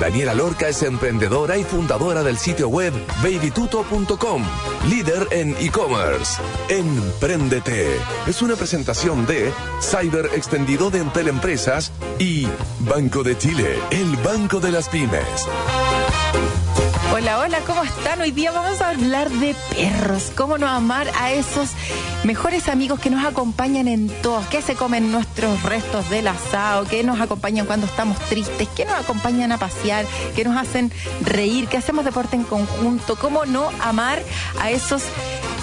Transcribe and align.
Daniela 0.00 0.34
Lorca 0.34 0.68
es 0.68 0.82
emprendedora 0.82 1.56
y 1.56 1.64
fundadora 1.64 2.22
del 2.22 2.38
sitio 2.38 2.68
web 2.68 2.92
babytuto.com, 3.22 4.42
líder 4.88 5.26
en 5.30 5.56
e-commerce. 5.58 6.40
Empréndete 6.68 7.88
es 8.26 8.42
una 8.42 8.56
presentación 8.56 9.26
de 9.26 9.52
Cyber 9.80 10.30
Extendido 10.34 10.90
de 10.90 11.00
Entel 11.00 11.28
Empresas 11.28 11.92
y 12.18 12.46
Banco 12.80 13.22
de 13.22 13.36
Chile, 13.36 13.76
el 13.90 14.16
banco 14.16 14.60
de 14.60 14.72
las 14.72 14.88
pymes. 14.88 15.46
Hola, 17.18 17.40
hola, 17.40 17.58
¿cómo 17.66 17.82
están? 17.82 18.20
Hoy 18.20 18.30
día 18.30 18.52
vamos 18.52 18.80
a 18.80 18.90
hablar 18.90 19.28
de 19.28 19.56
perros. 19.70 20.30
¿Cómo 20.36 20.56
no 20.56 20.68
amar 20.68 21.08
a 21.18 21.32
esos 21.32 21.70
mejores 22.22 22.68
amigos 22.68 23.00
que 23.00 23.10
nos 23.10 23.26
acompañan 23.26 23.88
en 23.88 24.06
todos? 24.22 24.46
Que 24.46 24.62
se 24.62 24.76
comen 24.76 25.10
nuestros 25.10 25.64
restos 25.64 26.08
del 26.10 26.28
asado, 26.28 26.84
que 26.84 27.02
nos 27.02 27.20
acompañan 27.20 27.66
cuando 27.66 27.86
estamos 27.86 28.20
tristes, 28.28 28.68
que 28.68 28.84
nos 28.84 28.94
acompañan 28.94 29.50
a 29.50 29.58
pasear, 29.58 30.06
que 30.36 30.44
nos 30.44 30.56
hacen 30.56 30.92
reír, 31.22 31.66
que 31.66 31.78
hacemos 31.78 32.04
deporte 32.04 32.36
en 32.36 32.44
conjunto. 32.44 33.16
¿Cómo 33.16 33.46
no 33.46 33.68
amar 33.80 34.22
a 34.60 34.70
esos 34.70 35.02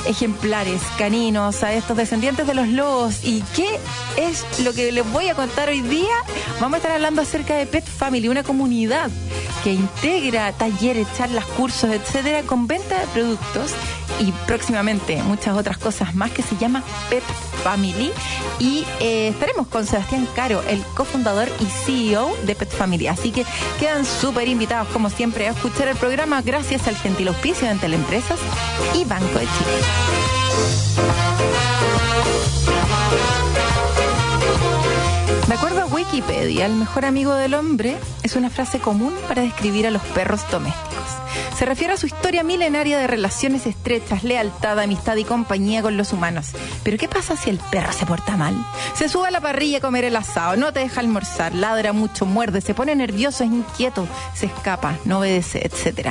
ejemplares 0.06 0.82
caninos, 0.98 1.64
a 1.64 1.74
estos 1.74 1.98
descendientes 1.98 2.48
de 2.48 2.54
los 2.54 2.68
lobos. 2.68 3.24
¿Y 3.24 3.42
qué 3.56 3.80
es 4.18 4.60
lo 4.64 4.74
que 4.74 4.92
les 4.92 5.10
voy 5.12 5.30
a 5.30 5.36
contar 5.36 5.70
hoy 5.70 5.82
día? 5.82 6.16
Vamos 6.60 6.76
a 6.76 6.78
estar 6.78 6.92
hablando 6.92 7.22
acerca 7.22 7.56
de 7.56 7.66
Pet 7.66 7.86
Family, 7.86 8.28
una 8.30 8.44
comunidad 8.44 9.10
que 9.64 9.74
integra 9.74 10.52
talleres, 10.54 11.08
charlas, 11.18 11.46
cursos, 11.46 11.90
etcétera, 11.90 12.44
con 12.44 12.68
venta 12.68 13.00
de 13.00 13.08
productos 13.08 13.72
y 14.20 14.32
próximamente 14.46 15.22
muchas 15.24 15.58
otras 15.58 15.78
cosas 15.78 16.16
más 16.16 16.32
que 16.32 16.42
se 16.42 16.56
llama 16.58 16.84
Pet 17.10 17.24
Family. 17.64 18.12
Y 18.60 18.86
eh, 19.00 19.30
estaremos 19.30 19.68
con 19.68 19.86
Sebastián 19.86 20.28
Caro, 20.36 20.64
el 20.70 20.82
cofundador 20.96 21.50
y 21.60 21.66
CEO 21.66 22.36
de 22.46 22.56
Pet 22.56 22.70
Family. 22.70 23.08
Así 23.08 23.32
que 23.32 23.46
quedan 23.80 24.06
súper 24.06 24.48
invitados, 24.48 24.88
como 24.90 25.10
siempre, 25.10 25.48
a 25.48 25.52
escuchar 25.52 25.88
el 25.88 25.98
programa 25.98 26.42
gracias 26.42 26.88
al 26.88 26.96
gentil 26.96 27.30
auspicio 27.30 27.68
de 27.68 27.76
Teleempresas 27.76 28.40
y 28.94 29.04
Banco 29.06 29.40
de 29.40 29.46
Chile. 29.46 30.26
De 35.48 35.54
acuerdo 35.54 35.82
a 35.82 35.86
Wikipedia, 35.86 36.66
el 36.66 36.74
mejor 36.74 37.06
amigo 37.06 37.34
del 37.34 37.54
hombre 37.54 37.98
es 38.24 38.36
una 38.36 38.50
frase 38.50 38.80
común 38.80 39.14
para 39.28 39.42
describir 39.42 39.88
a 39.88 39.92
los 39.92 40.02
perros 40.02 40.42
domésticos. 40.52 40.95
Se 41.58 41.64
refiere 41.64 41.94
a 41.94 41.98
su 41.98 42.06
historia 42.06 42.44
milenaria 42.44 42.98
de 42.98 43.08
relaciones 43.08 43.66
estrechas, 43.66 44.26
lealtad, 44.26 44.78
amistad 44.78 45.16
y 45.16 45.24
compañía 45.24 45.82
con 45.82 45.96
los 45.96 46.12
humanos. 46.12 46.48
Pero 46.84 46.98
¿qué 46.98 47.08
pasa 47.08 47.38
si 47.38 47.50
el 47.50 47.60
perro 47.72 47.94
se 47.94 48.06
porta 48.06 48.36
mal? 48.36 48.54
Se 48.94 49.08
sube 49.08 49.30
a 49.30 49.32
la 49.32 49.40
parrilla 49.40 49.78
a 49.78 49.82
comer 49.82 50.04
el 50.04 50.18
asado, 50.18 50.58
no 50.58 50.74
te 50.74 50.82
deja 50.82 51.00
almorzar, 51.00 51.56
ladra 51.56 51.94
mucho, 51.94 52.26
muerde, 52.26 52.60
se 52.60 52.74
pone 52.74 52.94
nervioso, 52.94 53.46
es 53.46 53.52
inquieto, 53.52 54.06
se 54.34 54.48
escapa, 54.48 54.98
no 55.06 55.20
obedece, 55.20 55.66
etc. 55.66 56.10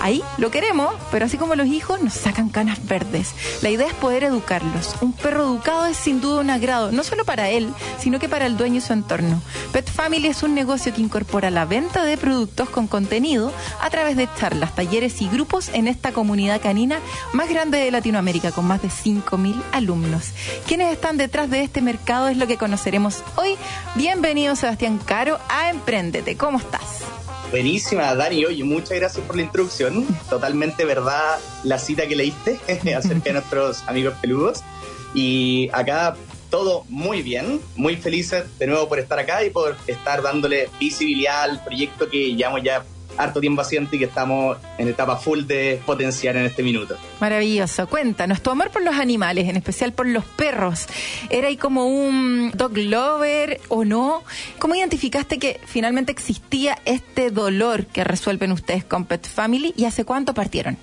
Ahí 0.00 0.22
lo 0.38 0.50
queremos, 0.50 0.94
pero 1.10 1.26
así 1.26 1.36
como 1.36 1.56
los 1.56 1.66
hijos 1.66 2.00
nos 2.00 2.14
sacan 2.14 2.48
canas 2.48 2.78
verdes. 2.86 3.34
La 3.60 3.68
idea 3.68 3.88
es 3.88 3.94
poder 3.94 4.24
educarlos. 4.24 4.94
Un 5.02 5.12
perro 5.12 5.42
educado 5.42 5.84
es 5.84 5.98
sin 5.98 6.22
duda 6.22 6.40
un 6.40 6.48
agrado, 6.48 6.90
no 6.90 7.04
solo 7.04 7.26
para 7.26 7.50
él, 7.50 7.70
sino 7.98 8.18
que 8.18 8.30
para 8.30 8.46
el 8.46 8.56
dueño 8.56 8.78
y 8.78 8.80
su 8.80 8.94
entorno. 8.94 9.42
Pet 9.72 9.90
Family 9.90 10.28
es 10.28 10.42
un 10.42 10.54
negocio 10.54 10.94
que 10.94 11.02
incorpora 11.02 11.50
la 11.50 11.66
venta 11.66 12.02
de 12.02 12.16
productos 12.16 12.70
con 12.70 12.86
contenido 12.86 13.52
a 13.82 13.90
través 13.90 14.16
de 14.16 14.26
charlas, 14.38 14.74
talleres 14.74 14.85
y 14.92 15.28
grupos 15.28 15.68
en 15.74 15.88
esta 15.88 16.12
comunidad 16.12 16.60
canina 16.60 17.00
más 17.32 17.50
grande 17.50 17.78
de 17.78 17.90
Latinoamérica, 17.90 18.52
con 18.52 18.66
más 18.66 18.82
de 18.82 18.88
5.000 18.88 19.60
alumnos. 19.72 20.30
¿Quiénes 20.68 20.92
están 20.92 21.16
detrás 21.16 21.50
de 21.50 21.62
este 21.62 21.82
mercado? 21.82 22.28
Es 22.28 22.36
lo 22.36 22.46
que 22.46 22.56
conoceremos 22.56 23.24
hoy. 23.34 23.56
Bienvenido, 23.96 24.54
Sebastián 24.54 24.98
Caro, 25.04 25.40
a 25.48 25.70
Emprendete. 25.70 26.36
¿Cómo 26.36 26.58
estás? 26.58 27.02
Buenísima, 27.50 28.14
Dani. 28.14 28.44
Oye, 28.44 28.62
muchas 28.62 28.96
gracias 28.96 29.26
por 29.26 29.34
la 29.34 29.42
introducción. 29.42 30.06
Totalmente 30.30 30.84
verdad 30.84 31.40
la 31.64 31.80
cita 31.80 32.06
que 32.06 32.14
leíste 32.14 32.60
acerca 32.96 33.24
de 33.24 33.32
nuestros 33.40 33.82
amigos 33.88 34.14
peludos. 34.20 34.62
Y 35.14 35.68
acá 35.72 36.14
todo 36.48 36.84
muy 36.88 37.22
bien, 37.22 37.60
muy 37.74 37.96
felices 37.96 38.44
de 38.58 38.68
nuevo 38.68 38.88
por 38.88 39.00
estar 39.00 39.18
acá 39.18 39.44
y 39.44 39.50
por 39.50 39.76
estar 39.88 40.22
dándole 40.22 40.68
visibilidad 40.78 41.42
al 41.42 41.64
proyecto 41.64 42.08
que 42.08 42.36
llevamos 42.36 42.62
ya 42.62 42.84
harto 43.16 43.40
tiempo 43.40 43.62
haciendo 43.62 43.90
y 43.92 43.98
que 43.98 44.04
estamos 44.06 44.58
en 44.78 44.88
etapa 44.88 45.16
full 45.16 45.44
de 45.44 45.80
potenciar 45.84 46.36
en 46.36 46.44
este 46.44 46.62
minuto. 46.62 46.96
Maravilloso. 47.20 47.86
Cuéntanos, 47.88 48.42
tu 48.42 48.50
amor 48.50 48.70
por 48.70 48.82
los 48.82 48.94
animales, 48.94 49.48
en 49.48 49.56
especial 49.56 49.92
por 49.92 50.06
los 50.06 50.24
perros, 50.24 50.86
¿era 51.30 51.48
ahí 51.48 51.56
como 51.56 51.86
un 51.86 52.52
dog 52.54 52.76
lover 52.76 53.60
o 53.68 53.84
no? 53.84 54.22
¿Cómo 54.58 54.74
identificaste 54.74 55.38
que 55.38 55.60
finalmente 55.66 56.12
existía 56.12 56.78
este 56.84 57.30
dolor 57.30 57.86
que 57.86 58.04
resuelven 58.04 58.52
ustedes 58.52 58.84
con 58.84 59.04
Pet 59.04 59.26
Family 59.26 59.74
y 59.76 59.84
hace 59.84 60.04
cuánto 60.04 60.34
partieron? 60.34 60.76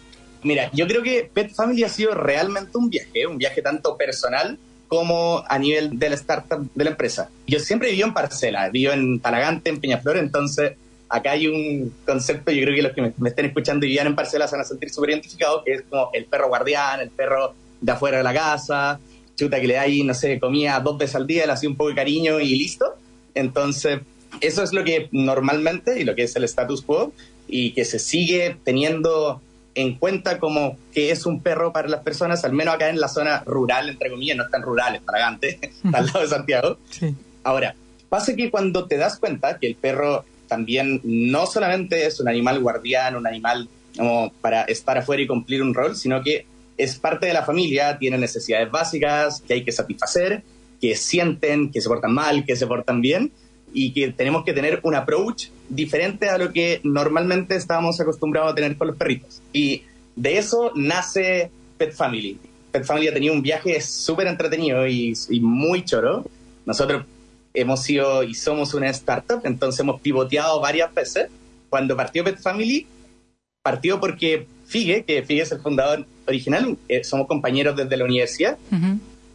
Mira, 0.44 0.70
yo 0.74 0.88
creo 0.88 1.02
que 1.02 1.30
Pet 1.34 1.54
Family 1.54 1.84
ha 1.84 1.90
sido 1.90 2.14
realmente 2.14 2.78
un 2.78 2.90
viaje, 2.90 3.26
un 3.28 3.38
viaje 3.38 3.62
tanto 3.62 3.96
personal 3.98 4.60
como 4.88 5.44
a 5.48 5.58
nivel 5.58 5.98
de 5.98 6.10
la 6.10 6.16
startup 6.16 6.70
de 6.76 6.84
la 6.84 6.92
empresa. 6.92 7.30
Yo 7.48 7.60
siempre 7.60 7.92
vivo 7.92 8.08
en 8.08 8.14
parcela, 8.14 8.70
vivo 8.70 8.92
en 8.92 9.20
Talagante, 9.20 9.70
en 9.70 9.80
Peñaflor, 9.80 10.18
entonces 10.18 10.74
acá 11.14 11.32
hay 11.32 11.48
un 11.48 11.94
concepto, 12.08 12.52
yo 12.52 12.64
creo 12.64 12.76
que 12.76 12.82
los 12.82 12.92
que 12.94 13.14
me, 13.18 13.30
estén 13.30 13.46
escuchando 13.46 13.86
y 13.86 13.90
vivan 13.90 14.08
en 14.08 14.16
parcelas 14.16 14.52
van 14.52 14.62
a 14.62 14.64
sentir 14.64 14.90
súper 14.90 15.12
identificados, 15.12 15.64
que 15.64 15.74
es 15.74 15.84
como 15.84 16.10
el 16.12 16.26
perro 16.26 16.48
guardián, 16.48 17.02
el 17.02 17.12
perro 17.12 17.54
de 17.80 17.92
afuera 17.92 18.18
de 18.18 18.24
la 18.24 18.34
casa, 18.34 19.00
chuta 19.36 19.62
que 19.62 19.68
le 19.68 19.76
da 19.76 19.82
ahí, 19.82 20.04
no 20.04 20.16
sé, 20.16 20.40
comía 20.40 20.80
dos 20.80 20.98
veces 20.98 21.16
al 21.16 21.28
día, 21.28 21.46
le 21.46 21.52
hacía 21.52 21.70
un 21.70 21.76
poco 21.76 21.90
de 21.90 21.96
cariño 21.96 22.40
y 22.40 22.56
listo. 22.56 22.96
Entonces, 23.36 24.00
eso 24.42 24.64
es 24.64 24.74
lo 24.74 24.84
que 24.84 25.10
normalmente, 25.12 26.02
y 26.02 26.04
lo 26.04 26.16
que 26.16 26.24
es 26.24 26.36
el 26.36 26.46
status 26.46 26.82
quo, 26.82 27.14
y 27.48 27.74
que 27.74 27.86
se 27.86 28.00
sigue 28.00 28.58
teniendo 28.64 29.40
en 29.76 29.96
cuenta 30.00 30.40
como 30.40 30.78
que 30.94 31.12
es 31.12 31.28
un 31.28 31.42
perro 31.42 31.72
para 31.74 31.90
las 31.90 32.02
personas, 32.02 32.44
al 32.44 32.54
menos 32.54 32.74
acá 32.74 32.90
en 32.90 33.00
la 33.00 33.08
zona 33.08 33.44
rural, 33.46 33.88
entre 33.88 34.10
comillas, 34.10 34.36
no 34.36 34.46
es 34.46 34.50
tan 34.50 34.64
rural, 34.64 34.96
es 35.42 35.58
al 35.94 36.08
lado 36.08 36.22
de 36.22 36.28
Santiago. 36.28 36.78
Ahora, 37.44 37.76
pasa 38.10 38.36
que 38.36 38.50
cuando 38.50 38.88
te 38.88 38.98
das 38.98 39.20
cuenta 39.20 39.60
que 39.60 39.68
el 39.68 39.76
perro 39.76 40.26
también 40.54 41.02
no 41.04 41.48
solamente 41.48 42.06
es 42.06 42.20
un 42.20 42.28
animal 42.28 42.60
guardián, 42.60 43.16
un 43.16 43.26
animal 43.26 43.68
como 43.98 44.32
para 44.40 44.66
estar 44.66 45.00
afuera 45.00 45.24
y 45.24 45.28
cumplir 45.28 45.64
un 45.64 45.74
rol, 45.74 45.96
sino 45.96 46.22
que 46.22 46.46
es 46.78 47.00
parte 47.00 47.26
de 47.26 47.34
la 47.34 47.42
familia, 47.42 47.98
tiene 47.98 48.20
necesidades 48.20 48.70
básicas 48.70 49.42
que 49.42 49.56
hay 49.56 49.64
que 49.64 49.72
satisfacer, 49.72 50.44
que 50.80 50.96
sienten, 50.96 51.72
que 51.72 51.82
se 51.82 51.90
portan 51.90 52.14
mal, 52.14 52.46
que 52.46 52.56
se 52.56 52.68
portan 52.68 53.02
bien, 53.02 53.32
y 53.74 53.94
que 53.94 54.12
tenemos 54.12 54.46
que 54.46 54.54
tener 54.54 54.80
un 54.84 54.94
approach 54.94 55.48
diferente 55.70 56.30
a 56.30 56.38
lo 56.38 56.54
que 56.54 56.80
normalmente 56.84 57.56
estábamos 57.56 58.00
acostumbrados 58.00 58.52
a 58.52 58.56
tener 58.56 58.78
con 58.78 58.90
los 58.90 58.96
perritos. 58.96 59.42
Y 59.54 59.82
de 60.16 60.38
eso 60.38 60.72
nace 60.76 61.50
Pet 61.80 61.94
Family. 61.94 62.38
Pet 62.72 62.86
Family 62.86 63.08
ha 63.08 63.14
tenido 63.14 63.34
un 63.34 63.42
viaje 63.42 63.82
súper 63.82 64.28
entretenido 64.28 64.86
y, 64.86 65.14
y, 65.30 65.40
muy 65.40 65.84
choro. 65.84 66.26
Nosotros 66.68 67.06
hemos 67.54 67.84
sido 67.84 68.24
y 68.24 68.34
somos 68.34 68.74
una 68.74 68.90
startup, 68.90 69.42
entonces 69.44 69.80
hemos 69.80 70.02
pivoteado 70.02 70.60
varias 70.60 70.94
veces. 70.94 71.30
Cuando 71.70 71.96
partió 71.96 72.24
Pet 72.24 72.40
Family, 72.40 72.86
partió 73.62 74.00
porque 74.00 74.48
Figue, 74.66 75.04
que 75.04 75.24
Figue 75.24 75.42
es 75.42 75.52
el 75.52 75.60
fundador 75.60 76.06
original, 76.28 76.78
eh, 76.88 77.04
somos 77.04 77.28
compañeros 77.28 77.76
desde 77.76 77.98
la 77.98 78.06
universidad, 78.06 78.58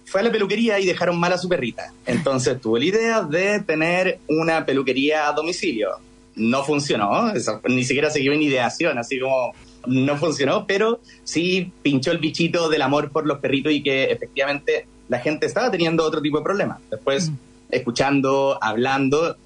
fue 0.04 0.20
a 0.20 0.24
la 0.24 0.32
peluquería 0.32 0.78
y 0.80 0.86
dejaron 0.86 1.18
mal 1.18 1.32
a 1.32 1.38
su 1.38 1.48
perrita. 1.48 1.92
Entonces 2.06 2.60
tuvo 2.60 2.78
la 2.78 2.84
idea 2.84 3.22
de 3.22 3.60
tener 3.60 4.20
una 4.28 4.64
peluquería 4.64 5.28
a 5.28 5.32
domicilio. 5.32 5.90
No 6.34 6.62
funcionó, 6.62 7.32
ni 7.68 7.84
siquiera 7.84 8.10
se 8.10 8.24
en 8.24 8.42
ideación, 8.42 8.96
así 8.96 9.18
como 9.18 9.52
no 9.86 10.16
funcionó, 10.16 10.66
pero 10.66 11.00
sí 11.24 11.72
pinchó 11.82 12.12
el 12.12 12.18
bichito 12.18 12.68
del 12.68 12.82
amor 12.82 13.10
por 13.10 13.26
los 13.26 13.38
perritos 13.38 13.72
y 13.72 13.82
que 13.82 14.04
efectivamente 14.04 14.86
la 15.08 15.18
gente 15.18 15.46
estaba 15.46 15.70
teniendo 15.70 16.04
otro 16.04 16.20
tipo 16.20 16.38
de 16.38 16.44
problemas. 16.44 16.78
Después 16.90 17.32
escuchando, 17.70 18.58
hablando 18.60 19.36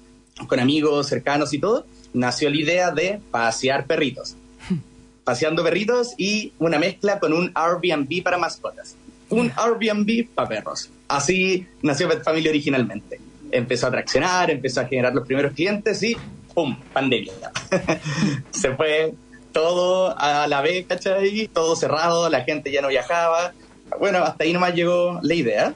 con 0.47 0.59
amigos 0.59 1.07
cercanos 1.07 1.53
y 1.53 1.59
todo, 1.59 1.85
nació 2.13 2.49
la 2.49 2.57
idea 2.57 2.91
de 2.91 3.19
pasear 3.31 3.85
perritos. 3.85 4.35
Paseando 5.23 5.63
perritos 5.63 6.13
y 6.17 6.53
una 6.59 6.79
mezcla 6.79 7.19
con 7.19 7.33
un 7.33 7.51
Airbnb 7.55 8.23
para 8.23 8.37
mascotas. 8.37 8.95
Un 9.29 9.51
Airbnb 9.55 10.27
para 10.33 10.49
perros. 10.49 10.89
Así 11.07 11.65
nació 11.81 12.09
Pet 12.09 12.23
Family 12.23 12.49
originalmente. 12.49 13.19
Empezó 13.51 13.87
a 13.87 13.91
traccionar, 13.91 14.49
empezó 14.51 14.81
a 14.81 14.85
generar 14.85 15.13
los 15.13 15.25
primeros 15.25 15.53
clientes 15.53 16.01
y 16.03 16.17
¡pum! 16.53 16.75
Pandemia. 16.91 17.33
Se 18.51 18.75
fue 18.75 19.13
todo 19.51 20.17
a 20.17 20.47
la 20.47 20.61
vez, 20.61 20.85
¿cachai? 20.87 21.47
Todo 21.47 21.75
cerrado, 21.75 22.29
la 22.29 22.43
gente 22.43 22.71
ya 22.71 22.81
no 22.81 22.89
viajaba. 22.89 23.53
Bueno, 23.99 24.19
hasta 24.19 24.43
ahí 24.43 24.53
nomás 24.53 24.73
llegó 24.73 25.19
la 25.21 25.33
idea. 25.33 25.73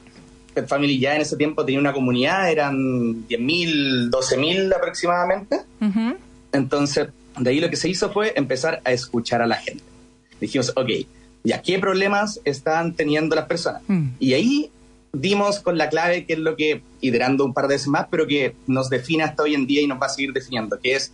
Pet 0.54 0.66
Family 0.66 0.98
ya 0.98 1.14
en 1.14 1.22
ese 1.22 1.36
tiempo 1.36 1.64
tenía 1.64 1.80
una 1.80 1.92
comunidad, 1.92 2.50
eran 2.50 3.26
10.000, 3.28 4.10
12.000 4.10 4.74
aproximadamente. 4.74 5.60
Entonces 6.52 7.08
De 7.38 7.50
ahí 7.50 7.60
lo 7.60 7.70
que 7.70 7.76
se 7.76 7.88
hizo 7.88 8.10
fue 8.10 8.32
empezar 8.36 8.80
a 8.84 8.92
escuchar 8.92 9.42
a 9.42 9.46
la 9.46 9.56
gente. 9.56 9.84
Dijimos, 10.40 10.72
ok, 10.74 10.88
ya, 11.44 11.62
¿qué 11.62 11.78
problemas 11.78 12.40
están 12.44 12.94
teniendo 12.94 13.36
las 13.36 13.46
personas? 13.46 13.82
Mm. 13.86 14.08
Y 14.18 14.34
ahí 14.34 14.70
dimos 15.12 15.60
con 15.60 15.78
la 15.78 15.88
clave, 15.88 16.26
que 16.26 16.34
es 16.34 16.38
lo 16.38 16.56
que, 16.56 16.82
iterando 17.00 17.44
un 17.44 17.54
par 17.54 17.68
de 17.68 17.74
veces 17.74 17.88
más, 17.88 18.06
pero 18.10 18.26
que 18.26 18.54
nos 18.66 18.90
define 18.90 19.24
hasta 19.24 19.42
hoy 19.42 19.54
en 19.54 19.66
día 19.66 19.82
y 19.82 19.86
nos 19.86 20.00
va 20.00 20.06
a 20.06 20.10
seguir 20.10 20.32
definiendo, 20.32 20.78
que 20.80 20.94
es 20.94 21.12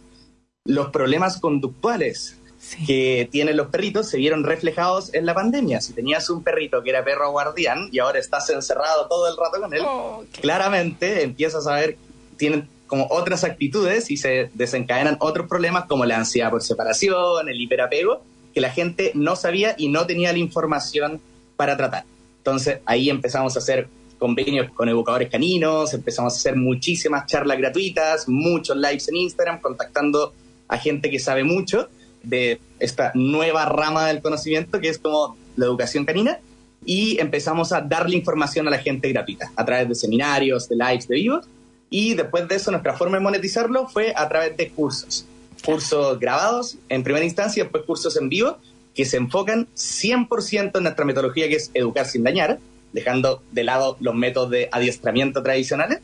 los 0.64 0.90
problemas 0.90 1.38
conductuales 1.38 2.38
Sí. 2.64 2.86
que 2.86 3.28
tienen 3.30 3.58
los 3.58 3.66
perritos 3.66 4.08
se 4.08 4.16
vieron 4.16 4.42
reflejados 4.42 5.12
en 5.12 5.26
la 5.26 5.34
pandemia. 5.34 5.82
Si 5.82 5.92
tenías 5.92 6.30
un 6.30 6.42
perrito 6.42 6.82
que 6.82 6.90
era 6.90 7.04
perro 7.04 7.30
guardián 7.30 7.88
y 7.92 7.98
ahora 7.98 8.18
estás 8.18 8.48
encerrado 8.48 9.06
todo 9.06 9.28
el 9.28 9.36
rato 9.36 9.60
con 9.60 9.74
él, 9.74 9.82
Oh, 9.84 10.24
claramente 10.40 11.22
empiezas 11.22 11.66
a 11.66 11.74
ver, 11.74 11.98
tienen 12.38 12.66
como 12.86 13.06
otras 13.10 13.44
actitudes 13.44 14.10
y 14.10 14.16
se 14.16 14.50
desencadenan 14.54 15.18
otros 15.20 15.46
problemas 15.46 15.84
como 15.84 16.04
la 16.06 16.16
ansiedad 16.16 16.50
por 16.50 16.62
separación, 16.62 17.48
el 17.48 17.60
hiperapego, 17.60 18.22
que 18.54 18.60
la 18.60 18.70
gente 18.70 19.10
no 19.14 19.36
sabía 19.36 19.74
y 19.76 19.88
no 19.88 20.06
tenía 20.06 20.32
la 20.32 20.38
información 20.38 21.20
para 21.56 21.76
tratar. 21.76 22.04
Entonces 22.38 22.78
ahí 22.86 23.10
empezamos 23.10 23.56
a 23.56 23.58
hacer 23.58 23.88
convenios 24.18 24.70
con 24.72 24.88
educadores 24.88 25.28
caninos, 25.30 25.92
empezamos 25.92 26.32
a 26.32 26.36
hacer 26.36 26.56
muchísimas 26.56 27.26
charlas 27.26 27.58
gratuitas, 27.58 28.26
muchos 28.28 28.76
lives 28.76 29.08
en 29.08 29.16
Instagram, 29.16 29.60
contactando 29.60 30.32
a 30.68 30.78
gente 30.78 31.10
que 31.10 31.18
sabe 31.18 31.44
mucho 31.44 31.88
de 32.24 32.60
esta 32.78 33.12
nueva 33.14 33.64
rama 33.66 34.06
del 34.08 34.22
conocimiento 34.22 34.80
que 34.80 34.88
es 34.88 34.98
como 34.98 35.36
la 35.56 35.66
educación 35.66 36.04
canina 36.04 36.38
y 36.84 37.20
empezamos 37.20 37.72
a 37.72 37.80
darle 37.80 38.16
información 38.16 38.66
a 38.68 38.70
la 38.70 38.78
gente 38.78 39.08
gratuita 39.10 39.50
a 39.56 39.64
través 39.64 39.88
de 39.88 39.94
seminarios, 39.94 40.68
de 40.68 40.76
lives, 40.76 41.08
de 41.08 41.16
vivos 41.16 41.46
y 41.90 42.14
después 42.14 42.48
de 42.48 42.56
eso 42.56 42.70
nuestra 42.70 42.94
forma 42.94 43.18
de 43.18 43.22
monetizarlo 43.22 43.88
fue 43.88 44.12
a 44.16 44.28
través 44.28 44.56
de 44.56 44.70
cursos, 44.70 45.24
cursos 45.64 46.18
grabados 46.18 46.76
en 46.88 47.02
primera 47.02 47.24
instancia 47.24 47.60
y 47.60 47.64
después 47.64 47.84
cursos 47.84 48.16
en 48.16 48.28
vivo 48.28 48.58
que 48.94 49.04
se 49.04 49.16
enfocan 49.16 49.66
100% 49.74 50.76
en 50.76 50.82
nuestra 50.82 51.04
metodología 51.04 51.48
que 51.48 51.56
es 51.56 51.70
educar 51.74 52.06
sin 52.06 52.22
dañar, 52.22 52.58
dejando 52.92 53.42
de 53.50 53.64
lado 53.64 53.96
los 54.00 54.14
métodos 54.14 54.50
de 54.50 54.68
adiestramiento 54.70 55.42
tradicionales 55.42 56.00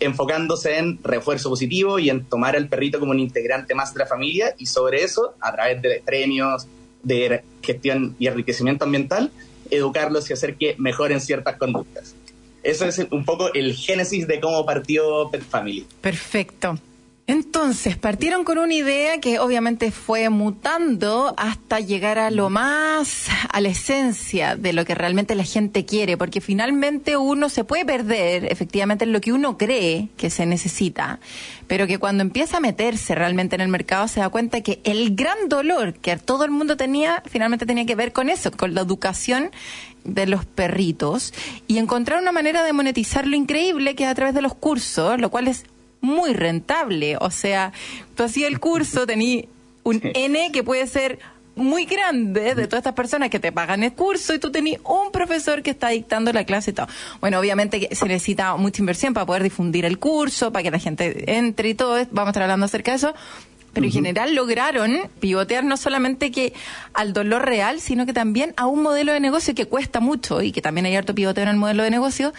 enfocándose 0.00 0.78
en 0.78 0.98
refuerzo 1.02 1.50
positivo 1.50 1.98
y 1.98 2.10
en 2.10 2.24
tomar 2.24 2.56
al 2.56 2.68
perrito 2.68 2.98
como 2.98 3.12
un 3.12 3.20
integrante 3.20 3.74
más 3.74 3.92
de 3.94 4.00
la 4.00 4.06
familia 4.06 4.54
y 4.58 4.66
sobre 4.66 5.04
eso, 5.04 5.34
a 5.40 5.52
través 5.52 5.80
de 5.82 6.02
premios, 6.04 6.66
de 7.02 7.42
gestión 7.62 8.16
y 8.18 8.26
enriquecimiento 8.26 8.84
ambiental, 8.84 9.30
educarlos 9.70 10.28
y 10.30 10.32
hacer 10.32 10.56
que 10.56 10.74
mejoren 10.78 11.20
ciertas 11.20 11.56
conductas. 11.56 12.14
Eso 12.62 12.86
es 12.86 13.04
un 13.10 13.24
poco 13.24 13.52
el 13.54 13.74
génesis 13.74 14.28
de 14.28 14.40
cómo 14.40 14.64
partió 14.64 15.28
Pet 15.30 15.42
Family. 15.42 15.86
Perfecto. 16.00 16.78
Entonces, 17.28 17.96
partieron 17.96 18.42
con 18.42 18.58
una 18.58 18.74
idea 18.74 19.20
que 19.20 19.38
obviamente 19.38 19.92
fue 19.92 20.28
mutando 20.28 21.34
hasta 21.36 21.78
llegar 21.78 22.18
a 22.18 22.32
lo 22.32 22.50
más, 22.50 23.28
a 23.48 23.60
la 23.60 23.68
esencia 23.68 24.56
de 24.56 24.72
lo 24.72 24.84
que 24.84 24.96
realmente 24.96 25.36
la 25.36 25.44
gente 25.44 25.84
quiere, 25.84 26.16
porque 26.16 26.40
finalmente 26.40 27.16
uno 27.16 27.48
se 27.48 27.62
puede 27.62 27.84
perder 27.84 28.50
efectivamente 28.50 29.04
en 29.04 29.12
lo 29.12 29.20
que 29.20 29.32
uno 29.32 29.56
cree 29.56 30.08
que 30.16 30.30
se 30.30 30.46
necesita, 30.46 31.20
pero 31.68 31.86
que 31.86 31.98
cuando 31.98 32.22
empieza 32.22 32.56
a 32.56 32.60
meterse 32.60 33.14
realmente 33.14 33.54
en 33.54 33.60
el 33.60 33.68
mercado 33.68 34.08
se 34.08 34.18
da 34.18 34.28
cuenta 34.28 34.60
que 34.62 34.80
el 34.82 35.14
gran 35.14 35.48
dolor 35.48 35.94
que 35.94 36.16
todo 36.16 36.44
el 36.44 36.50
mundo 36.50 36.76
tenía 36.76 37.22
finalmente 37.26 37.66
tenía 37.66 37.86
que 37.86 37.94
ver 37.94 38.12
con 38.12 38.30
eso, 38.30 38.50
con 38.50 38.74
la 38.74 38.80
educación 38.80 39.52
de 40.04 40.26
los 40.26 40.44
perritos 40.44 41.32
y 41.68 41.78
encontrar 41.78 42.20
una 42.20 42.32
manera 42.32 42.64
de 42.64 42.72
monetizarlo 42.72 43.36
increíble 43.36 43.94
que 43.94 44.04
es 44.04 44.10
a 44.10 44.14
través 44.14 44.34
de 44.34 44.42
los 44.42 44.54
cursos, 44.54 45.20
lo 45.20 45.30
cual 45.30 45.46
es 45.46 45.64
muy 46.02 46.34
rentable. 46.34 47.16
O 47.18 47.30
sea, 47.30 47.72
tú 48.14 48.24
hacías 48.24 48.50
el 48.50 48.60
curso, 48.60 49.06
tenías 49.06 49.46
un 49.84 50.00
N 50.02 50.52
que 50.52 50.62
puede 50.62 50.86
ser 50.86 51.18
muy 51.54 51.84
grande 51.84 52.54
de 52.54 52.66
todas 52.66 52.80
estas 52.80 52.94
personas 52.94 53.30
que 53.30 53.38
te 53.38 53.52
pagan 53.52 53.82
el 53.82 53.92
curso 53.92 54.34
y 54.34 54.38
tú 54.38 54.50
tenías 54.50 54.80
un 54.84 55.12
profesor 55.12 55.62
que 55.62 55.70
está 55.70 55.88
dictando 55.88 56.32
la 56.32 56.44
clase 56.44 56.70
y 56.70 56.74
todo. 56.74 56.88
Bueno, 57.20 57.38
obviamente 57.38 57.80
que 57.80 57.94
se 57.94 58.06
necesita 58.06 58.56
mucha 58.56 58.82
inversión 58.82 59.14
para 59.14 59.26
poder 59.26 59.42
difundir 59.42 59.84
el 59.84 59.98
curso, 59.98 60.52
para 60.52 60.62
que 60.62 60.70
la 60.70 60.78
gente 60.78 61.36
entre 61.36 61.70
y 61.70 61.74
todo. 61.74 61.94
Vamos 62.10 62.28
a 62.28 62.30
estar 62.30 62.42
hablando 62.42 62.66
acerca 62.66 62.92
de 62.92 62.96
eso. 62.98 63.14
Pero 63.72 63.86
en 63.86 63.92
general 63.92 64.34
lograron 64.34 64.98
pivotear 65.18 65.64
no 65.64 65.78
solamente 65.78 66.30
que 66.30 66.52
al 66.92 67.14
dolor 67.14 67.46
real, 67.46 67.80
sino 67.80 68.04
que 68.04 68.12
también 68.12 68.52
a 68.58 68.66
un 68.66 68.82
modelo 68.82 69.12
de 69.12 69.20
negocio 69.20 69.54
que 69.54 69.64
cuesta 69.64 70.00
mucho 70.00 70.42
y 70.42 70.52
que 70.52 70.60
también 70.60 70.84
hay 70.84 70.94
harto 70.94 71.14
pivoteo 71.14 71.44
en 71.44 71.48
el 71.48 71.56
modelo 71.56 71.82
de 71.82 71.90
negocio, 71.90 72.34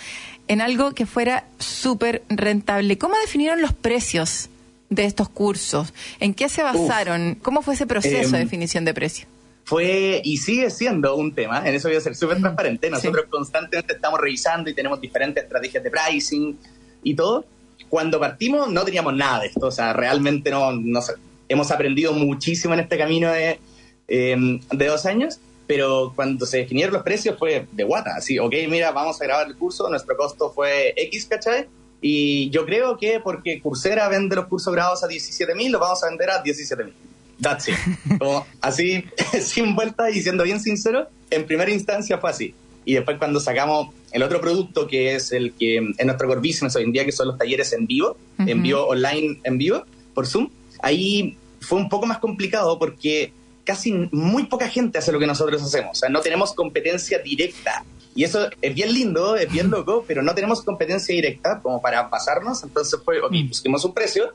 en 0.48 0.62
algo 0.62 0.94
que 0.94 1.06
fuera 1.06 1.46
súper 1.60 2.24
rentable. 2.30 2.98
¿Cómo 2.98 3.16
definieron 3.22 3.62
los 3.62 3.74
precios 3.74 4.50
de 4.90 5.06
estos 5.06 5.30
cursos? 5.30 5.94
¿En 6.20 6.34
qué 6.34 6.50
se 6.50 6.64
basaron? 6.64 7.38
¿Cómo 7.42 7.62
fue 7.62 7.76
ese 7.76 7.88
proceso 7.88 8.32
de 8.32 8.40
Em, 8.40 8.44
definición 8.44 8.86
de 8.86 8.94
precio? 8.94 9.28
Fue 9.66 10.22
y 10.24 10.38
sigue 10.38 10.70
siendo 10.70 11.16
un 11.16 11.34
tema, 11.34 11.68
en 11.68 11.74
eso 11.76 11.88
voy 11.88 11.98
a 11.98 12.02
ser 12.02 12.16
súper 12.16 12.40
transparente. 12.40 12.90
Nosotros 12.90 13.26
constantemente 13.30 13.94
estamos 13.94 14.20
revisando 14.20 14.70
y 14.70 14.74
tenemos 14.74 15.00
diferentes 15.00 15.44
estrategias 15.44 15.84
de 15.84 15.90
pricing 15.90 16.60
y 17.02 17.16
todo. 17.16 17.46
Cuando 17.90 18.20
partimos 18.20 18.70
no 18.70 18.84
teníamos 18.84 19.16
nada 19.16 19.42
de 19.42 19.48
esto, 19.48 19.68
o 19.68 19.72
sea, 19.72 19.94
realmente 19.94 20.52
no, 20.52 20.74
no 20.74 21.02
sé, 21.02 21.14
hemos 21.48 21.72
aprendido 21.72 22.12
muchísimo 22.14 22.74
en 22.74 22.82
este 22.82 22.98
camino 22.98 23.32
de, 23.32 23.60
eh, 24.08 24.60
de 24.72 24.88
dos 24.88 25.06
años, 25.06 25.40
pero 25.68 26.12
cuando 26.16 26.46
se 26.46 26.58
definieron 26.58 26.94
los 26.94 27.04
precios 27.04 27.38
fue 27.38 27.68
de 27.72 27.84
guata, 27.84 28.16
así, 28.18 28.38
ok, 28.40 28.54
mira, 28.70 28.92
vamos 28.92 29.22
a 29.22 29.26
grabar 29.26 29.48
el 29.48 29.56
curso, 29.56 29.90
nuestro 29.90 30.16
costo 30.18 30.52
fue 30.52 30.94
X, 30.98 31.26
¿cachai? 31.26 31.68
Y 32.02 32.50
yo 32.50 32.66
creo 32.66 32.98
que 32.98 33.22
porque 33.22 33.62
Coursera 33.62 34.10
vende 34.10 34.36
los 34.36 34.48
cursos 34.48 34.74
grabados 34.74 35.04
a 35.04 35.08
17 35.08 35.56
mil, 35.56 35.72
los 35.72 35.80
vamos 35.80 36.04
a 36.04 36.10
vender 36.10 36.30
a 36.32 36.42
17 36.42 36.84
mil. 36.84 36.94
That's 37.42 37.70
it. 37.70 37.76
Como 38.20 38.46
así, 38.60 39.06
sin 39.42 39.74
vuelta 39.76 40.10
y 40.10 40.22
siendo 40.22 40.44
bien 40.44 40.60
sincero, 40.60 41.08
en 41.30 41.46
primera 41.46 41.72
instancia 41.72 42.18
fue 42.18 42.30
así. 42.30 42.54
Y 42.86 42.96
después 42.96 43.18
cuando 43.18 43.40
sacamos 43.40 43.94
el 44.12 44.22
otro 44.22 44.42
producto 44.42 44.88
que 44.88 45.16
es 45.16 45.32
el 45.32 45.54
que 45.54 45.78
es 45.78 46.06
nuestro 46.06 46.28
core 46.28 46.42
business 46.42 46.76
hoy 46.76 46.84
en 46.84 46.92
día, 46.92 47.06
que 47.06 47.14
son 47.14 47.30
los 47.30 47.38
talleres 47.38 47.72
en 47.72 47.88
vivo, 47.88 48.18
en 48.40 48.58
Ujú. 48.58 48.62
vivo 48.64 48.84
online, 48.88 49.40
en 49.46 49.58
vivo, 49.58 49.86
por 50.14 50.28
Zoom, 50.28 50.50
ahí 50.82 51.38
fue 51.62 51.78
un 51.80 51.88
poco 51.88 52.06
más 52.06 52.20
complicado 52.20 52.78
porque 52.78 53.32
casi 53.64 54.10
muy 54.12 54.44
poca 54.46 54.68
gente 54.68 54.98
hace 54.98 55.12
lo 55.12 55.20
que 55.20 55.28
nosotros 55.28 55.62
hacemos. 55.62 55.92
O 55.92 56.00
sea, 56.00 56.10
no 56.10 56.22
tenemos 56.22 56.54
competencia 56.54 57.20
directa. 57.20 57.86
Y 58.16 58.24
eso 58.24 58.48
es 58.62 58.76
bien 58.76 58.94
lindo, 58.94 59.36
es 59.36 59.52
bien 59.52 59.72
loco, 59.72 60.06
pero 60.08 60.22
no 60.22 60.36
tenemos 60.36 60.62
competencia 60.62 61.16
directa 61.16 61.62
como 61.62 61.82
para 61.82 62.10
pasarnos. 62.10 62.64
Entonces 62.64 63.00
fue, 63.04 63.20
ok, 63.22 63.34
busquemos 63.48 63.84
un 63.86 63.94
precio 63.94 64.34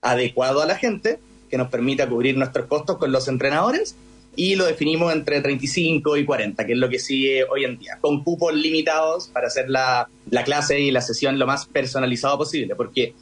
adecuado 0.00 0.62
a 0.62 0.66
la 0.66 0.76
gente 0.76 1.20
que 1.48 1.58
nos 1.58 1.68
permita 1.68 2.08
cubrir 2.08 2.36
nuestros 2.36 2.66
costos 2.66 2.96
con 2.98 3.12
los 3.12 3.28
entrenadores 3.28 3.96
y 4.36 4.54
lo 4.54 4.64
definimos 4.64 5.12
entre 5.12 5.40
35 5.40 6.16
y 6.16 6.24
40, 6.24 6.64
que 6.64 6.72
es 6.72 6.78
lo 6.78 6.88
que 6.88 6.98
sigue 6.98 7.44
hoy 7.44 7.64
en 7.64 7.78
día, 7.78 7.98
con 8.00 8.22
cupos 8.22 8.54
limitados 8.54 9.28
para 9.28 9.48
hacer 9.48 9.68
la, 9.68 10.08
la 10.30 10.44
clase 10.44 10.80
y 10.80 10.90
la 10.90 11.00
sesión 11.00 11.38
lo 11.38 11.46
más 11.46 11.66
personalizado 11.66 12.38
posible, 12.38 12.76
porque 12.76 13.14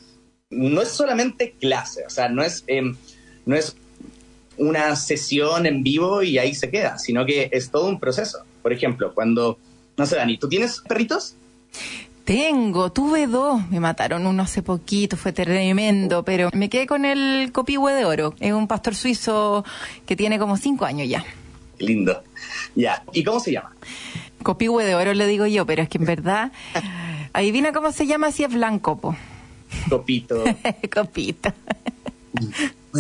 no 0.50 0.83
es 0.83 0.88
solamente 0.88 1.54
clase, 1.59 2.04
o 2.06 2.11
sea, 2.11 2.28
no 2.28 2.42
es, 2.42 2.64
em, 2.66 2.94
no 3.47 3.56
es 3.56 3.76
una 4.59 4.95
sesión 4.97 5.67
en 5.67 5.83
vivo 5.83 6.23
y 6.23 6.38
ahí 6.38 6.55
se 6.55 6.71
queda, 6.71 6.99
sino 6.99 7.25
que 7.25 7.49
es 7.53 7.71
todo 7.71 7.88
un 7.88 7.99
proceso. 7.99 8.38
Por 8.62 8.73
ejemplo, 8.73 9.15
cuando, 9.15 9.59
no 9.97 10.07
sé, 10.07 10.17
Dani, 10.17 10.38
¿tú 10.38 10.49
tienes 10.49 10.81
perritos? 10.81 11.37
Tengo, 12.25 12.93
tuve 12.93 13.27
dos, 13.27 13.67
me 13.71 13.81
mataron 13.81 14.27
uno 14.27 14.43
hace 14.43 14.62
poquito, 14.62 15.17
fue 15.17 15.33
tremendo, 15.33 16.25
pero 16.25 16.50
me 16.53 16.69
quedé 16.69 16.87
con 16.87 17.07
el 17.07 17.50
copihue 17.53 17.95
de 17.95 18.05
oro. 18.05 18.35
Es 18.38 18.53
un 18.53 18.69
pastor 18.69 18.95
suizo 18.95 19.65
que 20.05 20.15
tiene 20.15 20.38
como 20.38 20.59
cinco 20.59 20.85
años 20.85 21.09
ya. 21.09 21.25
Qué 21.79 21.87
lindo. 21.87 22.23
Ya, 22.75 23.03
¿y 23.15 23.25
cómo 23.25 23.41
se 23.41 23.53
llama? 23.53 23.75
Copihue 24.43 24.85
de 24.85 24.95
oro 24.95 25.15
le 25.15 25.27
digo 25.27 25.47
yo, 25.47 25.65
pero 25.65 25.83
es 25.83 25.88
que 25.88 25.97
en 25.97 26.05
verdad, 26.05 26.53
adivina 27.33 27.73
cómo 27.73 27.93
se 27.93 28.07
llama 28.07 28.31
si 28.31 28.45
es 28.45 28.53
blanco, 28.53 28.99
po. 29.00 29.17
Copito. 29.88 30.45
Copito. 30.93 31.50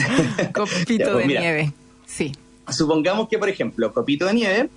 Copito 0.52 1.04
Ya, 1.04 1.12
pues 1.12 1.18
de 1.18 1.26
mira. 1.26 1.40
nieve. 1.40 1.72
Sí. 2.06 2.32
Supongamos 2.70 3.28
que, 3.28 3.38
por 3.38 3.48
ejemplo, 3.48 3.92
Copito 3.92 4.26
de 4.26 4.34
Nieve 4.34 4.68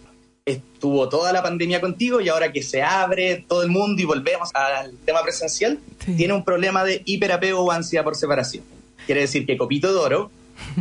estuvo 0.45 1.07
toda 1.09 1.31
la 1.31 1.43
pandemia 1.43 1.79
contigo 1.81 2.19
y 2.21 2.29
ahora 2.29 2.51
que 2.51 2.63
se 2.63 2.81
abre 2.81 3.45
todo 3.47 3.61
el 3.63 3.69
mundo 3.69 4.01
y 4.01 4.05
volvemos 4.05 4.49
al 4.53 4.93
tema 5.05 5.21
presencial, 5.23 5.79
Sí. 6.05 6.15
tiene 6.15 6.33
un 6.33 6.43
problema 6.43 6.83
de 6.83 7.01
hiperapego 7.05 7.61
o 7.61 7.71
ansiedad 7.71 8.03
por 8.03 8.15
separación. 8.15 8.63
Quiere 9.05 9.21
decir 9.21 9.45
que 9.45 9.57
Copito 9.57 9.91
de 9.93 9.99
Oro, 9.99 10.31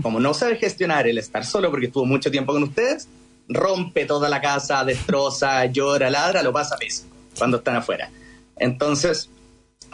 como 0.03 0.19
no 0.21 0.35
sabe 0.35 0.57
gestionar 0.57 1.07
el 1.09 1.19
estar 1.19 1.45
solo 1.45 1.71
porque 1.71 1.87
estuvo 1.87 2.07
mucho 2.07 2.31
tiempo 2.31 2.53
con 2.53 2.63
ustedes, 2.63 3.09
rompe 3.49 4.07
toda 4.07 4.29
la 4.29 4.41
casa, 4.41 4.85
destroza, 4.85 5.65
llora, 5.73 6.11
ladra, 6.11 6.43
lo 6.43 6.53
pasa 6.53 6.77
pésimo 6.77 7.11
cuando 7.37 7.59
están 7.59 7.77
afuera. 7.77 8.11
Entonces, 8.57 9.29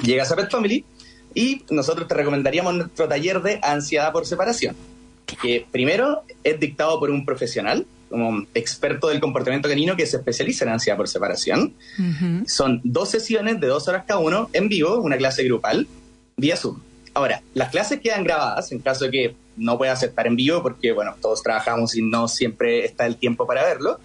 llegas 0.03 0.31
a 0.33 0.37
Pet 0.37 0.50
Family 0.50 0.85
y 1.37 1.62
nosotros 1.71 2.09
te 2.09 2.14
recomendaríamos 2.14 2.75
nuestro 2.75 3.07
taller 3.07 3.40
de 3.43 3.61
ansiedad 3.62 4.11
por 4.11 4.26
separación 4.26 4.75
que 5.26 5.66
primero 5.71 6.23
es 6.45 6.59
dictado 6.61 6.99
por 6.99 7.11
un 7.11 7.25
profesional, 7.25 7.87
como 8.09 8.47
experto 8.55 9.09
del 9.09 9.21
comportamiento 9.21 9.69
canino 9.69 9.97
que 9.97 10.07
se 10.07 10.19
especializa 10.19 10.64
en 10.64 10.71
ansiedad 10.73 10.97
por 10.97 11.09
separación. 11.09 11.75
Ujú. 11.99 12.45
Son 12.47 12.81
dos 12.85 13.11
sesiones 13.11 13.61
de 13.61 13.66
dos 13.66 13.88
horas 13.88 14.05
cada 14.07 14.21
uno 14.21 14.49
en 14.52 14.69
vivo, 14.69 15.00
una 15.00 15.16
clase 15.16 15.43
grupal, 15.45 15.87
vía 16.37 16.57
Zoom. 16.57 16.81
Ahora, 17.14 17.43
las 17.55 17.71
clases 17.71 18.00
quedan 18.00 18.25
grabadas 18.25 18.71
en 18.73 18.78
caso 18.78 19.07
de 19.07 19.11
que 19.11 19.35
no 19.57 19.78
puedas 19.78 20.02
estar 20.02 20.26
en 20.26 20.37
vivo 20.37 20.62
porque, 20.62 20.93
bueno, 20.93 21.14
todos 21.21 21.43
trabajamos 21.43 21.97
y 21.97 22.02
no 22.02 22.28
siempre 22.28 22.85
está 22.85 23.07
el 23.07 23.16
tiempo 23.16 23.47
para 23.47 23.64
verlo. 23.64 23.99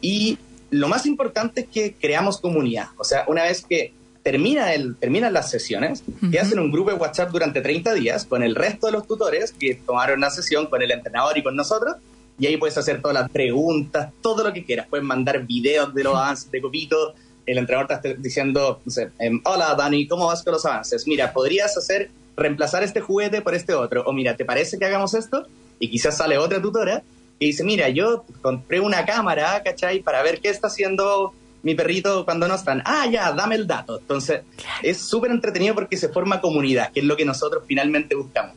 Y 0.00 0.38
lo 0.70 0.88
más 0.88 1.06
importante 1.06 1.62
es 1.62 1.68
que 1.68 1.94
creamos 1.94 2.38
comunidad. 2.38 2.88
O 2.96 3.04
sea, 3.04 3.24
una 3.28 3.42
vez 3.42 3.64
que 3.64 3.92
termina 4.28 4.74
el, 4.74 4.94
terminan 4.96 5.32
las 5.32 5.50
sesiones, 5.50 6.04
que 6.30 6.38
hacen 6.38 6.58
un 6.58 6.70
grupo 6.70 6.90
de 6.90 6.96
WhatsApp 6.96 7.30
durante 7.30 7.62
30 7.62 7.94
días 7.94 8.26
con 8.26 8.42
el 8.42 8.54
resto 8.54 8.88
de 8.88 8.92
los 8.92 9.06
tutores 9.06 9.52
que 9.52 9.76
tomaron 9.76 10.20
la 10.20 10.28
sesión 10.28 10.66
con 10.66 10.82
el 10.82 10.90
entrenador 10.90 11.38
y 11.38 11.42
con 11.42 11.56
nosotros. 11.56 11.96
Y 12.38 12.44
ahí 12.44 12.58
puedes 12.58 12.76
hacer 12.76 13.00
todas 13.00 13.14
las 13.14 13.30
preguntas, 13.30 14.12
todo 14.20 14.44
lo 14.44 14.52
que 14.52 14.66
quieras. 14.66 14.86
Puedes 14.90 15.06
mandar 15.06 15.46
videos 15.46 15.94
de 15.94 16.04
los 16.04 16.14
avances 16.14 16.50
de 16.50 16.60
Copito. 16.60 17.14
El 17.46 17.56
entrenador 17.56 17.88
te 17.88 17.94
está 17.94 18.20
diciendo, 18.20 18.82
no 18.84 18.92
sé, 18.92 19.08
em, 19.18 19.40
hola 19.44 19.74
Dani, 19.74 20.06
¿cómo 20.06 20.26
vas 20.26 20.42
con 20.42 20.52
los 20.52 20.66
avances? 20.66 21.06
Mira, 21.06 21.32
podrías 21.32 21.74
hacer, 21.78 22.10
reemplazar 22.36 22.82
este 22.82 23.00
juguete 23.00 23.40
por 23.40 23.54
este 23.54 23.72
otro. 23.72 24.02
O 24.04 24.12
mira, 24.12 24.36
¿te 24.36 24.44
parece 24.44 24.78
que 24.78 24.84
hagamos 24.84 25.14
esto? 25.14 25.46
Y 25.80 25.88
quizás 25.88 26.18
sale 26.18 26.36
otra 26.36 26.60
tutora 26.60 27.02
y 27.38 27.46
dice, 27.46 27.64
mira, 27.64 27.88
yo 27.88 28.26
compré 28.42 28.78
una 28.78 29.06
cámara, 29.06 29.62
¿cachai? 29.64 30.00
Para 30.02 30.22
ver 30.22 30.42
qué 30.42 30.50
está 30.50 30.66
haciendo 30.66 31.32
mi 31.62 31.74
perrito 31.74 32.24
cuando 32.24 32.48
no 32.48 32.54
están. 32.54 32.82
Ah, 32.84 33.06
ya, 33.06 33.32
dame 33.32 33.56
el 33.56 33.66
dato. 33.66 33.98
Entonces, 33.98 34.42
es 34.82 34.98
súper 34.98 35.30
entretenido 35.30 35.74
porque 35.74 35.96
se 35.96 36.08
forma 36.08 36.40
comunidad, 36.40 36.92
que 36.92 37.00
es 37.00 37.06
lo 37.06 37.16
que 37.16 37.24
nosotros 37.24 37.64
finalmente 37.66 38.14
buscamos. 38.14 38.54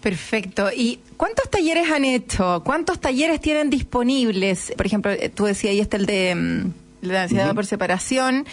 Perfecto. 0.00 0.68
¿Y 0.74 1.00
cuántos 1.16 1.50
talleres 1.50 1.90
han 1.90 2.04
hecho? 2.04 2.62
¿Cuántos 2.64 3.00
talleres 3.00 3.40
tienen 3.40 3.68
disponibles? 3.70 4.72
Por 4.76 4.86
ejemplo, 4.86 5.10
eh, 5.10 5.28
tú 5.28 5.44
decías, 5.44 5.72
ahí 5.72 5.80
está 5.80 5.96
el 5.96 6.06
de 6.06 6.34
mm, 6.34 6.72
la 7.02 7.22
ansiedad 7.24 7.54
por 7.54 7.66
separación. 7.66 8.46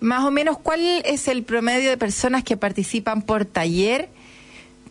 Más 0.00 0.24
o 0.24 0.30
menos, 0.30 0.58
¿cuál 0.58 0.80
es 1.04 1.28
el 1.28 1.42
promedio 1.42 1.90
de 1.90 1.96
personas 1.96 2.44
que 2.44 2.56
participan 2.56 3.22
por 3.22 3.44
taller? 3.44 4.10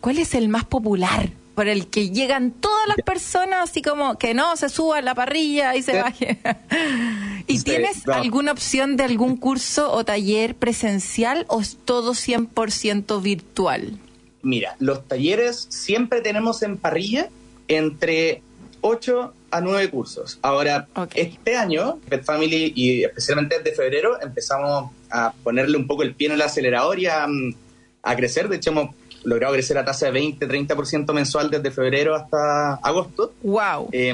¿Cuál 0.00 0.18
es 0.18 0.34
el 0.34 0.48
más 0.48 0.64
popular? 0.64 1.30
Por 1.54 1.68
el 1.68 1.88
que 1.88 2.10
llegan 2.10 2.50
todas 2.50 2.88
las 2.88 2.96
personas, 3.04 3.70
así 3.70 3.82
como 3.82 4.16
que 4.18 4.32
no, 4.32 4.56
se 4.56 4.68
suba 4.70 4.98
a 4.98 5.02
la 5.02 5.14
parrilla 5.14 5.76
y 5.76 5.82
se 5.82 6.00
baje. 6.00 6.38
¿Y 7.46 7.58
Sí, 7.58 7.64
tienes 7.64 8.06
no. 8.06 8.14
alguna 8.14 8.52
opción 8.52 8.96
de 8.96 9.04
algún 9.04 9.36
curso 9.36 9.92
o 9.92 10.04
taller 10.04 10.54
presencial 10.54 11.44
o 11.48 11.60
es 11.60 11.76
todo 11.84 12.12
100% 12.12 13.20
virtual? 13.20 13.98
Mira, 14.42 14.76
los 14.78 15.06
talleres 15.06 15.66
siempre 15.68 16.20
tenemos 16.22 16.62
en 16.62 16.78
parrilla 16.78 17.28
entre 17.68 18.42
8 18.80 19.34
a 19.50 19.60
9 19.60 19.90
cursos. 19.90 20.38
Ahora, 20.42 20.88
este 21.14 21.56
año, 21.56 21.98
Pet 22.08 22.24
Family 22.24 22.72
y 22.74 23.04
especialmente 23.04 23.58
desde 23.58 23.76
febrero, 23.76 24.20
empezamos 24.20 24.90
a 25.10 25.32
ponerle 25.44 25.76
un 25.76 25.86
poco 25.86 26.02
el 26.02 26.14
pie 26.14 26.28
en 26.28 26.32
el 26.34 26.42
acelerador 26.42 26.98
y 26.98 27.06
a, 27.06 27.26
mm, 27.26 27.54
a 28.02 28.16
crecer. 28.16 28.48
De 28.48 28.56
hecho, 28.56 28.70
hemos 28.70 28.94
logrado 29.24 29.54
crecer 29.54 29.78
a 29.78 29.84
tasa 29.84 30.10
de 30.10 30.20
20-30% 30.20 31.12
mensual 31.12 31.50
desde 31.50 31.70
febrero 31.70 32.14
hasta 32.14 32.74
agosto. 32.74 33.32
¡Wow! 33.42 33.88
Eh, 33.92 34.12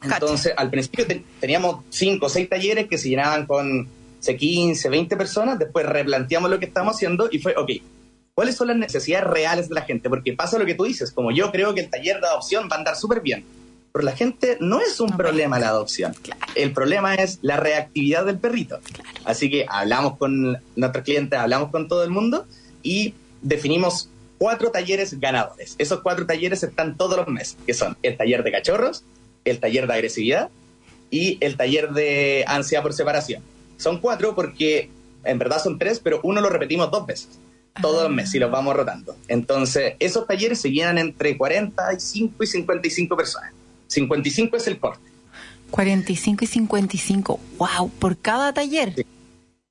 Cacha. 0.00 0.14
entonces, 0.16 0.52
al 0.56 0.70
principio 0.70 1.06
te- 1.06 1.22
teníamos 1.40 1.84
5 1.90 2.24
o 2.26 2.28
6 2.28 2.48
talleres 2.48 2.88
que 2.88 2.98
se 2.98 3.08
llenaban 3.08 3.46
con 3.46 3.88
sé, 4.20 4.36
15, 4.36 4.88
20 4.88 5.16
personas. 5.16 5.58
Después 5.58 5.86
replanteamos 5.86 6.50
lo 6.50 6.58
que 6.58 6.66
estamos 6.66 6.96
haciendo 6.96 7.28
y 7.30 7.38
fue, 7.38 7.54
ok, 7.56 7.70
¿cuáles 8.34 8.56
son 8.56 8.68
las 8.68 8.76
necesidades 8.76 9.26
reales 9.26 9.68
de 9.68 9.74
la 9.74 9.82
gente? 9.82 10.08
Porque 10.08 10.32
pasa 10.34 10.58
lo 10.58 10.64
que 10.66 10.74
tú 10.74 10.84
dices, 10.84 11.10
como 11.12 11.30
yo 11.32 11.50
creo 11.52 11.74
que 11.74 11.80
el 11.80 11.90
taller 11.90 12.20
de 12.20 12.26
adopción 12.26 12.68
va 12.70 12.76
a 12.76 12.78
andar 12.78 12.96
súper 12.96 13.20
bien. 13.20 13.44
Pero 13.92 14.04
la 14.04 14.12
gente 14.12 14.56
no 14.60 14.80
es 14.80 15.00
un 15.00 15.10
No, 15.10 15.16
problema 15.16 15.58
la 15.58 15.68
adopción. 15.70 16.14
Claro. 16.22 16.40
El 16.54 16.72
problema 16.72 17.14
es 17.16 17.38
la 17.42 17.56
reactividad 17.56 18.24
del 18.24 18.38
perrito. 18.38 18.78
Así 19.24 19.50
que 19.50 19.66
hablamos 19.68 20.16
con 20.16 20.56
nuestros 20.76 21.04
clientes, 21.04 21.36
hablamos 21.38 21.70
con 21.70 21.88
todo 21.88 22.04
el 22.04 22.10
mundo 22.10 22.46
y 22.84 23.14
definimos 23.42 24.08
cuatro 24.40 24.70
talleres 24.70 25.20
ganadores. 25.20 25.74
Esos 25.76 26.00
cuatro 26.00 26.24
talleres 26.24 26.62
están 26.62 26.96
todos 26.96 27.18
los 27.18 27.28
meses, 27.28 27.58
que 27.66 27.74
son 27.74 27.98
el 28.02 28.16
taller 28.16 28.42
de 28.42 28.50
cachorros, 28.50 29.04
el 29.44 29.60
taller 29.60 29.86
de 29.86 29.92
agresividad 29.92 30.48
y 31.10 31.36
el 31.42 31.58
taller 31.58 31.90
de 31.90 32.44
ansiedad 32.48 32.82
por 32.82 32.94
separación. 32.94 33.42
Son 33.76 34.00
cuatro 34.00 34.34
porque 34.34 34.88
en 35.24 35.38
verdad 35.38 35.62
son 35.62 35.78
tres, 35.78 36.00
pero 36.00 36.20
uno 36.22 36.40
lo 36.40 36.48
repetimos 36.48 36.90
dos 36.90 37.04
veces, 37.06 37.38
todos 37.82 38.04
los 38.04 38.10
meses 38.10 38.34
y 38.36 38.38
los 38.38 38.50
vamos 38.50 38.74
rotando. 38.74 39.14
Entonces, 39.28 39.96
esos 39.98 40.26
talleres 40.26 40.58
se 40.58 40.70
llenan 40.70 40.96
entre 40.96 41.36
45 41.36 42.42
y 42.42 42.46
55 42.46 43.16
personas. 43.18 43.52
55 43.88 44.56
es 44.56 44.66
el 44.68 44.78
corte. 44.78 45.10
45 45.70 46.44
y 46.44 46.48
55. 46.48 47.40
¡Wow! 47.58 47.90
Por 47.90 48.16
cada 48.16 48.54
taller. 48.54 48.94
Sí. 48.96 49.04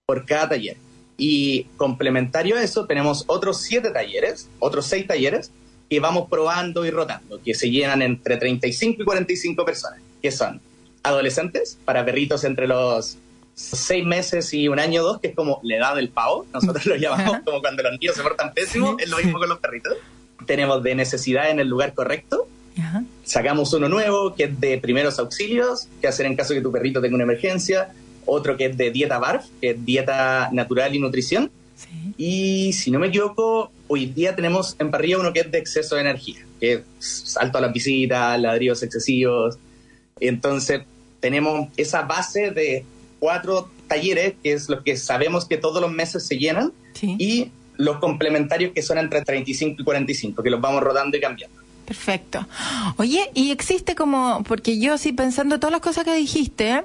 por 0.05 0.27
cada 0.27 0.49
taller. 0.49 0.77
Y 1.19 1.65
complementario 1.77 2.55
a 2.57 2.63
eso, 2.63 2.85
tenemos 2.85 3.25
otros 3.27 3.61
siete 3.61 3.91
talleres, 3.91 4.49
otros 4.59 4.87
seis 4.87 5.05
talleres, 5.05 5.51
que 5.89 5.99
vamos 5.99 6.29
probando 6.29 6.85
y 6.85 6.91
rotando, 6.91 7.41
que 7.43 7.53
se 7.53 7.69
llenan 7.69 8.01
entre 8.01 8.37
35 8.37 9.01
y 9.01 9.05
45 9.05 9.65
personas, 9.65 9.99
que 10.21 10.31
son 10.31 10.61
adolescentes, 11.03 11.77
para 11.83 12.05
perritos 12.05 12.43
entre 12.43 12.67
los 12.67 13.17
seis 13.53 14.05
meses 14.05 14.53
y 14.53 14.69
un 14.69 14.79
año 14.79 15.01
o 15.01 15.05
dos, 15.05 15.19
que 15.19 15.29
es 15.29 15.35
como 15.35 15.59
la 15.63 15.75
edad 15.75 15.95
del 15.95 16.09
pavo, 16.09 16.45
nosotros 16.53 16.85
lo 16.85 16.95
llamamos 16.95 17.39
como 17.43 17.59
cuando 17.59 17.83
los 17.83 17.91
niños 17.99 18.15
se 18.15 18.23
portan 18.23 18.53
pésimo, 18.53 18.95
es 18.99 19.09
lo 19.09 19.17
mismo 19.17 19.39
con 19.39 19.49
los 19.49 19.59
perritos. 19.59 19.93
Tenemos 20.45 20.81
de 20.81 20.95
necesidad 20.95 21.49
en 21.49 21.59
el 21.59 21.67
lugar 21.67 21.93
correcto, 21.93 22.47
Ajá. 22.79 23.03
sacamos 23.25 23.73
uno 23.73 23.89
nuevo 23.89 24.35
que 24.35 24.45
es 24.45 24.59
de 24.59 24.77
primeros 24.77 25.19
auxilios, 25.19 25.89
que 25.99 26.07
hacer 26.07 26.25
en 26.25 26.37
caso 26.37 26.53
que 26.53 26.61
tu 26.61 26.71
perrito 26.71 27.01
tenga 27.01 27.15
una 27.15 27.25
emergencia, 27.25 27.91
otro 28.29 28.55
que 28.57 28.65
es 28.65 28.77
de 28.77 28.91
dieta 28.91 29.17
BARF, 29.19 29.45
que 29.61 29.71
es 29.71 29.85
dieta 29.85 30.49
natural 30.51 30.95
y 30.95 30.99
nutrición, 30.99 31.51
Sí. 31.75 32.13
y 32.17 32.73
si 32.73 32.91
no 32.91 32.99
me 32.99 33.07
equivoco, 33.07 33.71
hoy 33.87 34.05
día 34.07 34.35
tenemos 34.35 34.75
en 34.79 34.91
parrilla 34.91 35.17
uno 35.17 35.31
que 35.31 35.39
es 35.41 35.51
de 35.51 35.57
exceso 35.59 35.95
de 35.95 36.01
energía, 36.01 36.45
que 36.59 36.73
es 36.73 36.81
salto 36.99 37.57
a 37.57 37.61
las 37.61 37.71
visitas, 37.71 38.39
ladrillos 38.39 38.83
excesivos, 38.83 39.57
entonces 40.19 40.81
tenemos 41.19 41.69
esa 41.77 42.01
base 42.03 42.51
de 42.51 42.83
cuatro 43.19 43.69
talleres, 43.87 44.33
que 44.43 44.53
es 44.53 44.69
lo 44.69 44.83
que 44.83 44.97
sabemos 44.97 45.45
que 45.45 45.57
todos 45.57 45.81
los 45.81 45.91
meses 45.91 46.25
se 46.27 46.37
llenan, 46.37 46.71
Sí. 46.93 47.15
y 47.17 47.51
los 47.77 47.97
complementarios 47.99 48.73
que 48.73 48.81
son 48.81 48.97
entre 48.97 49.21
35 49.23 49.81
y 49.81 49.85
45, 49.85 50.43
que 50.43 50.49
los 50.49 50.59
vamos 50.59 50.83
rodando 50.83 51.15
y 51.17 51.21
cambiando. 51.21 51.55
Perfecto. 51.85 52.45
Oye, 52.97 53.31
y 53.33 53.51
existe 53.51 53.95
como, 53.95 54.43
porque 54.43 54.77
yo 54.79 54.93
así 54.93 55.11
pensando 55.13 55.59
todas 55.59 55.71
las 55.71 55.81
cosas 55.81 56.03
que 56.03 56.13
dijiste, 56.13 56.83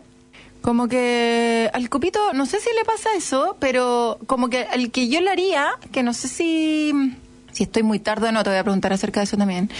como 0.64 0.88
que 0.88 1.68
al 1.74 1.90
copito, 1.90 2.32
no 2.32 2.46
sé 2.46 2.58
si 2.58 2.70
le 2.74 2.86
pasa 2.86 3.10
eso, 3.14 3.54
pero 3.60 4.18
como 4.26 4.48
que 4.48 4.66
el 4.72 4.90
que 4.90 5.08
yo 5.08 5.20
le 5.20 5.28
haría, 5.28 5.68
que 5.92 6.02
no 6.02 6.14
sé 6.14 6.26
si, 6.26 6.90
si 7.52 7.64
estoy 7.64 7.82
muy 7.82 7.98
tarde 7.98 8.30
o 8.30 8.32
no, 8.32 8.42
te 8.42 8.48
voy 8.48 8.58
a 8.58 8.62
preguntar 8.62 8.90
acerca 8.90 9.20
de 9.20 9.24
eso 9.24 9.36
también, 9.36 9.70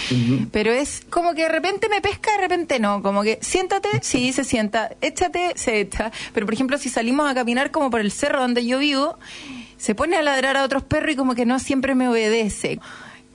pero 0.53 0.73
es 0.73 1.01
como 1.09 1.33
que 1.33 1.45
de 1.45 1.49
repente 1.49 1.89
me 1.89 2.03
pesca, 2.03 2.33
de 2.33 2.39
repente 2.39 2.81
no, 2.81 3.03
como 3.03 3.23
que 3.23 3.39
siéntate, 3.41 3.89
sí, 4.03 4.35
se 4.35 4.45
sienta, 4.45 4.91
échate, 5.01 5.55
se 5.57 5.81
echa, 5.81 6.13
pero 6.35 6.45
por 6.45 6.53
ejemplo 6.53 6.77
si 6.77 6.91
salimos 6.91 7.31
a 7.31 7.35
caminar 7.35 7.71
como 7.71 7.91
por 7.91 8.01
el 8.01 8.13
cerro 8.13 8.43
donde 8.43 8.67
yo 8.67 8.79
vivo, 8.79 9.19
se 9.79 9.95
pone 9.95 10.19
a 10.19 10.23
ladrar 10.23 10.59
a 10.59 10.65
otros 10.65 10.83
perros 10.83 11.13
y 11.13 11.17
como 11.17 11.35
que 11.35 11.47
no 11.47 11.61
siempre 11.61 11.95
me 11.95 12.11
obedece. 12.11 12.79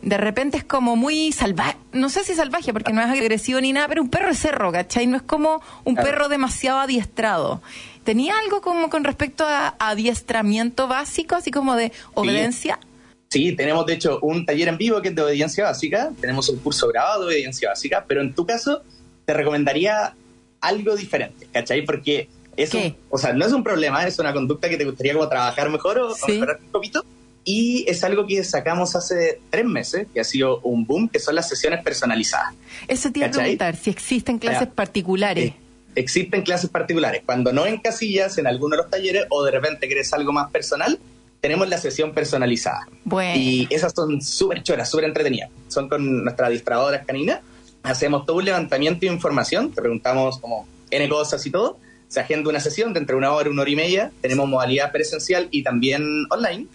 De 0.02 0.18
repente 0.18 0.58
es 0.58 0.64
como 0.64 0.96
muy 0.96 1.32
salvaje, 1.34 1.76
no 1.92 2.10
sé 2.10 2.24
si 2.24 2.34
salvaje 2.34 2.72
porque 2.72 2.94
no 2.94 3.02
es 3.02 3.08
agresivo 3.10 3.60
ni 3.60 3.74
nada, 3.74 3.88
pero 3.90 4.02
un 4.02 4.10
perro 4.10 4.30
de 4.30 4.34
cerro, 4.36 4.72
¿cachai? 4.72 5.08
No 5.08 5.18
es 5.18 5.24
como 5.24 5.62
un 5.84 5.96
Claro. 5.96 6.10
perro 6.10 6.30
demasiado 6.30 6.80
adiestrado. 6.80 7.62
¿Tenía 8.06 8.34
algo 8.44 8.62
como 8.62 8.90
con 8.90 9.04
respecto 9.04 9.44
a 9.46 9.76
adiestramiento 9.78 10.88
básico, 10.88 11.36
así 11.36 11.52
como 11.52 11.76
de 11.76 11.92
obediencia? 12.14 12.80
Sí, 13.28 13.56
tenemos 13.56 13.86
de 13.86 13.94
hecho 13.96 14.20
un 14.22 14.46
taller 14.46 14.70
en 14.70 14.78
vivo 14.78 15.02
que 15.02 15.10
es 15.10 15.16
de 15.16 15.22
obediencia 15.22 15.66
básica, 15.66 16.12
tenemos 16.20 16.48
un 16.50 16.60
curso 16.60 16.88
grabado 16.88 17.22
de 17.22 17.28
obediencia 17.36 17.70
básica, 17.70 18.06
pero 18.08 18.22
en 18.22 18.34
tu 18.34 18.46
caso 18.46 18.82
te 19.26 19.34
recomendaría 19.34 20.16
algo 20.62 20.96
diferente, 20.96 21.48
¿cachai? 21.54 21.84
Porque 21.86 22.30
es 22.58 22.74
un- 22.74 22.96
o 23.10 23.18
sea, 23.18 23.34
no 23.34 23.46
es 23.46 23.52
un 23.52 23.64
problema, 23.64 24.08
es 24.08 24.18
una 24.18 24.34
conducta 24.34 24.70
que 24.70 24.78
te 24.78 24.86
gustaría 24.86 25.14
como 25.14 25.28
trabajar 25.30 25.70
mejor 25.70 26.00
o, 26.00 26.08
o 26.12 26.16
Sí. 26.16 26.32
mejorar 26.32 26.60
un 26.66 26.72
poquito. 26.72 27.06
Y 27.52 27.84
es 27.88 28.04
algo 28.04 28.28
que 28.28 28.44
sacamos 28.44 28.96
hace 28.96 29.42
tres 29.50 29.66
meses, 29.66 30.06
que 30.14 30.20
ha 30.20 30.24
sido 30.24 30.60
un 30.60 30.86
boom, 30.86 31.10
que 31.10 31.18
son 31.18 31.34
las 31.34 31.50
sesiones 31.50 31.84
personalizadas. 31.84 32.54
Eso 32.88 33.12
te 33.12 33.20
iba 33.20 33.28
a 33.28 33.32
preguntar, 33.32 33.76
si 33.76 33.90
existen 33.90 34.38
clases 34.38 34.68
Ya. 34.68 34.72
particulares. 34.76 35.46
Eh, 35.50 35.56
existen 35.96 36.44
clases 36.44 36.70
particulares. 36.70 37.24
Cuando 37.26 37.52
no 37.52 37.66
en 37.66 37.80
casillas, 37.80 38.38
en 38.38 38.46
alguno 38.46 38.76
de 38.76 38.84
los 38.84 38.92
talleres, 38.92 39.26
o 39.32 39.44
de 39.44 39.50
repente 39.50 39.88
querés 39.90 40.14
algo 40.14 40.32
más 40.32 40.52
personal, 40.52 41.00
tenemos 41.42 41.68
la 41.68 41.80
sesión 41.80 42.14
personalizada. 42.14 42.88
Bueno. 43.04 43.34
Y 43.36 43.68
esas 43.72 43.94
son 43.96 44.22
súper 44.22 44.62
choras, 44.62 44.88
súper 44.88 45.06
entretenidas. 45.06 45.50
Son 45.70 45.90
con 45.90 46.24
nuestras 46.24 46.52
distradoras 46.52 47.04
caninas. 47.04 47.40
Hacemos 47.82 48.28
todo 48.28 48.38
un 48.38 48.46
levantamiento 48.46 49.08
de 49.08 49.08
información, 49.08 49.72
te 49.72 49.82
preguntamos 49.82 50.38
como 50.38 50.68
N 50.92 51.10
cosas 51.10 51.44
y 51.48 51.50
todo. 51.50 51.80
Se 52.10 52.20
agenda 52.20 52.50
una 52.50 52.60
sesión 52.60 52.92
de 52.94 53.00
entre 53.00 53.16
una 53.16 53.32
hora 53.32 53.48
y 53.48 53.52
una 53.52 53.62
hora 53.62 53.72
y 53.72 53.76
media. 53.76 54.12
Tenemos 54.20 54.50
modalidad 54.50 54.92
presencial 54.92 55.48
y 55.52 55.64
también 55.64 56.26
online. 56.30 56.68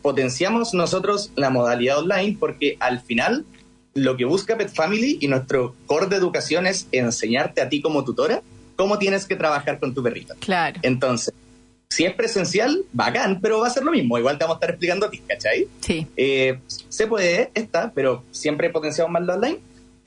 Potenciamos 0.00 0.72
nosotros 0.72 1.30
la 1.36 1.50
modalidad 1.50 1.98
online 1.98 2.36
porque 2.40 2.76
al 2.80 3.00
final 3.00 3.44
lo 3.94 4.16
que 4.16 4.24
busca 4.24 4.56
Pet 4.56 4.72
Family 4.72 5.18
y 5.20 5.28
nuestro 5.28 5.74
core 5.86 6.06
de 6.06 6.16
educación 6.16 6.66
es 6.66 6.86
enseñarte 6.92 7.60
a 7.60 7.68
ti 7.68 7.82
como 7.82 8.04
tutora 8.04 8.40
cómo 8.76 8.98
tienes 8.98 9.26
que 9.26 9.34
trabajar 9.34 9.80
con 9.80 9.92
tu 9.92 10.02
perrito. 10.02 10.34
Claro. 10.38 10.78
Entonces, 10.82 11.34
Si 11.90 12.04
es 12.04 12.14
presencial, 12.14 12.84
bacán, 12.92 13.40
pero 13.40 13.60
va 13.60 13.66
a 13.66 13.70
ser 13.70 13.82
lo 13.82 13.90
mismo. 13.90 14.18
Igual 14.18 14.38
te 14.38 14.44
vamos 14.44 14.56
a 14.56 14.58
estar 14.58 14.70
explicando 14.70 15.06
a 15.06 15.10
ti, 15.10 15.18
¿cachai? 15.26 15.66
Sí. 15.80 16.06
Eh, 16.16 16.60
se 16.88 17.06
puede, 17.06 17.50
esta, 17.54 17.90
pero 17.92 18.22
siempre 18.30 18.70
potenciado 18.70 19.08
más 19.08 19.22
lo 19.22 19.34
online. 19.34 19.58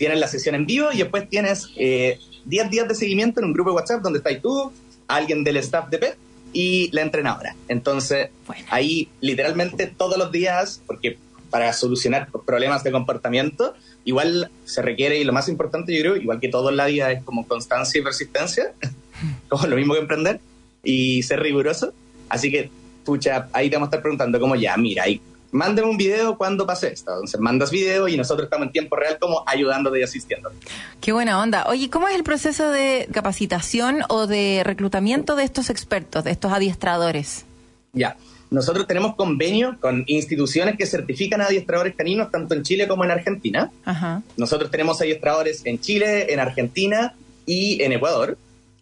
Tienes 0.01 0.19
la 0.19 0.27
sesión 0.27 0.55
en 0.55 0.65
vivo 0.65 0.91
y 0.91 0.97
después 0.97 1.29
tienes 1.29 1.67
eh, 1.75 2.17
10 2.45 2.71
días 2.71 2.87
de 2.87 2.95
seguimiento 2.95 3.39
en 3.39 3.45
un 3.45 3.53
grupo 3.53 3.69
de 3.69 3.75
WhatsApp 3.75 4.01
donde 4.01 4.17
estás 4.17 4.41
tú, 4.41 4.71
alguien 5.07 5.43
del 5.43 5.57
staff 5.57 5.91
de 5.91 5.99
PET 5.99 6.17
y 6.53 6.89
la 6.91 7.03
entrenadora. 7.03 7.55
Entonces, 7.67 8.29
Bueno. 8.47 8.65
ahí 8.71 9.09
literalmente 9.19 9.85
todos 9.85 10.17
los 10.17 10.31
días, 10.31 10.81
porque 10.87 11.19
para 11.51 11.71
solucionar 11.73 12.29
problemas 12.47 12.83
de 12.83 12.91
comportamiento, 12.91 13.75
igual 14.03 14.49
se 14.65 14.81
requiere, 14.81 15.19
y 15.19 15.23
lo 15.23 15.33
más 15.33 15.47
importante 15.49 15.93
yo 15.93 16.01
creo, 16.01 16.15
igual 16.15 16.39
que 16.39 16.47
todo 16.49 16.71
en 16.71 16.77
la 16.77 16.87
vida 16.87 17.11
es 17.11 17.23
como 17.23 17.47
constancia 17.47 18.01
y 18.01 18.03
persistencia, 18.03 18.73
como 19.49 19.67
lo 19.67 19.75
mismo 19.75 19.93
que 19.93 19.99
emprender, 19.99 20.39
y 20.83 21.21
ser 21.21 21.41
riguroso. 21.41 21.93
Así 22.27 22.49
que, 22.49 22.71
pucha, 23.05 23.49
ahí 23.53 23.69
te 23.69 23.75
vamos 23.75 23.85
a 23.85 23.89
estar 23.89 24.01
preguntando 24.01 24.39
como 24.39 24.55
ya, 24.55 24.75
mira, 24.77 25.03
ahí, 25.03 25.21
mándame 25.51 25.89
un 25.89 25.97
video 25.97 26.37
cuando 26.37 26.65
pase 26.65 26.93
esto. 26.93 27.11
Entonces 27.11 27.39
mandas 27.39 27.71
video 27.71 28.07
y 28.07 28.17
nosotros 28.17 28.45
estamos 28.45 28.67
en 28.67 28.71
tiempo 28.71 28.95
real 28.95 29.17
como 29.19 29.43
ayudándote 29.45 29.99
y 29.99 30.03
asistiéndote. 30.03 30.55
Qué 30.99 31.11
buena 31.11 31.39
onda. 31.39 31.65
Oye, 31.67 31.89
¿cómo 31.89 32.07
es 32.07 32.15
el 32.15 32.23
proceso 32.23 32.71
de 32.71 33.07
capacitación 33.11 34.01
o 34.09 34.27
de 34.27 34.61
reclutamiento 34.63 35.35
de 35.35 35.43
estos 35.43 35.69
expertos, 35.69 36.23
de 36.23 36.31
estos 36.31 36.51
adiestradores? 36.51 37.45
Ya. 37.93 38.17
Nosotros 38.49 38.85
tenemos 38.85 39.15
convenio 39.15 39.77
con 39.79 40.03
instituciones 40.07 40.75
que 40.77 40.85
certifican 40.85 41.39
a 41.39 41.45
adiestradores 41.45 41.95
caninos 41.95 42.31
tanto 42.31 42.53
en 42.53 42.63
Chile 42.63 42.85
como 42.85 43.05
en 43.05 43.11
Argentina. 43.11 43.71
Ajá. 43.85 44.23
Nosotros 44.35 44.69
tenemos 44.69 44.99
adiestradores 44.99 45.61
en 45.65 45.79
Chile, 45.79 46.33
en 46.33 46.39
Argentina 46.41 47.13
y 47.45 47.81
en 47.81 47.93
Ecuador. 47.93 48.37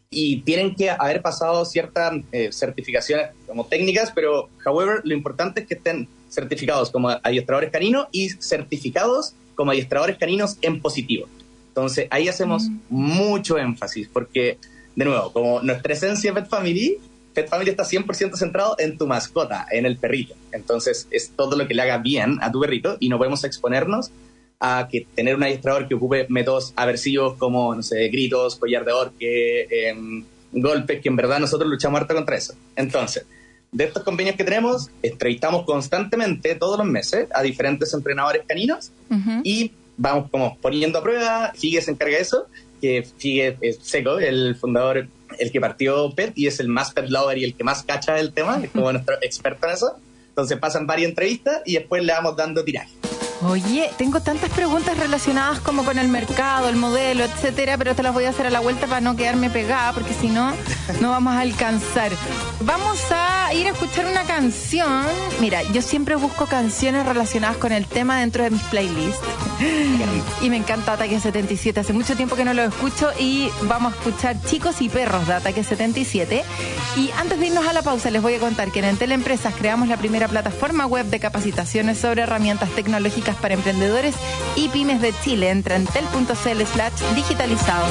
Y 0.09 0.41
tienen 0.41 0.73
que 0.73 0.89
haber 0.89 1.21
pasado 1.21 1.65
ciertas 1.65 2.13
eh, 2.31 2.49
certificaciones 2.51 3.27
como 3.45 3.67
técnicas, 3.67 4.11
pero, 4.11 4.49
however, 4.65 5.01
lo 5.03 5.13
importante 5.13 5.61
es 5.61 5.67
que 5.67 5.75
estén 5.75 6.07
certificados 6.29 6.91
como 6.91 7.09
adiestradores 7.09 7.71
caninos 7.71 8.07
y 8.11 8.29
certificados 8.29 9.33
como 9.55 9.71
adiestradores 9.71 10.17
caninos 10.17 10.57
en 10.61 10.81
positivo. 10.81 11.27
Entonces, 11.69 12.07
ahí 12.11 12.27
hacemos 12.27 12.67
mucho 12.89 13.57
énfasis, 13.57 14.07
porque, 14.11 14.57
de 14.95 15.05
nuevo, 15.05 15.31
como 15.31 15.61
nuestra 15.61 15.93
esencia 15.93 16.33
Pet 16.33 16.47
Family, 16.47 16.97
Pet 17.33 17.47
Family 17.47 17.69
está 17.71 17.83
100% 17.83 18.35
centrado 18.35 18.75
en 18.79 18.97
tu 18.97 19.07
mascota, 19.07 19.65
en 19.71 19.85
el 19.85 19.97
perrito. 19.97 20.35
Entonces, 20.51 21.07
es 21.11 21.31
todo 21.31 21.55
lo 21.55 21.67
que 21.67 21.73
le 21.73 21.81
haga 21.81 21.97
bien 21.97 22.37
a 22.41 22.51
tu 22.51 22.59
perrito 22.59 22.97
y 22.99 23.09
no 23.09 23.17
podemos 23.17 23.43
exponernos 23.43 24.11
a 24.59 24.87
que 24.91 25.07
tener 25.15 25.35
un 25.35 25.43
adiestrador 25.43 25.87
que 25.87 25.95
ocupe 25.95 26.25
métodos 26.29 26.73
aversivos 26.75 27.37
como, 27.37 27.73
no 27.73 27.83
sé, 27.83 28.09
gritos, 28.09 28.57
collar 28.57 28.83
de 28.83 28.91
orque, 28.91 29.67
em, 29.69 30.25
golpes, 30.51 31.01
que 31.01 31.09
en 31.09 31.15
verdad 31.15 31.39
nosotros 31.39 31.69
luchamos 31.69 32.01
harto 32.01 32.13
contra 32.13 32.35
eso. 32.35 32.55
Entonces, 32.75 33.25
de 33.71 33.83
estos 33.83 34.03
convenios 34.03 34.35
que 34.35 34.43
tenemos, 34.43 34.89
entrevistamos 35.03 35.65
constantemente, 35.65 36.55
todos 36.55 36.77
los 36.77 36.87
meses, 36.87 37.27
a 37.33 37.41
diferentes 37.41 37.93
entrenadores 37.93 38.43
caninos 38.47 38.91
Ujú. 39.09 39.41
y 39.43 39.71
vamos 39.97 40.29
como 40.31 40.57
poniendo 40.57 40.99
a 40.99 41.03
prueba, 41.03 41.53
Figue 41.55 41.81
se 41.81 41.91
encarga 41.91 42.15
de 42.15 42.21
eso, 42.21 42.47
que 42.81 43.07
Figue 43.17 43.57
es 43.61 43.77
seco, 43.81 44.19
el 44.19 44.55
fundador, 44.55 45.07
el 45.37 45.51
que 45.51 45.61
partió 45.61 46.11
PET 46.15 46.33
y 46.35 46.47
es 46.47 46.59
el 46.59 46.69
más 46.69 46.93
pet 46.93 47.09
lover 47.09 47.37
y 47.37 47.43
el 47.43 47.53
que 47.53 47.63
más 47.63 47.83
cacha 47.83 48.13
del 48.13 48.33
tema, 48.33 48.59
es 48.63 48.71
como 48.71 48.91
nuestro 48.91 49.15
experto 49.21 49.67
en 49.67 49.73
eso. 49.73 49.95
Entonces 50.29 50.57
pasan 50.57 50.87
varias 50.87 51.09
entrevistas 51.09 51.61
y 51.65 51.73
después 51.73 52.03
le 52.03 52.13
vamos 52.13 52.37
dando 52.37 52.63
tiraje. 52.63 52.91
Oye, 53.41 53.89
tengo 53.97 54.19
tantas 54.19 54.49
preguntas 54.49 54.97
relacionadas 54.97 55.61
como 55.61 55.85
con 55.85 55.97
el 55.97 56.09
mercado, 56.09 56.67
el 56.67 56.75
modelo, 56.75 57.23
etcétera, 57.23 57.77
pero 57.77 57.95
te 57.95 58.03
las 58.03 58.13
voy 58.13 58.25
a 58.25 58.29
hacer 58.29 58.47
a 58.47 58.49
la 58.49 58.59
vuelta 58.59 58.85
para 58.85 58.99
no 58.99 59.15
quedarme 59.15 59.49
pegada, 59.49 59.93
porque 59.93 60.13
si 60.13 60.27
no, 60.27 60.51
no 60.99 61.09
vamos 61.11 61.33
a 61.33 61.39
alcanzar. 61.41 62.11
Vamos 62.59 62.99
a 63.11 63.53
ir 63.53 63.67
a 63.67 63.69
escuchar 63.69 64.07
una 64.07 64.23
canción. 64.23 65.05
Mira, 65.39 65.63
yo 65.71 65.81
siempre 65.81 66.15
busco 66.15 66.47
canciones 66.47 67.05
relacionadas 67.05 67.57
con 67.57 67.71
el 67.71 67.85
tema 67.85 68.19
dentro 68.19 68.43
de 68.43 68.49
mis 68.49 68.63
playlists. 68.63 69.48
Y 70.41 70.49
me 70.49 70.57
encanta 70.57 70.93
Ataque 70.93 71.19
77. 71.19 71.79
Hace 71.79 71.93
mucho 71.93 72.15
tiempo 72.15 72.35
que 72.35 72.45
no 72.45 72.53
lo 72.53 72.63
escucho 72.63 73.09
y 73.19 73.49
vamos 73.63 73.93
a 73.93 73.95
escuchar 73.97 74.37
Chicos 74.45 74.81
y 74.81 74.89
Perros 74.89 75.27
de 75.27 75.33
Ataque 75.33 75.63
77. 75.63 76.43
Y 76.95 77.11
antes 77.17 77.39
de 77.39 77.47
irnos 77.47 77.67
a 77.67 77.73
la 77.73 77.81
pausa, 77.81 78.09
les 78.09 78.21
voy 78.21 78.35
a 78.35 78.39
contar 78.39 78.71
que 78.71 78.79
en 78.79 78.85
Entel 78.85 79.11
Empresas 79.11 79.53
creamos 79.57 79.87
la 79.87 79.97
primera 79.97 80.27
plataforma 80.27 80.85
web 80.85 81.05
de 81.07 81.19
capacitaciones 81.19 81.97
sobre 81.97 82.21
herramientas 82.21 82.69
tecnológicas 82.69 83.35
para 83.35 83.53
emprendedores 83.53 84.15
y 84.55 84.69
pymes 84.69 85.01
de 85.01 85.13
Chile. 85.23 85.49
Entra 85.49 85.75
en 85.75 85.85
tel.cl 85.85 86.63
slash 86.65 87.15
digitalizados. 87.15 87.89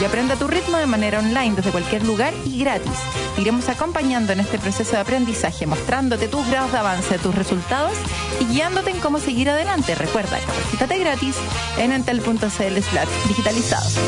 Y 0.00 0.04
aprende 0.04 0.34
a 0.34 0.36
tu 0.36 0.46
ritmo 0.46 0.76
de 0.76 0.86
manera 0.86 1.20
online 1.20 1.54
desde 1.56 1.70
cualquier 1.70 2.04
lugar 2.04 2.34
y 2.44 2.58
gratis. 2.60 2.92
Te 3.34 3.40
iremos 3.40 3.68
acompañando 3.68 4.32
en 4.32 4.40
este 4.40 4.58
proceso 4.58 4.92
de 4.92 4.98
aprendizaje, 4.98 5.66
mostrándote 5.66 6.28
tus 6.28 6.46
grados 6.48 6.72
de 6.72 6.78
avance, 6.78 7.18
tus 7.18 7.34
resultados 7.34 7.94
y 8.40 8.44
guiándote 8.44 8.90
en 8.90 9.00
cómo 9.00 9.18
seguir 9.18 9.48
adelante. 9.48 9.94
Recuerda, 9.94 10.38
capacítate 10.38 10.98
gratis 10.98 11.36
en 11.78 11.92
entel.cl 11.92 13.28
digitalizados. 13.28 13.98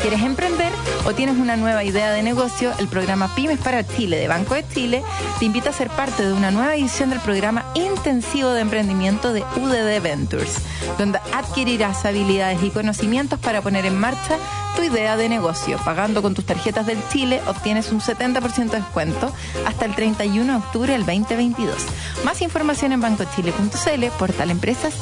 Quieres 0.00 0.22
emprender 0.22 0.72
o 1.06 1.14
tienes 1.14 1.36
una 1.36 1.56
nueva 1.56 1.84
idea 1.84 2.10
de 2.10 2.22
negocio, 2.22 2.72
el 2.78 2.88
programa 2.88 3.34
Pymes 3.34 3.58
para 3.58 3.86
Chile 3.86 4.18
de 4.18 4.28
Banco 4.28 4.54
de 4.54 4.66
Chile. 4.66 5.02
Te 5.38 5.44
invita 5.44 5.70
a 5.70 5.72
ser 5.72 5.90
parte 5.90 6.26
de 6.26 6.32
una 6.32 6.50
nueva 6.50 6.74
edición 6.74 7.10
del 7.10 7.20
programa 7.20 7.64
intensivo 7.74 8.50
de 8.50 8.62
emprendimiento 8.62 9.32
de 9.32 9.42
UDD 9.56 10.02
Ventures, 10.02 10.56
donde 10.98 11.20
adquirirás 11.32 12.04
habilidades 12.04 12.62
y 12.62 12.70
conocimientos 12.70 13.38
para 13.38 13.62
poner 13.62 13.86
en 13.86 13.98
marcha 13.98 14.36
tu 14.74 14.82
idea 14.82 15.16
de 15.16 15.28
negocio. 15.28 15.78
Pagando 15.84 16.22
con 16.22 16.34
tus 16.34 16.44
tarjetas 16.44 16.86
del 16.86 16.98
Chile 17.10 17.40
obtienes 17.46 17.90
un 17.92 18.00
70% 18.00 18.70
de 18.70 18.78
descuento 18.78 19.32
hasta 19.66 19.84
el 19.84 19.94
31 19.94 20.52
de 20.52 20.58
octubre 20.58 20.92
del 20.92 21.06
2022. 21.06 21.76
Más 22.24 22.42
información 22.42 22.92
en 22.92 23.00
bancochile.cl, 23.00 24.04
portal 24.18 24.50
empresas 24.50 24.94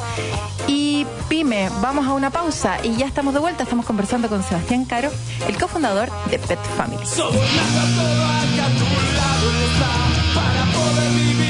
y 0.67 1.07
Pyme. 1.29 1.71
Vamos 1.81 2.07
a 2.07 2.13
una 2.13 2.31
pausa 2.31 2.79
y 2.83 2.97
ya 2.97 3.07
estamos 3.07 3.35
de 3.35 3.41
vuelta. 3.41 3.63
Estamos 3.63 3.87
conversando 3.87 4.29
con 4.29 4.43
Sebastián 4.43 4.85
Caro, 4.85 5.11
el 5.49 5.57
cofundador 5.59 6.11
de 6.31 6.39
Pet 6.39 6.61
Family. 6.77 7.07
Somos 7.07 7.35
a 7.35 8.69
tu 8.79 8.85
lado 9.17 9.51
está 9.65 10.41
para 10.41 10.65
poder 10.73 11.11
vivir 11.13 11.50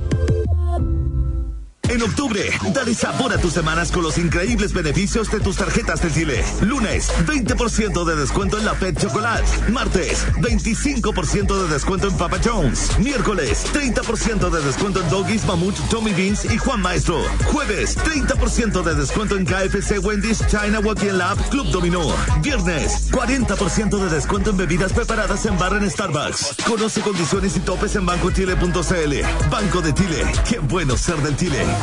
En 1.91 2.01
octubre, 2.03 2.49
dale 2.73 2.95
sabor 2.95 3.33
a 3.33 3.37
tus 3.37 3.51
semanas 3.51 3.91
con 3.91 4.01
los 4.01 4.17
increíbles 4.17 4.71
beneficios 4.71 5.29
de 5.29 5.41
tus 5.41 5.57
tarjetas 5.57 6.01
de 6.01 6.09
Chile. 6.09 6.41
Lunes, 6.61 7.11
20% 7.27 8.05
de 8.05 8.15
descuento 8.15 8.57
en 8.57 8.63
la 8.63 8.75
Pet 8.75 8.97
Chocolate. 8.97 9.43
Martes, 9.69 10.25
25% 10.37 11.63
de 11.63 11.67
descuento 11.67 12.07
en 12.07 12.15
Papa 12.15 12.37
Jones. 12.41 12.97
Miércoles, 12.99 13.65
30% 13.73 14.49
de 14.49 14.61
descuento 14.61 15.01
en 15.01 15.09
Doggies, 15.09 15.45
Mamut, 15.45 15.75
Tommy 15.89 16.13
Beans 16.13 16.45
y 16.45 16.57
Juan 16.57 16.81
Maestro. 16.81 17.25
Jueves, 17.51 17.97
30% 17.97 18.83
de 18.83 18.95
descuento 18.95 19.35
en 19.35 19.45
KFC, 19.45 19.99
Wendy's, 20.01 20.47
China 20.47 20.79
Walking 20.79 21.17
Lab, 21.17 21.37
Club 21.49 21.67
Dominó. 21.71 22.07
Viernes, 22.41 23.11
40% 23.11 23.97
de 23.97 24.09
descuento 24.15 24.51
en 24.51 24.57
bebidas 24.57 24.93
preparadas 24.93 25.45
en 25.45 25.57
bar 25.57 25.73
en 25.73 25.91
Starbucks. 25.91 26.55
Conoce 26.65 27.01
condiciones 27.01 27.57
y 27.57 27.59
topes 27.59 27.97
en 27.97 28.05
bancochile.cl. 28.05 29.49
Banco 29.49 29.81
de 29.81 29.93
Chile. 29.93 30.23
Qué 30.47 30.59
bueno 30.59 30.95
ser 30.95 31.17
del 31.17 31.35
Chile. 31.35 31.80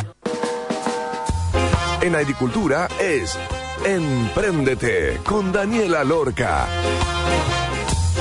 En 2.01 2.15
agricultura 2.15 2.87
es 2.97 3.37
Empréndete 3.85 5.19
con 5.25 5.51
Daniela 5.51 6.05
Lorca. 6.05 6.65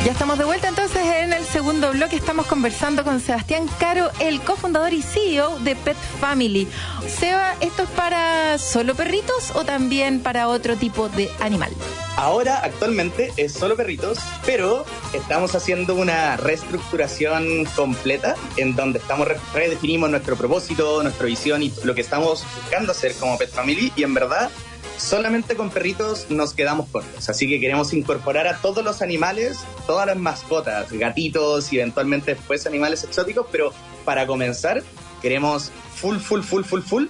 Ya 0.05 0.13
estamos 0.13 0.37
de 0.37 0.45
vuelta 0.45 0.69
entonces 0.69 1.01
en 1.05 1.28
segundo 1.59 1.91
bloque. 1.91 2.15
Estamos 2.15 2.47
conversando 2.47 3.03
con 3.03 3.19
Sebastián 3.19 3.69
Caro, 3.81 4.13
el 4.21 4.41
cofundador 4.43 4.93
y 4.93 5.03
CEO 5.03 5.59
de 5.59 5.75
Pet 5.75 5.97
Family. 6.21 6.69
Seba, 7.09 7.57
¿esto 7.61 7.83
es 7.83 7.89
para 7.91 8.59
solo 8.59 8.95
perritos 8.95 9.51
o 9.57 9.65
también 9.65 10.21
para 10.21 10.47
otro 10.47 10.77
tipo 10.77 11.09
de 11.09 11.29
animal? 11.41 11.73
Ahora, 12.17 12.61
actualmente, 12.63 13.33
es 13.37 13.55
solo 13.55 13.75
perritos, 13.77 14.19
pero 14.47 14.85
estamos 15.13 15.57
haciendo 15.57 15.97
una 15.97 16.37
reestructuración 16.37 17.65
completa 17.75 18.37
en 18.57 18.77
donde 18.77 19.01
estamos 19.01 19.27
re- 19.27 19.41
redefinimos 19.53 20.11
nuestro 20.11 20.37
propósito, 20.37 21.03
nuestra 21.03 21.27
visión 21.27 21.65
y 21.65 21.73
lo 21.83 21.93
que 21.93 22.03
estamos 22.03 22.45
buscando 22.63 22.93
hacer 22.93 23.15
como 23.15 23.37
Pet 23.37 23.51
Family. 23.51 23.93
Y 23.97 24.05
en 24.05 24.15
verdad, 24.15 24.49
solamente 24.99 25.55
con 25.55 25.71
perritos 25.71 26.31
nos 26.31 26.53
quedamos 26.53 26.89
cortos. 26.91 27.29
Así 27.29 27.49
que 27.49 27.61
queremos 27.61 27.93
incorporar 27.93 28.47
a 28.47 28.59
todos 28.59 28.85
los 28.85 29.01
animales, 29.01 29.61
todas 29.87 30.07
las 30.07 30.17
mascotas, 30.17 30.93
gatitos 30.93 31.73
y 31.73 31.79
eventualmente 31.79 32.35
después 32.35 32.67
animales 32.67 33.05
exóticos, 33.05 33.47
pero 33.51 33.73
para 34.05 34.27
comenzar, 34.27 34.83
queremos 35.23 35.71
full, 35.95 36.19
full, 36.19 36.43
full, 36.43 36.63
full, 36.65 36.83
full 36.83 37.07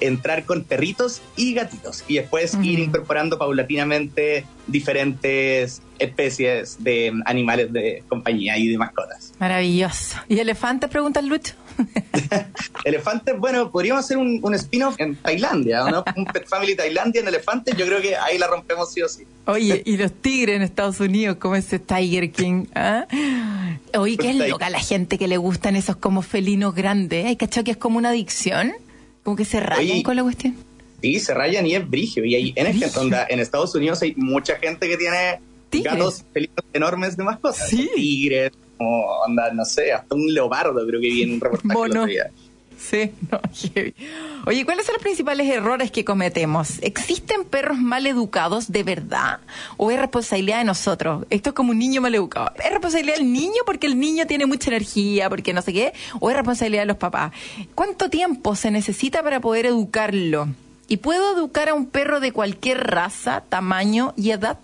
entrar 0.00 0.44
con 0.44 0.64
perritos 0.64 1.20
y 1.36 1.54
gatitos 1.54 2.04
y 2.08 2.16
después 2.16 2.56
ir 2.62 2.78
incorporando 2.78 3.38
paulatinamente 3.38 4.46
diferentes 4.66 5.82
especies 5.98 6.82
de 6.82 7.12
animales 7.26 7.72
de 7.72 8.02
compañía 8.08 8.56
y 8.58 8.68
de 8.68 8.78
mascotas. 8.78 9.32
Maravilloso. 9.38 10.16
¿Y 10.28 10.38
elefantes? 10.38 10.88
Pregunta 10.88 11.20
Lucho. 11.20 11.54
Elefantes, 12.84 13.38
bueno, 13.38 13.70
podríamos 13.70 14.04
hacer 14.04 14.16
un, 14.16 14.40
un 14.42 14.54
spin-off 14.54 14.96
en 14.98 15.16
Tailandia, 15.16 15.84
¿no? 15.84 16.04
Un 16.16 16.24
Pet 16.26 16.46
Family 16.46 16.74
Tailandia 16.74 17.20
en 17.20 17.28
elefantes, 17.28 17.76
yo 17.76 17.86
creo 17.86 18.00
que 18.00 18.16
ahí 18.16 18.38
la 18.38 18.46
rompemos 18.46 18.92
sí 18.92 19.02
o 19.02 19.08
sí. 19.08 19.24
Oye, 19.46 19.82
y 19.84 19.96
los 19.96 20.12
tigres 20.12 20.56
en 20.56 20.62
Estados 20.62 21.00
Unidos, 21.00 21.36
como 21.38 21.56
ese 21.56 21.78
Tiger 21.78 22.30
King. 22.30 22.66
¿ah? 22.74 23.06
Oye, 23.98 24.16
qué 24.16 24.32
Los 24.34 24.48
loca 24.48 24.70
la 24.70 24.80
gente 24.80 25.18
que 25.18 25.28
le 25.28 25.36
gustan 25.36 25.76
esos 25.76 25.96
como 25.96 26.22
felinos 26.22 26.74
grandes. 26.74 27.26
¿Hay 27.26 27.36
cachado 27.36 27.64
que 27.64 27.72
es 27.72 27.76
como 27.76 27.98
una 27.98 28.10
adicción? 28.10 28.72
Como 29.24 29.36
que 29.36 29.44
se 29.44 29.60
rayan 29.60 29.96
Oye, 29.96 30.02
con 30.02 30.16
la 30.16 30.22
cuestión. 30.22 30.56
Sí, 31.02 31.18
se 31.18 31.34
rayan 31.34 31.66
y 31.66 31.74
es 31.74 31.88
brigio. 31.88 32.24
Y 32.24 32.34
ahí, 32.34 32.52
en, 32.56 32.66
este, 32.66 32.98
onda, 32.98 33.26
en 33.28 33.40
Estados 33.40 33.74
Unidos 33.74 34.02
hay 34.02 34.14
mucha 34.16 34.56
gente 34.56 34.88
que 34.88 34.96
tiene 34.96 35.40
Tigres. 35.70 35.92
gatos 35.92 36.24
felinos 36.32 36.64
enormes 36.72 37.16
de 37.16 37.24
mascotas. 37.24 37.68
Sí. 37.68 37.90
Tigres, 37.94 38.52
como 38.80 39.04
onda, 39.26 39.52
no 39.52 39.66
sé, 39.66 39.92
hasta 39.92 40.14
un 40.14 40.32
leopardo 40.32 40.86
creo 40.86 41.00
que 41.00 41.06
vi 41.06 41.22
en 41.24 41.34
un 41.34 41.40
reportaje 41.40 41.80
el 41.84 41.96
otro. 41.98 42.06
Sí, 42.78 43.12
no, 43.30 43.38
heavy. 43.74 43.94
Oye, 44.46 44.64
¿cuáles 44.64 44.86
son 44.86 44.94
los 44.94 45.02
principales 45.02 45.46
errores 45.50 45.90
que 45.90 46.02
cometemos? 46.02 46.78
¿Existen 46.80 47.44
perros 47.44 47.78
mal 47.78 48.06
educados 48.06 48.72
de 48.72 48.82
verdad? 48.82 49.40
¿O 49.76 49.90
es 49.90 49.98
responsabilidad 49.98 50.60
de 50.60 50.64
nosotros? 50.64 51.26
Esto 51.28 51.50
es 51.50 51.54
como 51.54 51.72
un 51.72 51.78
niño 51.78 52.00
mal 52.00 52.14
educado. 52.14 52.52
¿Es 52.56 52.70
responsabilidad 52.70 53.16
del 53.16 53.30
niño 53.30 53.62
porque 53.66 53.86
el 53.86 54.00
niño 54.00 54.26
tiene 54.26 54.46
mucha 54.46 54.70
energía, 54.70 55.28
porque 55.28 55.52
no 55.52 55.60
sé 55.60 55.74
qué? 55.74 55.92
¿O 56.20 56.30
es 56.30 56.36
responsabilidad 56.36 56.82
de 56.82 56.86
los 56.86 56.96
papás? 56.96 57.32
¿Cuánto 57.74 58.08
tiempo 58.08 58.56
se 58.56 58.70
necesita 58.70 59.22
para 59.22 59.40
poder 59.40 59.66
educarlo? 59.66 60.48
¿Y 60.88 60.96
puedo 60.96 61.36
educar 61.36 61.68
a 61.68 61.74
un 61.74 61.84
perro 61.84 62.18
de 62.18 62.32
cualquier 62.32 62.78
raza, 62.78 63.44
tamaño 63.46 64.14
y 64.16 64.30
edad? 64.30 64.58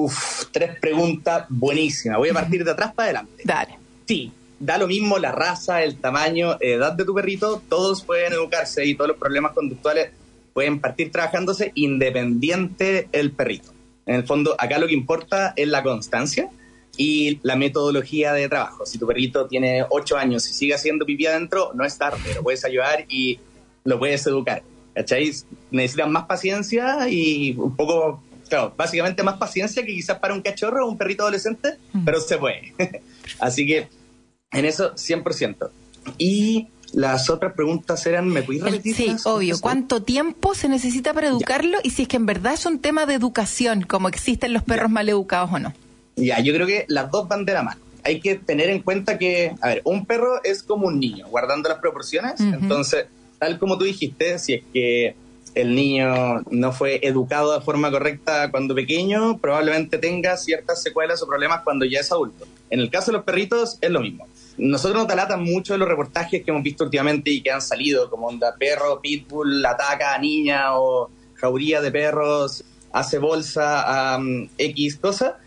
Uf, 0.00 0.46
tres 0.52 0.78
preguntas 0.78 1.46
buenísimas. 1.48 2.18
Voy 2.18 2.28
a 2.28 2.34
partir 2.34 2.64
de 2.64 2.70
atrás 2.70 2.92
para 2.94 3.06
adelante. 3.06 3.42
Dale. 3.44 3.78
Sí, 4.06 4.32
da 4.60 4.78
lo 4.78 4.86
mismo 4.86 5.18
la 5.18 5.32
raza, 5.32 5.82
el 5.82 5.96
tamaño, 5.96 6.56
edad 6.60 6.92
de 6.92 7.04
tu 7.04 7.14
perrito, 7.14 7.60
todos 7.68 8.04
pueden 8.04 8.32
educarse 8.32 8.84
y 8.86 8.94
todos 8.94 9.08
los 9.08 9.16
problemas 9.16 9.52
conductuales 9.52 10.10
pueden 10.52 10.80
partir 10.80 11.10
trabajándose 11.10 11.72
independiente 11.74 13.08
el 13.12 13.32
perrito. 13.32 13.72
En 14.06 14.14
el 14.14 14.24
fondo, 14.24 14.54
acá 14.58 14.78
lo 14.78 14.86
que 14.86 14.94
importa 14.94 15.52
es 15.56 15.68
la 15.68 15.82
constancia 15.82 16.48
y 16.96 17.40
la 17.42 17.56
metodología 17.56 18.32
de 18.32 18.48
trabajo. 18.48 18.86
Si 18.86 18.98
tu 18.98 19.06
perrito 19.06 19.46
tiene 19.46 19.84
ocho 19.90 20.16
años 20.16 20.48
y 20.48 20.54
sigue 20.54 20.74
haciendo 20.74 21.04
pipí 21.04 21.26
adentro, 21.26 21.72
no 21.74 21.84
es 21.84 21.98
tarde, 21.98 22.18
lo 22.36 22.42
puedes 22.42 22.64
ayudar 22.64 23.04
y 23.08 23.38
lo 23.84 23.98
puedes 23.98 24.26
educar. 24.26 24.62
¿Cachai? 24.94 25.32
Necesitan 25.70 26.10
más 26.10 26.26
paciencia 26.26 27.08
y 27.08 27.54
un 27.56 27.76
poco, 27.76 28.22
claro, 28.48 28.74
básicamente 28.76 29.22
más 29.22 29.36
paciencia 29.38 29.84
que 29.84 29.92
quizás 29.92 30.18
para 30.18 30.34
un 30.34 30.42
cachorro 30.42 30.86
o 30.86 30.90
un 30.90 30.98
perrito 30.98 31.22
adolescente, 31.22 31.74
pero 32.04 32.20
se 32.20 32.36
puede. 32.38 32.74
Así 33.40 33.66
que 33.66 33.88
en 34.52 34.64
eso 34.64 34.94
100%. 34.94 35.70
Y 36.16 36.68
las 36.92 37.28
otras 37.28 37.52
preguntas 37.52 38.04
eran, 38.06 38.28
¿me 38.28 38.42
puedes 38.42 38.62
El- 38.62 38.72
repetir? 38.72 38.94
sí, 38.96 39.16
obvio. 39.24 39.60
¿Cuánto 39.60 40.02
tiempo 40.02 40.54
se 40.54 40.68
necesita 40.68 41.12
para 41.12 41.28
educarlo? 41.28 41.78
Y 41.82 41.90
si 41.90 42.02
es 42.02 42.08
que 42.08 42.16
en 42.16 42.26
verdad 42.26 42.54
es 42.54 42.64
un 42.66 42.78
tema 42.78 43.04
de 43.06 43.14
educación, 43.14 43.82
como 43.82 44.08
existen 44.08 44.52
los 44.52 44.62
perros 44.62 44.90
mal 44.90 45.08
educados 45.08 45.50
o 45.52 45.58
no. 45.58 45.74
Ya, 46.16 46.40
yo 46.40 46.52
creo 46.54 46.66
que 46.66 46.84
las 46.88 47.10
dos 47.10 47.28
van 47.28 47.44
de 47.44 47.52
la 47.52 47.62
mano. 47.62 47.80
Hay 48.04 48.20
que 48.20 48.36
tener 48.36 48.70
en 48.70 48.80
cuenta 48.80 49.18
que, 49.18 49.54
a 49.60 49.68
ver, 49.68 49.82
un 49.84 50.06
perro 50.06 50.42
es 50.42 50.62
como 50.62 50.86
un 50.86 50.98
niño, 50.98 51.26
guardando 51.28 51.68
las 51.68 51.78
proporciones. 51.78 52.40
Entonces, 52.40 53.04
tal 53.38 53.58
como 53.58 53.76
tú 53.76 53.84
dijiste, 53.84 54.38
si 54.38 54.54
es 54.54 54.62
que 54.72 55.14
el 55.54 55.74
niño 55.74 56.42
no 56.50 56.72
fue 56.72 57.00
educado 57.02 57.58
de 57.58 57.64
forma 57.64 57.90
correcta 57.90 58.50
cuando 58.50 58.74
pequeño, 58.74 59.38
probablemente 59.38 59.98
tenga 59.98 60.36
ciertas 60.36 60.82
secuelas 60.82 61.22
o 61.22 61.26
problemas 61.26 61.62
cuando 61.62 61.84
ya 61.84 62.00
es 62.00 62.12
adulto. 62.12 62.46
En 62.70 62.80
el 62.80 62.90
caso 62.90 63.10
de 63.10 63.18
los 63.18 63.24
perritos 63.24 63.78
es 63.80 63.90
lo 63.90 64.00
mismo. 64.00 64.26
Nosotros 64.58 64.98
nos 64.98 65.06
talatan 65.06 65.42
mucho 65.42 65.72
de 65.72 65.78
los 65.78 65.88
reportajes 65.88 66.44
que 66.44 66.50
hemos 66.50 66.62
visto 66.62 66.84
últimamente 66.84 67.30
y 67.30 67.42
que 67.42 67.50
han 67.50 67.62
salido, 67.62 68.10
como 68.10 68.26
onda 68.26 68.54
perro, 68.58 69.00
pitbull, 69.00 69.64
ataca 69.64 70.14
a 70.14 70.18
niña 70.18 70.78
o 70.78 71.10
jauría 71.34 71.80
de 71.80 71.92
perros, 71.92 72.64
hace 72.92 73.18
bolsa 73.18 74.14
a 74.14 74.18
mm, 74.18 74.50
X 74.58 74.96
cosa, 74.96 75.38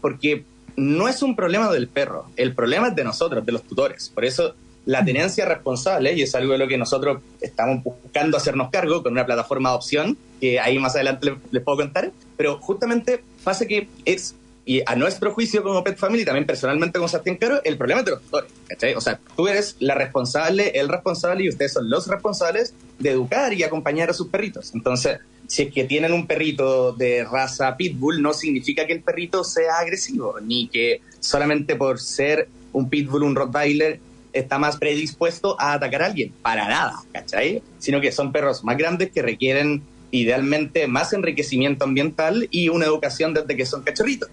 porque 0.00 0.44
no 0.76 1.08
es 1.08 1.22
un 1.22 1.34
problema 1.36 1.70
del 1.70 1.88
perro, 1.88 2.26
el 2.36 2.54
problema 2.54 2.88
es 2.88 2.94
de 2.94 3.04
nosotros, 3.04 3.44
de 3.44 3.52
los 3.52 3.62
tutores. 3.64 4.08
Por 4.08 4.24
eso 4.24 4.54
la 4.90 5.04
tenencia 5.04 5.44
responsable, 5.44 6.14
y 6.14 6.22
es 6.22 6.34
algo 6.34 6.52
de 6.52 6.58
lo 6.58 6.66
que 6.66 6.76
nosotros 6.76 7.22
estamos 7.40 7.84
buscando 7.84 8.36
hacernos 8.36 8.70
cargo 8.70 9.04
con 9.04 9.12
una 9.12 9.24
plataforma 9.24 9.70
de 9.70 9.76
opción, 9.76 10.18
que 10.40 10.58
ahí 10.58 10.80
más 10.80 10.96
adelante 10.96 11.26
les, 11.26 11.34
les 11.52 11.62
puedo 11.62 11.78
contar, 11.78 12.10
pero 12.36 12.58
justamente 12.58 13.22
pasa 13.44 13.66
que 13.66 13.88
es, 14.04 14.34
y 14.64 14.82
a 14.84 14.96
nuestro 14.96 15.32
juicio 15.32 15.62
como 15.62 15.84
Pet 15.84 15.96
Family, 15.96 16.24
también 16.24 16.44
personalmente 16.44 16.98
como 16.98 17.06
Sebastián 17.06 17.36
Caro, 17.36 17.60
el 17.62 17.76
problema 17.76 18.00
es 18.00 18.06
de 18.06 18.10
los 18.10 18.22
tutores. 18.22 18.50
¿cachai? 18.66 18.94
O 18.94 19.00
sea, 19.00 19.20
tú 19.36 19.46
eres 19.46 19.76
la 19.78 19.94
responsable, 19.94 20.72
el 20.74 20.88
responsable, 20.88 21.44
y 21.44 21.50
ustedes 21.50 21.72
son 21.72 21.88
los 21.88 22.08
responsables 22.08 22.74
de 22.98 23.10
educar 23.10 23.52
y 23.52 23.62
acompañar 23.62 24.10
a 24.10 24.12
sus 24.12 24.26
perritos. 24.26 24.74
Entonces, 24.74 25.18
si 25.46 25.62
es 25.62 25.72
que 25.72 25.84
tienen 25.84 26.12
un 26.12 26.26
perrito 26.26 26.94
de 26.94 27.22
raza 27.22 27.76
pitbull, 27.76 28.20
no 28.20 28.32
significa 28.32 28.88
que 28.88 28.94
el 28.94 29.02
perrito 29.02 29.44
sea 29.44 29.78
agresivo, 29.78 30.40
ni 30.40 30.66
que 30.66 31.00
solamente 31.20 31.76
por 31.76 32.00
ser 32.00 32.48
un 32.72 32.88
pitbull, 32.88 33.22
un 33.22 33.36
rottweiler, 33.36 34.00
está 34.32 34.58
más 34.58 34.76
predispuesto 34.76 35.56
a 35.60 35.72
atacar 35.74 36.02
a 36.02 36.06
alguien. 36.06 36.32
Para 36.42 36.68
nada, 36.68 37.02
¿cachai? 37.12 37.62
Sino 37.78 38.00
que 38.00 38.12
son 38.12 38.32
perros 38.32 38.64
más 38.64 38.76
grandes 38.76 39.10
que 39.10 39.22
requieren 39.22 39.82
idealmente 40.12 40.86
más 40.86 41.12
enriquecimiento 41.12 41.84
ambiental 41.84 42.48
y 42.50 42.68
una 42.68 42.86
educación 42.86 43.34
desde 43.34 43.56
que 43.56 43.66
son 43.66 43.82
cachorritos. 43.82 44.28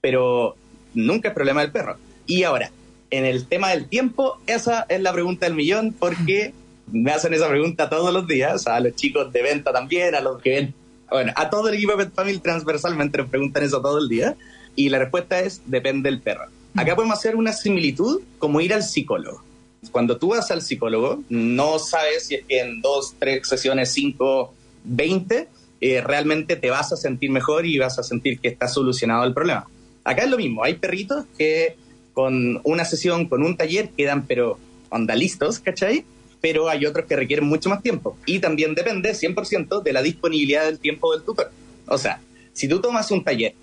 Pero 0.00 0.56
nunca 0.94 1.28
es 1.28 1.34
problema 1.34 1.62
del 1.62 1.72
perro. 1.72 1.96
Y 2.26 2.42
ahora, 2.44 2.70
en 3.10 3.24
el 3.24 3.46
tema 3.46 3.70
del 3.70 3.86
tiempo, 3.86 4.38
esa 4.46 4.86
es 4.88 5.00
la 5.00 5.12
pregunta 5.12 5.46
del 5.46 5.54
millón, 5.54 5.94
porque 5.98 6.52
me 6.92 7.12
hacen 7.12 7.34
esa 7.34 7.48
pregunta 7.48 7.88
todos 7.88 8.12
los 8.12 8.26
días, 8.26 8.66
a 8.66 8.80
los 8.80 8.94
chicos 8.94 9.32
de 9.32 9.42
venta 9.42 9.72
también, 9.72 10.14
a 10.14 10.20
los 10.20 10.40
que 10.40 10.50
ven, 10.50 10.74
bueno, 11.10 11.32
a 11.34 11.50
todo 11.50 11.68
el 11.68 11.74
equipo 11.74 11.96
de 11.96 12.04
Pet 12.04 12.14
Family 12.14 12.38
transversalmente 12.38 13.18
nos 13.18 13.28
preguntan 13.28 13.64
eso 13.64 13.80
todo 13.80 13.98
el 13.98 14.08
día, 14.08 14.36
y 14.76 14.88
la 14.88 14.98
respuesta 14.98 15.40
es, 15.40 15.62
depende 15.66 16.08
del 16.08 16.20
perro. 16.20 16.46
Acá 16.76 16.94
podemos 16.94 17.18
hacer 17.18 17.36
una 17.36 17.52
similitud 17.52 18.22
como 18.38 18.60
ir 18.60 18.72
al 18.72 18.82
psicólogo. 18.82 19.42
Cuando 19.90 20.18
tú 20.18 20.28
vas 20.28 20.50
al 20.50 20.62
psicólogo, 20.62 21.22
no 21.28 21.78
sabes 21.78 22.26
si 22.26 22.36
es 22.36 22.44
que 22.44 22.60
en 22.60 22.80
dos, 22.80 23.14
tres 23.18 23.48
sesiones, 23.48 23.92
cinco, 23.92 24.54
veinte, 24.84 25.48
eh, 25.80 26.00
realmente 26.00 26.56
te 26.56 26.70
vas 26.70 26.92
a 26.92 26.96
sentir 26.96 27.30
mejor 27.30 27.66
y 27.66 27.78
vas 27.78 27.98
a 27.98 28.02
sentir 28.02 28.38
que 28.38 28.48
está 28.48 28.68
solucionado 28.68 29.24
el 29.24 29.32
problema. 29.32 29.66
Acá 30.04 30.24
es 30.24 30.30
lo 30.30 30.36
mismo, 30.36 30.62
hay 30.62 30.74
perritos 30.74 31.24
que 31.36 31.76
con 32.12 32.60
una 32.64 32.84
sesión, 32.84 33.26
con 33.28 33.42
un 33.42 33.56
taller, 33.56 33.90
quedan 33.90 34.26
pero 34.26 34.58
onda 34.90 35.14
listos, 35.14 35.58
¿cachai? 35.58 36.04
Pero 36.40 36.68
hay 36.68 36.84
otros 36.86 37.06
que 37.06 37.16
requieren 37.16 37.46
mucho 37.46 37.68
más 37.70 37.82
tiempo. 37.82 38.16
Y 38.26 38.40
también 38.40 38.74
depende 38.74 39.12
100% 39.12 39.82
de 39.82 39.92
la 39.92 40.02
disponibilidad 40.02 40.64
del 40.64 40.78
tiempo 40.78 41.12
del 41.12 41.22
tutor. 41.22 41.50
O 41.86 41.98
sea, 41.98 42.20
si 42.52 42.68
tú 42.68 42.80
tomas 42.80 43.10
un 43.10 43.24
taller 43.24 43.54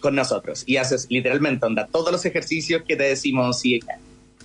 con 0.00 0.14
nosotros 0.14 0.64
y 0.66 0.76
haces 0.76 1.06
literalmente 1.10 1.66
onda 1.66 1.86
todos 1.86 2.10
los 2.10 2.24
ejercicios 2.24 2.82
que 2.86 2.96
te 2.96 3.04
decimos 3.04 3.64
y 3.64 3.80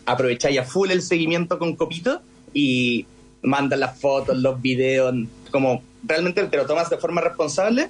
aprovecháis 0.05 0.59
a 0.59 0.63
full 0.63 0.91
el 0.91 1.01
seguimiento 1.01 1.57
con 1.57 1.75
Copito 1.75 2.21
y 2.53 3.05
mandas 3.41 3.79
las 3.79 3.99
fotos, 3.99 4.37
los 4.37 4.61
videos, 4.61 5.13
como 5.51 5.81
realmente 6.03 6.43
te 6.43 6.57
lo 6.57 6.65
tomas 6.65 6.89
de 6.89 6.97
forma 6.97 7.21
responsable, 7.21 7.89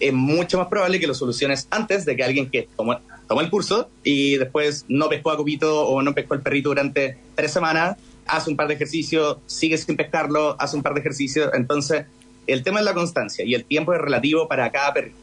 es 0.00 0.12
mucho 0.12 0.58
más 0.58 0.68
probable 0.68 1.00
que 1.00 1.06
lo 1.06 1.14
soluciones 1.14 1.66
antes 1.70 2.04
de 2.04 2.16
que 2.16 2.24
alguien 2.24 2.50
que 2.50 2.68
tomó, 2.76 2.98
tomó 3.28 3.40
el 3.40 3.50
curso 3.50 3.88
y 4.02 4.36
después 4.36 4.84
no 4.88 5.08
pescó 5.08 5.30
a 5.30 5.36
Copito 5.36 5.86
o 5.86 6.02
no 6.02 6.14
pescó 6.14 6.34
el 6.34 6.40
perrito 6.40 6.70
durante 6.70 7.18
tres 7.34 7.52
semanas, 7.52 7.96
hace 8.26 8.50
un 8.50 8.56
par 8.56 8.68
de 8.68 8.74
ejercicios, 8.74 9.38
sigue 9.46 9.76
sin 9.78 9.96
pescarlo, 9.96 10.56
hace 10.58 10.76
un 10.76 10.82
par 10.82 10.94
de 10.94 11.00
ejercicios. 11.00 11.50
Entonces, 11.54 12.06
el 12.46 12.62
tema 12.62 12.80
es 12.80 12.84
la 12.84 12.94
constancia 12.94 13.44
y 13.44 13.54
el 13.54 13.64
tiempo 13.64 13.92
es 13.94 14.00
relativo 14.00 14.48
para 14.48 14.70
cada 14.70 14.92
perrito. 14.92 15.16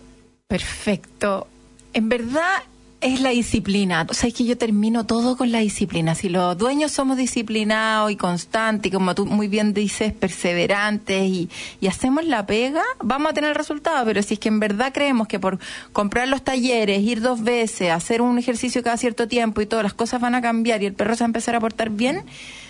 Perfecto. 0.48 1.48
En 1.94 2.10
verdad 2.10 2.64
es 3.02 3.22
la 3.22 3.30
disciplina. 3.30 4.06
O 4.10 4.14
sea, 4.14 4.28
es 4.28 4.34
que 4.34 4.46
yo 4.46 4.58
termino 4.58 5.06
todo 5.06 5.38
con 5.38 5.52
la 5.52 5.60
disciplina. 5.60 6.16
Si 6.16 6.28
los 6.28 6.58
dueños 6.58 6.92
somos 6.92 7.18
disciplinados 7.18 8.12
y 8.12 8.18
constantes, 8.18 8.90
y 8.90 8.94
como 8.94 9.16
tú 9.16 9.26
muy 9.26 9.48
bien 9.48 9.74
dices, 9.74 10.12
perseverantes 10.14 11.24
y, 11.24 11.50
y 11.80 11.88
hacemos 11.88 12.26
la 12.26 12.46
pega, 12.46 12.84
vamos 13.02 13.32
a 13.32 13.34
tener 13.34 13.52
el 13.52 13.56
resultado. 13.56 14.06
Pero 14.06 14.22
si 14.22 14.34
es 14.34 14.40
que 14.40 14.50
en 14.50 14.60
verdad 14.60 14.92
creemos 14.94 15.28
que 15.28 15.40
por 15.40 15.60
comprar 15.94 16.28
los 16.28 16.44
talleres, 16.44 17.02
ir 17.02 17.22
dos 17.22 17.42
veces, 17.42 17.92
hacer 17.92 18.22
un 18.22 18.38
ejercicio 18.38 18.84
cada 18.84 18.98
cierto 18.98 19.28
tiempo 19.28 19.62
y 19.62 19.66
todas 19.66 19.84
las 19.84 19.94
cosas 19.94 20.20
van 20.20 20.36
a 20.36 20.42
cambiar 20.42 20.84
y 20.84 20.88
el 20.88 20.94
perro 20.94 21.16
se 21.16 21.24
va 21.24 21.28
a 21.28 21.30
empezar 21.30 21.56
a 21.56 21.60
portar 21.62 21.90
bien, 21.90 22.26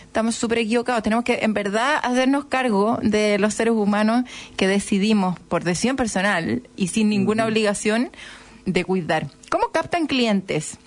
estamos 0.05 0.35
súper 0.35 0.59
equivocados. 0.59 1.01
Tenemos 1.01 1.25
que, 1.25 1.39
en 1.41 1.53
verdad, 1.53 1.99
hacernos 2.03 2.45
cargo 2.45 2.99
de 3.01 3.39
los 3.39 3.55
seres 3.55 3.73
humanos 3.73 4.25
que 4.57 4.67
decidimos, 4.67 5.39
por 5.39 5.63
decisión 5.63 5.95
personal 5.95 6.63
y 6.75 6.89
sin 6.89 7.09
ninguna 7.09 7.45
obligación, 7.45 8.11
de 8.65 8.85
cuidar. 8.85 9.27
¿Cómo 9.49 9.69
captan 9.71 10.07
clientes? 10.07 10.77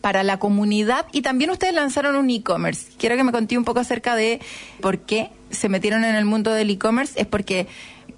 para 0.00 0.22
la 0.22 0.38
comunidad 0.38 1.06
y 1.12 1.22
también 1.22 1.48
ustedes 1.48 1.72
lanzaron 1.72 2.16
un 2.16 2.28
e-commerce. 2.28 2.92
Quiero 2.98 3.16
que 3.16 3.24
me 3.24 3.32
conté 3.32 3.56
un 3.56 3.64
poco 3.64 3.80
acerca 3.80 4.14
de 4.14 4.38
por 4.82 4.98
qué 4.98 5.30
se 5.48 5.70
metieron 5.70 6.04
en 6.04 6.14
el 6.14 6.26
mundo 6.26 6.52
del 6.52 6.68
e-commerce. 6.68 7.18
Es 7.18 7.26
porque 7.26 7.68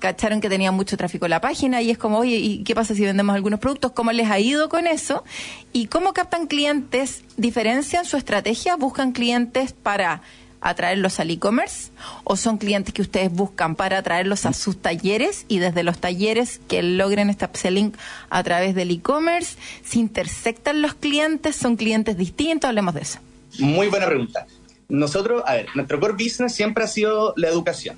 cacharon 0.01 0.41
que 0.41 0.49
tenía 0.49 0.73
mucho 0.73 0.97
tráfico 0.97 1.29
la 1.29 1.41
página 1.41 1.83
y 1.83 1.91
es 1.91 1.99
como, 1.99 2.19
oye, 2.19 2.39
¿y 2.39 2.65
qué 2.65 2.75
pasa 2.75 2.95
si 2.97 3.03
vendemos 3.03 3.37
algunos 3.37 3.61
productos? 3.61 3.93
¿Cómo 3.93 4.11
les 4.11 4.29
ha 4.31 4.41
ido 4.41 4.69
con 4.69 4.89
eso? 4.89 5.23
¿Y 5.73 5.87
cómo 5.87 6.13
captan 6.13 6.49
clientes? 6.49 7.23
¿Diferencian 7.37 8.05
su 8.05 8.17
estrategia? 8.17 8.75
¿Buscan 8.75 9.13
clientes 9.13 9.73
para 9.73 10.23
atraerlos 10.61 11.21
al 11.21 11.31
e-commerce 11.31 11.91
o 12.25 12.37
son 12.37 12.59
clientes 12.59 12.93
que 12.93 13.03
ustedes 13.03 13.33
buscan 13.33 13.77
para 13.77 13.99
atraerlos 13.99 14.47
a 14.47 14.53
sus 14.53 14.81
talleres 14.81 15.45
y 15.49 15.59
desde 15.59 15.83
los 15.83 15.99
talleres 15.99 16.61
que 16.69 16.83
logren 16.83 17.31
este 17.31 17.45
upselling 17.45 17.93
a 18.31 18.43
través 18.43 18.75
del 18.75 18.91
e-commerce? 18.91 19.57
¿Se 19.85 19.99
intersectan 19.99 20.83
los 20.83 20.95
clientes? 20.95 21.57
¿Son 21.57 21.77
clientes 21.77 22.17
distintos? 22.17 22.69
Hablemos 22.69 22.95
de 22.95 23.01
eso. 23.03 23.19
Muy 23.59 23.89
buena 23.89 24.07
pregunta. 24.07 24.47
Nosotros, 24.89 25.43
a 25.47 25.55
ver, 25.55 25.67
nuestro 25.75 25.99
core 25.99 26.13
business 26.13 26.55
siempre 26.55 26.85
ha 26.85 26.89
sido 26.89 27.35
la 27.37 27.49
educación. 27.49 27.97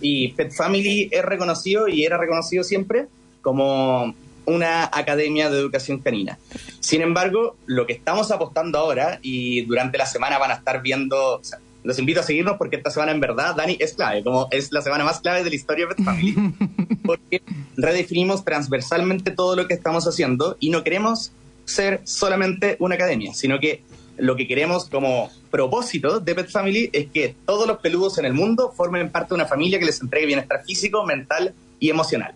Y 0.00 0.28
Pet 0.32 0.52
Family 0.52 1.08
es 1.10 1.22
reconocido 1.24 1.88
y 1.88 2.04
era 2.04 2.16
reconocido 2.16 2.64
siempre 2.64 3.06
como 3.42 4.14
una 4.46 4.84
academia 4.84 5.50
de 5.50 5.58
educación 5.58 5.98
canina. 5.98 6.38
Sin 6.80 7.02
embargo, 7.02 7.56
lo 7.66 7.86
que 7.86 7.92
estamos 7.92 8.30
apostando 8.30 8.78
ahora, 8.78 9.18
y 9.22 9.62
durante 9.62 9.98
la 9.98 10.06
semana 10.06 10.38
van 10.38 10.50
a 10.50 10.54
estar 10.54 10.82
viendo, 10.82 11.40
los 11.82 11.98
invito 11.98 12.20
a 12.20 12.22
seguirnos 12.22 12.56
porque 12.58 12.76
esta 12.76 12.90
semana 12.90 13.12
en 13.12 13.20
verdad, 13.20 13.54
Dani, 13.54 13.76
es 13.80 13.94
clave, 13.94 14.22
como 14.22 14.48
es 14.50 14.72
la 14.72 14.82
semana 14.82 15.04
más 15.04 15.20
clave 15.20 15.42
de 15.44 15.50
la 15.50 15.56
historia 15.56 15.86
de 15.86 15.94
Pet 15.94 16.04
Family. 16.04 16.34
Porque 17.04 17.42
redefinimos 17.76 18.44
transversalmente 18.44 19.30
todo 19.30 19.56
lo 19.56 19.66
que 19.66 19.74
estamos 19.74 20.06
haciendo 20.06 20.56
y 20.60 20.70
no 20.70 20.84
queremos 20.84 21.32
ser 21.64 22.00
solamente 22.04 22.76
una 22.78 22.96
academia, 22.96 23.32
sino 23.34 23.58
que 23.58 23.82
lo 24.18 24.36
que 24.36 24.46
queremos 24.46 24.88
como 24.88 25.30
propósito 25.50 26.20
de 26.20 26.34
Pet 26.34 26.50
Family 26.50 26.90
es 26.92 27.10
que 27.10 27.34
todos 27.46 27.66
los 27.66 27.78
peludos 27.78 28.18
en 28.18 28.26
el 28.26 28.34
mundo 28.34 28.72
formen 28.76 29.10
parte 29.10 29.30
de 29.30 29.36
una 29.36 29.46
familia 29.46 29.78
que 29.78 29.86
les 29.86 30.00
entregue 30.00 30.26
bienestar 30.26 30.62
físico, 30.64 31.04
mental 31.06 31.54
y 31.78 31.88
emocional. 31.90 32.34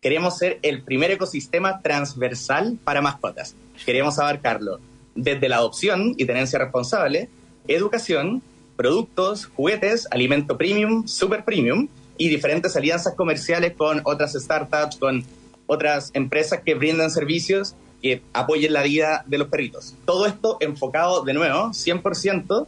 Queremos 0.00 0.38
ser 0.38 0.58
el 0.62 0.82
primer 0.82 1.10
ecosistema 1.10 1.80
transversal 1.82 2.78
para 2.84 3.02
mascotas. 3.02 3.54
Queremos 3.84 4.18
abarcarlo 4.18 4.80
desde 5.14 5.48
la 5.48 5.56
adopción 5.56 6.14
y 6.16 6.24
tenencia 6.24 6.58
responsable, 6.58 7.28
educación, 7.68 8.42
productos, 8.76 9.46
juguetes, 9.46 10.06
alimento 10.10 10.56
premium, 10.56 11.06
super 11.06 11.44
premium 11.44 11.88
y 12.18 12.28
diferentes 12.28 12.76
alianzas 12.76 13.14
comerciales 13.14 13.74
con 13.76 14.00
otras 14.04 14.34
startups, 14.34 14.96
con 14.96 15.24
otras 15.66 16.10
empresas 16.14 16.60
que 16.64 16.74
brindan 16.74 17.10
servicios 17.10 17.74
que 18.02 18.22
apoyen 18.32 18.72
la 18.72 18.82
vida 18.82 19.24
de 19.26 19.38
los 19.38 19.48
perritos. 19.48 19.94
Todo 20.04 20.26
esto 20.26 20.58
enfocado 20.60 21.24
de 21.24 21.34
nuevo 21.34 21.70
100% 21.70 22.66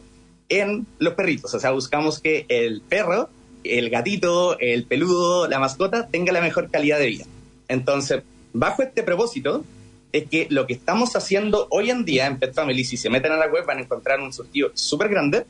en 0.49 0.87
los 0.97 1.13
perritos. 1.13 1.53
O 1.53 1.59
sea, 1.59 1.71
buscamos 1.71 2.19
que 2.19 2.45
el 2.49 2.81
perro, 2.81 3.29
el 3.63 3.89
gatito, 3.89 4.57
el 4.59 4.85
peludo, 4.85 5.47
la 5.47 5.59
mascota 5.59 6.07
tenga 6.07 6.33
la 6.33 6.41
mejor 6.41 6.69
calidad 6.69 6.99
de 6.99 7.07
vida. 7.07 7.25
Entonces, 7.67 8.23
bajo 8.53 8.81
este 8.81 9.03
propósito, 9.03 9.63
es 10.11 10.27
que 10.27 10.47
lo 10.49 10.65
que 10.65 10.73
estamos 10.73 11.15
haciendo 11.15 11.67
hoy 11.69 11.91
en 11.91 12.03
día 12.03 12.25
en 12.25 12.39
Pet 12.39 12.53
Family, 12.53 12.83
si 12.83 12.97
se 12.97 13.09
meten 13.09 13.31
a 13.31 13.37
la 13.37 13.47
web 13.47 13.65
van 13.65 13.77
a 13.77 13.81
encontrar 13.81 14.19
un 14.19 14.33
surtido 14.33 14.71
súper 14.73 15.09
grande, 15.09 15.45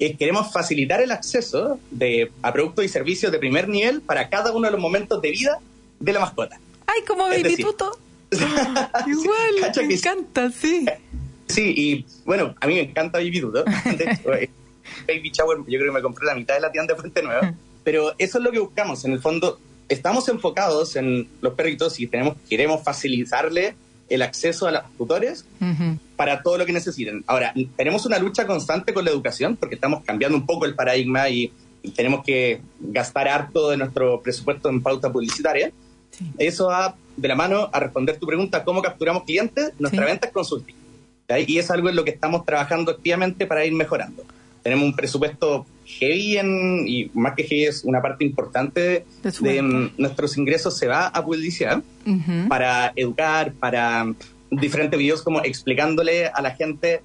es 0.00 0.18
queremos 0.18 0.52
facilitar 0.52 1.00
el 1.00 1.12
acceso 1.12 1.78
de, 1.92 2.32
a 2.42 2.52
productos 2.52 2.84
y 2.84 2.88
servicios 2.88 3.30
de 3.30 3.38
primer 3.38 3.68
nivel 3.68 4.00
para 4.00 4.28
cada 4.28 4.50
uno 4.50 4.66
de 4.66 4.72
los 4.72 4.80
momentos 4.80 5.22
de 5.22 5.30
vida 5.30 5.60
de 6.00 6.12
la 6.12 6.18
mascota. 6.18 6.58
Ay, 6.86 7.02
como 7.06 7.24
Baby 7.28 7.56
Tuto. 7.56 7.96
Igual, 8.32 9.60
Cacha 9.60 9.82
me 9.82 9.94
encanta, 9.94 10.50
sí. 10.50 10.84
Sí, 11.46 11.74
y 11.76 12.06
bueno, 12.24 12.56
a 12.60 12.66
mí 12.66 12.74
me 12.74 12.80
encanta 12.80 13.18
Baby 13.18 13.38
Dudo. 13.38 13.64
De 13.84 14.04
hecho, 14.04 14.34
eh, 14.34 14.50
Baby 15.06 15.30
Shower, 15.30 15.58
yo 15.58 15.78
creo 15.78 15.92
que 15.92 15.98
me 15.98 16.02
compré 16.02 16.26
la 16.26 16.34
mitad 16.34 16.54
de 16.54 16.60
la 16.60 16.72
tienda 16.72 16.94
de 16.94 17.00
Fuente 17.00 17.22
Nueva. 17.22 17.54
Pero 17.84 18.14
eso 18.18 18.38
es 18.38 18.44
lo 18.44 18.50
que 18.50 18.58
buscamos. 18.58 19.04
En 19.04 19.12
el 19.12 19.20
fondo, 19.20 19.60
estamos 19.88 20.28
enfocados 20.28 20.96
en 20.96 21.28
los 21.40 21.54
perritos 21.54 22.00
y 22.00 22.08
tenemos, 22.08 22.36
queremos 22.50 22.82
facilitarle 22.82 23.76
el 24.08 24.22
acceso 24.22 24.66
a 24.66 24.70
los 24.72 24.82
tutores 24.98 25.44
para 26.16 26.42
todo 26.42 26.58
lo 26.58 26.66
que 26.66 26.72
necesiten. 26.72 27.24
Ahora, 27.26 27.52
tenemos 27.76 28.04
una 28.06 28.18
lucha 28.18 28.46
constante 28.46 28.92
con 28.92 29.04
la 29.04 29.10
educación 29.10 29.56
porque 29.56 29.74
estamos 29.76 30.02
cambiando 30.04 30.36
un 30.36 30.46
poco 30.46 30.66
el 30.66 30.74
paradigma 30.74 31.28
y 31.28 31.52
tenemos 31.96 32.24
que 32.24 32.60
gastar 32.80 33.28
harto 33.28 33.70
de 33.70 33.76
nuestro 33.76 34.20
presupuesto 34.22 34.68
en 34.68 34.82
pauta 34.82 35.12
publicitaria. 35.12 35.72
Sí. 36.10 36.24
Eso 36.38 36.66
va 36.68 36.96
de 37.16 37.28
la 37.28 37.34
mano 37.34 37.68
a 37.72 37.80
responder 37.80 38.18
tu 38.18 38.26
pregunta, 38.26 38.64
¿cómo 38.64 38.82
capturamos 38.82 39.24
clientes? 39.24 39.72
Nuestra 39.78 40.04
Sí. 40.04 40.10
venta 40.10 40.26
es 40.28 40.32
consulting. 40.32 40.76
¿cachai? 41.26 41.44
Y 41.48 41.58
es 41.58 41.70
algo 41.70 41.88
en 41.88 41.96
lo 41.96 42.04
que 42.04 42.10
estamos 42.10 42.44
trabajando 42.44 42.92
activamente 42.92 43.46
para 43.46 43.64
ir 43.64 43.72
mejorando. 43.72 44.24
Tenemos 44.64 44.86
un 44.86 44.96
presupuesto 44.96 45.66
heavy 45.84 46.38
en, 46.38 46.88
y 46.88 47.10
más 47.14 47.34
que 47.34 47.44
heavy 47.44 47.66
es 47.66 47.84
una 47.84 48.00
parte 48.00 48.24
importante 48.24 49.04
De 49.22 49.62
mm, 49.62 49.90
nuestros 49.98 50.36
ingresos 50.36 50.76
se 50.76 50.88
va 50.88 51.06
a 51.06 51.24
publicidad 51.24 51.82
para 52.48 52.92
educar, 52.96 53.52
para 53.52 54.12
diferentes 54.50 54.98
videos 54.98 55.22
como 55.22 55.40
explicándole 55.42 56.26
a 56.26 56.42
la 56.42 56.50
gente 56.52 57.02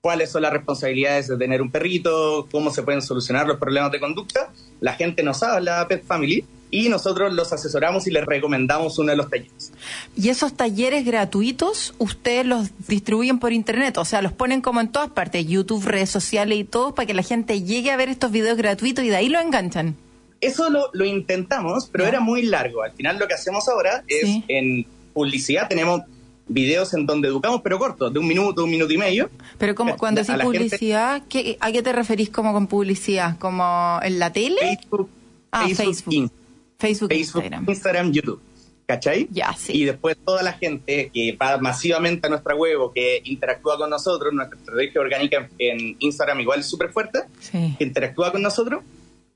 cuáles 0.00 0.30
son 0.30 0.42
las 0.42 0.52
responsabilidades 0.52 1.28
de 1.28 1.36
tener 1.36 1.60
un 1.60 1.70
perrito, 1.70 2.48
cómo 2.50 2.70
se 2.70 2.82
pueden 2.82 3.02
solucionar 3.02 3.46
los 3.46 3.58
problemas 3.58 3.92
de 3.92 4.00
conducta. 4.00 4.50
La 4.80 4.94
gente 4.94 5.22
nos 5.22 5.42
habla, 5.42 5.86
Pet 5.88 6.04
Family, 6.04 6.44
y 6.70 6.88
nosotros 6.88 7.32
los 7.32 7.52
asesoramos 7.52 8.06
y 8.06 8.10
les 8.10 8.24
recomendamos 8.24 8.98
uno 8.98 9.10
de 9.10 9.16
los 9.16 9.28
talleres. 9.28 9.72
Y 10.16 10.28
esos 10.28 10.54
talleres 10.54 11.04
gratuitos, 11.04 11.94
ustedes 11.98 12.46
los 12.46 12.68
distribuyen 12.88 13.38
por 13.38 13.52
internet, 13.52 13.96
o 13.98 14.04
sea, 14.04 14.22
los 14.22 14.32
ponen 14.32 14.60
como 14.60 14.80
en 14.80 14.88
todas 14.88 15.10
partes, 15.10 15.46
YouTube, 15.46 15.84
redes 15.84 16.10
sociales 16.10 16.58
y 16.58 16.64
todo, 16.64 16.94
para 16.94 17.06
que 17.06 17.14
la 17.14 17.22
gente 17.22 17.62
llegue 17.62 17.90
a 17.90 17.96
ver 17.96 18.08
estos 18.08 18.30
videos 18.30 18.56
gratuitos 18.56 19.04
y 19.04 19.08
de 19.08 19.16
ahí 19.16 19.28
lo 19.28 19.40
enganchan. 19.40 19.96
Eso 20.40 20.70
lo, 20.70 20.88
lo 20.92 21.04
intentamos, 21.04 21.86
pero 21.92 22.06
era 22.06 22.20
muy 22.20 22.42
largo. 22.42 22.82
Al 22.82 22.92
final 22.92 23.18
lo 23.18 23.26
que 23.28 23.34
hacemos 23.34 23.68
ahora 23.68 24.02
es 24.08 24.22
Sí. 24.22 24.44
en 24.48 24.86
publicidad 25.12 25.68
tenemos 25.68 26.02
videos 26.48 26.94
en 26.94 27.04
donde 27.06 27.28
educamos, 27.28 27.60
pero 27.62 27.78
cortos, 27.78 28.12
de 28.12 28.18
un 28.18 28.26
minuto, 28.26 28.64
un 28.64 28.70
minuto 28.70 28.92
y 28.92 28.98
medio. 28.98 29.28
Pero 29.58 29.74
como 29.74 29.94
A 29.94 29.96
cuando 29.96 30.20
decís 30.20 30.34
gente- 30.34 30.44
publicidad, 30.44 31.22
¿qué- 31.28 31.56
¿a 31.60 31.70
qué 31.72 31.82
te 31.82 31.92
referís 31.92 32.30
como 32.30 32.52
con 32.52 32.66
publicidad? 32.66 33.38
¿Como 33.38 34.00
en 34.02 34.18
la 34.18 34.32
tele? 34.32 34.56
Facebook, 34.60 35.08
Ah, 35.52 35.66
Facebook, 35.66 35.94
Facebook. 35.94 36.32
Facebook, 36.80 37.10
Facebook, 37.10 37.42
Instagram. 37.44 37.64
Instagram, 37.68 38.12
YouTube. 38.12 38.40
¿Cachai? 38.86 39.28
Ya, 39.30 39.52
sí. 39.52 39.72
Y 39.74 39.84
después 39.84 40.16
toda 40.24 40.42
la 40.42 40.54
gente 40.54 41.10
que 41.14 41.36
va 41.40 41.58
masivamente 41.58 42.26
a 42.26 42.30
nuestra 42.30 42.56
web 42.56 42.80
o 42.80 42.92
que 42.92 43.20
interactúa 43.24 43.78
con 43.78 43.88
nosotros, 43.88 44.32
nuestra 44.32 44.58
estrategia 44.58 45.00
orgánica 45.00 45.48
en 45.58 45.94
Instagram 46.00 46.40
igual 46.40 46.60
es 46.60 46.66
súper 46.66 46.90
fuerte, 46.90 47.20
Sí. 47.38 47.76
que 47.78 47.84
interactúa 47.84 48.32
con 48.32 48.42
nosotros, 48.42 48.82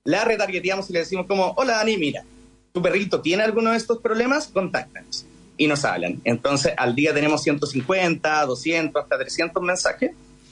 la 0.02 0.24
retargeteamos 0.24 0.90
y 0.90 0.92
le 0.94 0.98
decimos 1.00 1.26
como, 1.26 1.52
hola 1.57 1.74
Dani, 1.74 1.96
mira, 1.98 2.24
tu 2.72 2.83
perrito 2.83 3.20
tiene 3.20 3.44
alguno 3.44 3.70
de 3.70 3.76
estos 3.76 3.98
problemas, 3.98 4.48
contáctanos. 4.48 5.24
Y 5.57 5.68
nos 5.68 5.85
hablan. 5.85 6.20
Entonces 6.24 6.72
al 6.76 6.96
día 6.96 7.14
tenemos 7.14 7.40
150, 7.44 8.44
200, 8.46 9.02
hasta 9.04 9.18
300 9.18 9.62
mensajes 9.62 10.11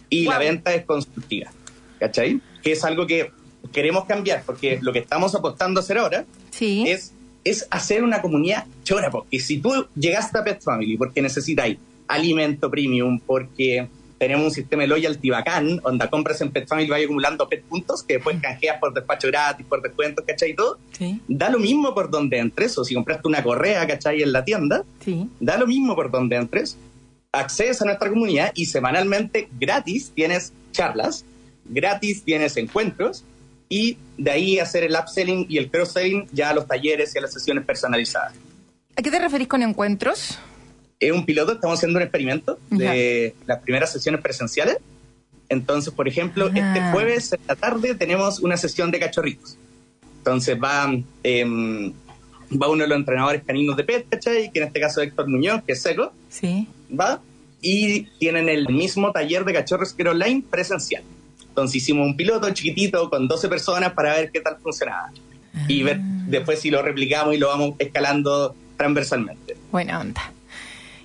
y 0.09 0.27
la 0.27 0.39
venta 0.39 0.73
es 0.75 0.85
constructiva. 0.85 1.51
¿Cachai? 1.99 2.41
Que 2.63 2.73
es 2.73 2.85
algo 2.85 3.05
que 3.09 3.33
queremos 3.73 4.05
cambiar 4.07 4.43
porque 4.45 4.79
lo 4.83 4.93
que 4.93 4.99
estamos 5.01 5.35
apostando 5.35 5.81
a 5.81 5.83
hacer 5.83 5.99
ahora 5.99 6.25
Sí. 6.51 6.85
es, 6.87 7.13
es 7.45 7.67
hacer 7.71 8.03
una 8.05 8.21
comunidad 8.23 8.65
chora, 8.85 9.11
porque 9.11 9.39
si 9.41 9.59
tú 9.59 9.87
llegaste 9.95 10.39
a 10.39 10.45
Pet 10.45 10.61
Family 10.63 10.97
porque 10.97 11.23
necesitáis 11.23 11.79
alimento 12.09 12.71
premium, 12.71 13.19
porque 13.21 13.89
tenemos 14.19 14.45
un 14.45 14.51
sistema 14.53 14.83
de 14.83 14.89
loyalty 14.89 15.31
bacán, 15.31 15.79
donde 15.79 16.09
compras 16.09 16.41
en 16.43 16.51
Pet 16.53 16.69
Family 16.69 16.89
vais 16.89 17.05
acumulando 17.05 17.49
pet 17.49 17.65
puntos 17.65 18.05
que 18.05 18.15
después 18.15 18.37
canjeas 18.41 18.77
por 18.79 18.95
despacho 18.95 19.27
gratis, 19.29 19.67
por 19.67 19.83
descuentos, 19.83 20.25
¿cachai? 20.25 20.51
Y 20.51 20.55
todo. 20.55 20.79
Sí. 20.97 21.21
Da 21.27 21.51
lo 21.51 21.59
mismo 21.59 21.93
por 21.93 22.09
donde 22.11 22.39
entres, 22.39 22.79
o 22.79 22.85
si 22.85 22.95
compraste 22.95 23.27
una 23.27 23.43
correa, 23.43 23.85
¿cachai? 23.87 24.23
En 24.23 24.31
la 24.31 24.45
tienda, 24.45 24.85
Sí. 25.05 25.29
da 25.41 25.57
lo 25.57 25.67
mismo 25.67 25.97
por 25.97 26.11
donde 26.13 26.37
entres. 26.37 26.77
Accedes 27.33 27.83
a 27.83 27.87
nuestra 27.87 28.11
comunidad 28.11 28.53
y 28.55 28.67
semanalmente 28.67 29.49
gratis 29.59 30.13
tienes 30.15 30.53
charlas, 30.71 31.25
gratis 31.65 32.23
tienes 32.23 32.57
encuentros 32.59 33.25
y 33.73 33.97
de 34.19 34.31
ahí 34.31 34.59
hacer 34.59 34.85
el 34.85 34.95
upselling 34.95 35.47
y 35.49 35.57
el 35.57 35.71
cross-selling 35.71 36.27
ya 36.31 36.51
a 36.51 36.55
los 36.55 36.67
talleres 36.67 37.15
y 37.15 37.19
a 37.19 37.23
las 37.23 37.33
sesiones 37.33 37.65
personalizadas. 37.65 38.35
¿A 38.95 39.01
qué 39.01 39.11
te 39.11 39.19
referís 39.19 39.49
con 39.49 39.63
encuentros? 39.63 40.39
Es 41.01 41.11
un 41.11 41.25
piloto, 41.25 41.53
estamos 41.55 41.79
haciendo 41.79 41.97
un 41.99 42.03
experimento 42.03 42.59
de 42.69 43.35
las 43.47 43.61
primeras 43.63 43.91
sesiones 43.91 44.21
presenciales. 44.21 44.77
Entonces, 45.49 45.91
por 45.95 46.07
ejemplo, 46.07 46.51
Ah. 46.53 46.59
este 46.59 46.93
jueves 46.93 47.33
en 47.33 47.41
la 47.49 47.57
tarde 47.57 47.95
tenemos 47.95 48.41
una 48.41 48.59
sesión 48.59 48.91
de 48.91 48.99
cachorritos. 49.01 49.57
Entonces 50.19 50.55
va, 50.63 50.93
em, 51.23 51.95
va 52.61 52.69
uno 52.69 52.83
de 52.83 52.89
los 52.89 52.99
entrenadores 52.99 53.43
caninos 53.43 53.75
de 53.79 53.85
PET, 53.85 54.07
¿cachai? 54.11 54.53
Que 54.53 54.61
en 54.61 54.67
este 54.67 54.81
caso 54.81 55.01
es 55.01 55.09
Héctor 55.09 55.29
Muñoz, 55.29 55.63
que 55.67 55.73
es 55.73 55.81
seco. 55.81 56.13
Sí. 56.29 56.69
va 56.91 57.23
y 57.63 58.03
tienen 58.19 58.51
el 58.51 58.69
mismo 58.69 59.13
taller 59.13 59.47
de 59.47 59.55
cachorros 59.55 59.95
que 59.95 60.07
online 60.07 60.45
presencial. 60.51 61.03
Entonces 61.53 61.77
hicimos 61.77 62.07
un 62.07 62.17
piloto 62.17 62.49
chiquitito 62.51 63.11
con 63.11 63.29
12 63.29 63.49
personas 63.51 63.93
para 63.93 64.15
ver 64.15 64.31
qué 64.33 64.41
tal 64.41 64.57
funcionaba. 64.63 65.11
Y 65.69 65.83
ver 65.83 66.01
después 66.01 66.61
si 66.61 66.71
lo 66.71 66.81
replicamos 66.81 67.35
y 67.35 67.39
lo 67.39 67.49
vamos 67.49 67.75
escalando 67.79 68.55
transversalmente. 68.79 69.55
Buena 69.71 70.01
onda. 70.01 70.33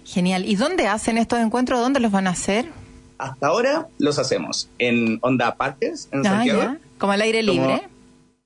Genial. 0.05 0.45
¿Y 0.45 0.55
dónde 0.55 0.87
hacen 0.87 1.17
estos 1.17 1.39
encuentros? 1.39 1.79
¿Dónde 1.81 1.99
los 1.99 2.11
van 2.13 2.27
a 2.27 2.29
hacer? 2.29 2.65
Hasta 3.17 3.47
ahora 3.47 3.87
los 3.99 4.19
hacemos 4.19 4.69
en 4.79 5.19
Onda 5.21 5.55
Parques, 5.55 6.07
en 6.13 6.21
Ah, 6.21 6.29
Santiago. 6.29 6.61
ya. 6.61 6.77
Como 6.97 7.11
al 7.11 7.21
aire 7.21 7.45
Como- 7.45 7.51
libre. 7.67 7.81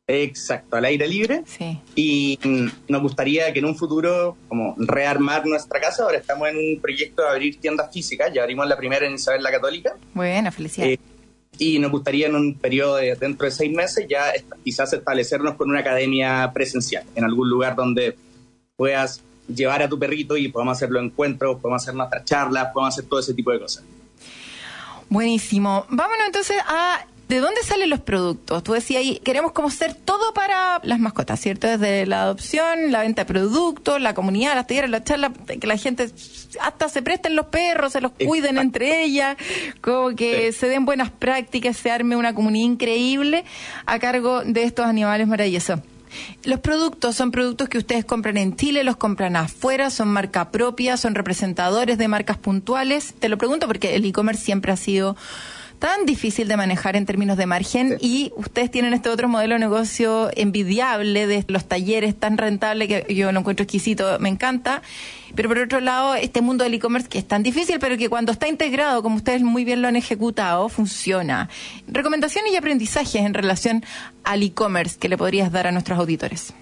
Exacto, 0.07 0.75
al 0.75 0.85
aire 0.85 1.07
libre. 1.07 1.43
Sí. 1.45 1.79
Y 1.95 2.37
mm, 2.43 2.67
nos 2.91 3.01
gustaría 3.01 3.53
que 3.53 3.59
en 3.59 3.65
un 3.65 3.77
futuro, 3.77 4.35
como 4.49 4.75
rearmar 4.77 5.45
nuestra 5.45 5.79
casa. 5.79 6.03
Ahora 6.03 6.17
estamos 6.17 6.49
en 6.49 6.57
un 6.57 6.81
proyecto 6.81 7.21
de 7.21 7.29
abrir 7.29 7.59
tiendas 7.59 7.93
físicas. 7.93 8.31
Ya 8.33 8.41
abrimos 8.41 8.67
la 8.67 8.75
primera 8.75 9.05
en 9.05 9.13
Isabel 9.13 9.41
la 9.43 9.51
Católica. 9.51 9.95
Buena, 10.13 10.51
felicidades. 10.51 10.95
Eh, 10.97 10.99
y 11.61 11.77
nos 11.77 11.91
gustaría 11.91 12.25
en 12.25 12.33
un 12.33 12.55
periodo 12.55 12.95
de 12.95 13.15
dentro 13.15 13.45
de 13.45 13.51
seis 13.51 13.71
meses 13.71 14.07
ya 14.09 14.33
quizás 14.63 14.93
establecernos 14.93 15.53
con 15.53 15.69
una 15.69 15.81
academia 15.81 16.49
presencial, 16.51 17.03
en 17.13 17.23
algún 17.23 17.47
lugar 17.47 17.75
donde 17.75 18.17
puedas 18.75 19.21
llevar 19.47 19.83
a 19.83 19.87
tu 19.87 19.99
perrito 19.99 20.35
y 20.35 20.47
podamos 20.47 20.75
hacer 20.75 20.89
los 20.89 21.03
encuentros, 21.03 21.59
podemos 21.61 21.83
hacer 21.83 21.93
nuestras 21.93 22.25
charlas, 22.25 22.69
podemos 22.73 22.95
hacer 22.95 23.07
todo 23.07 23.19
ese 23.19 23.35
tipo 23.35 23.51
de 23.51 23.59
cosas. 23.59 23.83
Buenísimo. 25.07 25.85
Vámonos 25.89 26.25
entonces 26.25 26.57
a 26.65 27.05
¿de 27.31 27.39
dónde 27.39 27.63
salen 27.63 27.89
los 27.89 28.01
productos? 28.01 28.61
Tú 28.61 28.73
decías 28.73 28.99
ahí, 28.99 29.21
queremos 29.23 29.53
como 29.53 29.69
ser 29.71 29.93
todo 29.95 30.33
para 30.33 30.81
las 30.83 30.99
mascotas, 30.99 31.39
¿cierto? 31.39 31.65
Desde 31.65 32.05
la 32.05 32.23
adopción, 32.23 32.91
la 32.91 32.99
venta 33.03 33.21
de 33.21 33.25
productos, 33.25 34.01
la 34.01 34.13
comunidad, 34.13 34.53
las 34.53 34.67
talleres, 34.67 34.89
las 34.89 35.05
charlas, 35.05 35.31
que 35.47 35.65
la 35.65 35.77
gente 35.77 36.11
hasta 36.59 36.89
se 36.89 37.01
presten 37.01 37.37
los 37.37 37.45
perros, 37.45 37.93
se 37.93 38.01
los 38.01 38.11
cuiden 38.11 38.57
Exacto. 38.57 38.61
entre 38.61 39.03
ellas, 39.05 39.37
como 39.79 40.13
que 40.13 40.51
Sí. 40.51 40.59
se 40.59 40.67
den 40.67 40.83
buenas 40.83 41.09
prácticas, 41.09 41.77
se 41.77 41.89
arme 41.89 42.17
una 42.17 42.35
comunidad 42.35 42.65
increíble 42.65 43.45
a 43.85 43.97
cargo 43.97 44.43
de 44.43 44.63
estos 44.63 44.85
animales 44.85 45.25
maravillosos. 45.25 45.79
Los 46.43 46.59
productos 46.59 47.15
son 47.15 47.31
productos 47.31 47.69
que 47.69 47.77
ustedes 47.77 48.03
compran 48.03 48.35
en 48.35 48.57
Chile, 48.57 48.83
los 48.83 48.97
compran 48.97 49.37
afuera, 49.37 49.89
son 49.89 50.09
marca 50.09 50.51
propia, 50.51 50.97
son 50.97 51.15
representadores 51.15 51.97
de 51.97 52.09
marcas 52.09 52.35
puntuales. 52.35 53.13
Te 53.17 53.29
lo 53.29 53.37
pregunto 53.37 53.67
porque 53.67 53.95
el 53.95 54.03
e-commerce 54.03 54.43
siempre 54.43 54.73
ha 54.73 54.75
sido 54.75 55.15
tan 55.81 56.05
difícil 56.05 56.47
de 56.47 56.55
manejar 56.57 56.95
en 56.95 57.07
términos 57.07 57.37
de 57.37 57.47
margen 57.47 57.97
y 57.99 58.31
ustedes 58.35 58.69
tienen 58.69 58.93
este 58.93 59.09
otro 59.09 59.27
modelo 59.27 59.55
de 59.55 59.59
negocio 59.59 60.29
envidiable 60.35 61.25
de 61.25 61.43
los 61.47 61.65
talleres 61.65 62.15
tan 62.15 62.37
rentable 62.37 62.87
que 62.87 63.15
yo 63.15 63.31
lo 63.31 63.39
encuentro 63.39 63.63
exquisito, 63.63 64.19
me 64.19 64.29
encanta. 64.29 64.83
Pero 65.33 65.49
por 65.49 65.57
otro 65.57 65.79
lado, 65.79 66.13
este 66.13 66.41
mundo 66.41 66.63
del 66.63 66.75
e-commerce 66.75 67.09
que 67.09 67.17
es 67.17 67.27
tan 67.27 67.41
difícil, 67.41 67.79
pero 67.79 67.97
que 67.97 68.09
cuando 68.09 68.31
está 68.31 68.47
integrado, 68.47 69.01
como 69.01 69.15
ustedes 69.15 69.41
muy 69.41 69.65
bien 69.65 69.81
lo 69.81 69.87
han 69.87 69.95
ejecutado, 69.95 70.69
funciona. 70.69 71.49
Recomendaciones 71.87 72.53
y 72.53 72.57
aprendizajes 72.57 73.15
en 73.15 73.33
relación 73.33 73.83
al 74.23 74.43
e-commerce 74.43 74.99
que 74.99 75.09
le 75.09 75.17
podrías 75.17 75.51
dar 75.51 75.65
a 75.65 75.71
nuestros 75.71 75.97
auditores. 75.97 76.53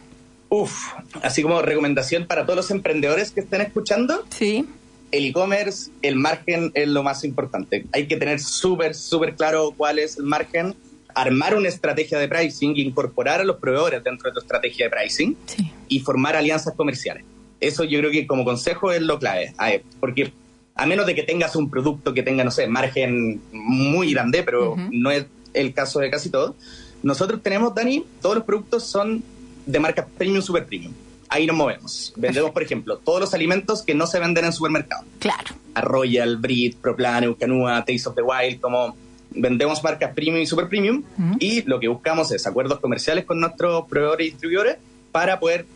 Uf, 0.47 0.93
así 1.21 1.43
como 1.43 1.61
recomendación 1.61 2.25
para 2.25 2.45
todos 2.45 2.55
los 2.55 2.71
emprendedores 2.71 3.31
que 3.31 3.41
estén 3.41 3.59
escuchando, 3.59 4.23
Sí, 4.29 4.65
el 5.11 5.25
e-commerce, 5.25 5.91
el 6.01 6.15
margen 6.15 6.71
es 6.73 6.87
lo 6.87 7.03
más 7.03 7.23
importante. 7.23 7.85
Hay 7.91 8.07
que 8.07 8.17
tener 8.17 8.39
súper, 8.39 8.95
súper 8.95 9.35
claro 9.35 9.73
cuál 9.75 9.99
es 9.99 10.17
el 10.17 10.23
margen, 10.23 10.75
armar 11.15 11.55
una 11.55 11.67
estrategia 11.67 12.19
de 12.19 12.27
pricing, 12.27 12.77
incorporar 12.77 13.41
a 13.41 13.43
los 13.43 13.57
proveedores 13.57 14.03
dentro 14.03 14.29
de 14.29 14.33
tu 14.33 14.39
estrategia 14.39 14.85
de 14.85 14.91
pricing 14.91 15.37
sí. 15.45 15.71
y 15.87 15.99
formar 15.99 16.35
alianzas 16.35 16.73
comerciales. 16.75 17.23
Eso 17.59 17.83
yo 17.83 17.99
creo 17.99 18.11
que 18.11 18.27
como 18.27 18.45
consejo 18.45 18.91
es 18.91 19.01
lo 19.01 19.19
clave, 19.19 19.53
porque 19.99 20.31
a 20.75 20.85
menos 20.85 21.05
de 21.05 21.15
que 21.15 21.23
tengas 21.23 21.55
un 21.55 21.69
producto 21.69 22.13
que 22.13 22.23
tenga, 22.23 22.43
no 22.43 22.51
sé, 22.51 22.67
margen 22.67 23.41
muy 23.51 24.13
grande, 24.13 24.43
pero 24.43 24.73
Ujú. 24.73 24.81
no 24.91 25.11
es 25.11 25.25
el 25.53 25.73
caso 25.73 25.99
de 25.99 26.09
casi 26.09 26.29
todo, 26.29 26.55
nosotros 27.03 27.41
tenemos, 27.41 27.73
Dani, 27.73 28.05
todos 28.21 28.35
los 28.35 28.45
productos 28.45 28.83
son 28.83 29.23
de 29.65 29.79
marca 29.79 30.07
premium, 30.17 30.41
super 30.41 30.65
premium. 30.65 30.93
Ahí 31.29 31.45
nos 31.45 31.55
movemos. 31.55 32.13
Vendemos, 32.15 32.51
por 32.51 32.63
ejemplo, 32.63 32.97
todos 32.97 33.21
los 33.21 33.33
alimentos 33.33 33.83
que 33.83 33.93
no 33.93 34.07
se 34.07 34.19
venden 34.19 34.45
en 34.45 34.53
supermercado. 34.53 35.03
Claro. 35.19 35.55
A 35.75 35.81
Royal, 35.81 36.37
Brit, 36.37 36.75
Proplane, 36.77 37.27
Eucanua, 37.27 37.85
Taste 37.85 38.09
of 38.09 38.15
the 38.15 38.21
Wild, 38.21 38.59
como 38.59 38.95
vendemos 39.31 39.83
marcas 39.83 40.11
premium 40.15 40.41
y 40.41 40.47
super 40.47 40.67
premium 40.67 41.03
Ujú. 41.17 41.37
y 41.39 41.61
lo 41.61 41.79
que 41.79 41.87
buscamos 41.87 42.31
es 42.31 42.47
acuerdos 42.47 42.79
comerciales 42.79 43.25
con 43.25 43.39
nuestros 43.39 43.87
proveedores 43.87 44.27
y 44.27 44.31
distribuidores 44.31 44.77
para 45.11 45.39
poder 45.39 45.67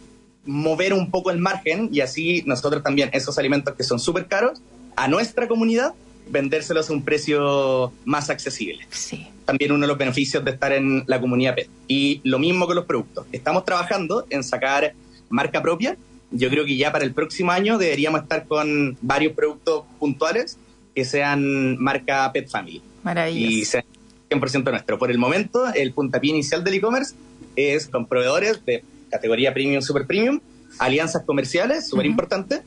mover 0.43 0.91
un 0.93 1.11
poco 1.11 1.29
el 1.29 1.37
margen 1.37 1.87
y 1.91 2.01
así 2.01 2.41
nosotros 2.47 2.81
también 2.81 3.11
esos 3.13 3.37
alimentos 3.37 3.75
que 3.75 3.83
son 3.83 3.99
súper 3.99 4.25
caros 4.25 4.59
a 4.95 5.07
nuestra 5.07 5.47
comunidad 5.47 5.93
vendérselos 6.29 6.89
a 6.89 6.93
un 6.93 7.03
precio 7.03 7.91
más 8.05 8.29
accesible. 8.29 8.87
Sí. 8.89 9.27
También 9.45 9.71
uno 9.71 9.81
de 9.81 9.87
los 9.87 9.97
beneficios 9.97 10.43
de 10.43 10.51
estar 10.51 10.71
en 10.71 11.03
la 11.05 11.19
comunidad 11.19 11.53
PET. 11.55 11.69
Y 11.87 12.21
lo 12.23 12.39
mismo 12.39 12.65
con 12.65 12.75
los 12.75 12.85
productos. 12.85 13.25
Estamos 13.31 13.65
trabajando 13.65 14.25
en 14.29 14.43
sacar 14.43 14.93
marca 15.29 15.61
propia. 15.61 15.97
Yo 16.31 16.49
creo 16.49 16.65
que 16.65 16.75
ya 16.77 16.91
para 16.91 17.05
el 17.05 17.13
próximo 17.13 17.51
año 17.51 17.77
deberíamos 17.77 18.23
estar 18.23 18.45
con 18.45 18.97
varios 19.01 19.33
productos 19.33 19.85
puntuales 19.99 20.57
que 20.95 21.05
sean 21.05 21.77
marca 21.77 22.31
Pet 22.31 22.49
Family 22.49 22.77
y 22.77 22.81
Maravilloso. 23.03 23.71
sean 23.71 23.83
100% 24.29 24.71
nuestro. 24.71 24.97
Por 24.97 25.11
el 25.11 25.17
momento, 25.17 25.71
el 25.73 25.93
puntapié 25.93 26.31
inicial 26.31 26.63
del 26.63 26.75
e-commerce 26.75 27.15
es 27.55 27.87
con 27.87 28.07
proveedores 28.07 28.65
de 28.65 28.83
categoría 29.09 29.53
premium, 29.53 29.81
super 29.81 30.07
premium, 30.07 30.39
alianzas 30.79 31.23
comerciales, 31.23 31.87
súper 31.87 32.07
importante, 32.07 32.61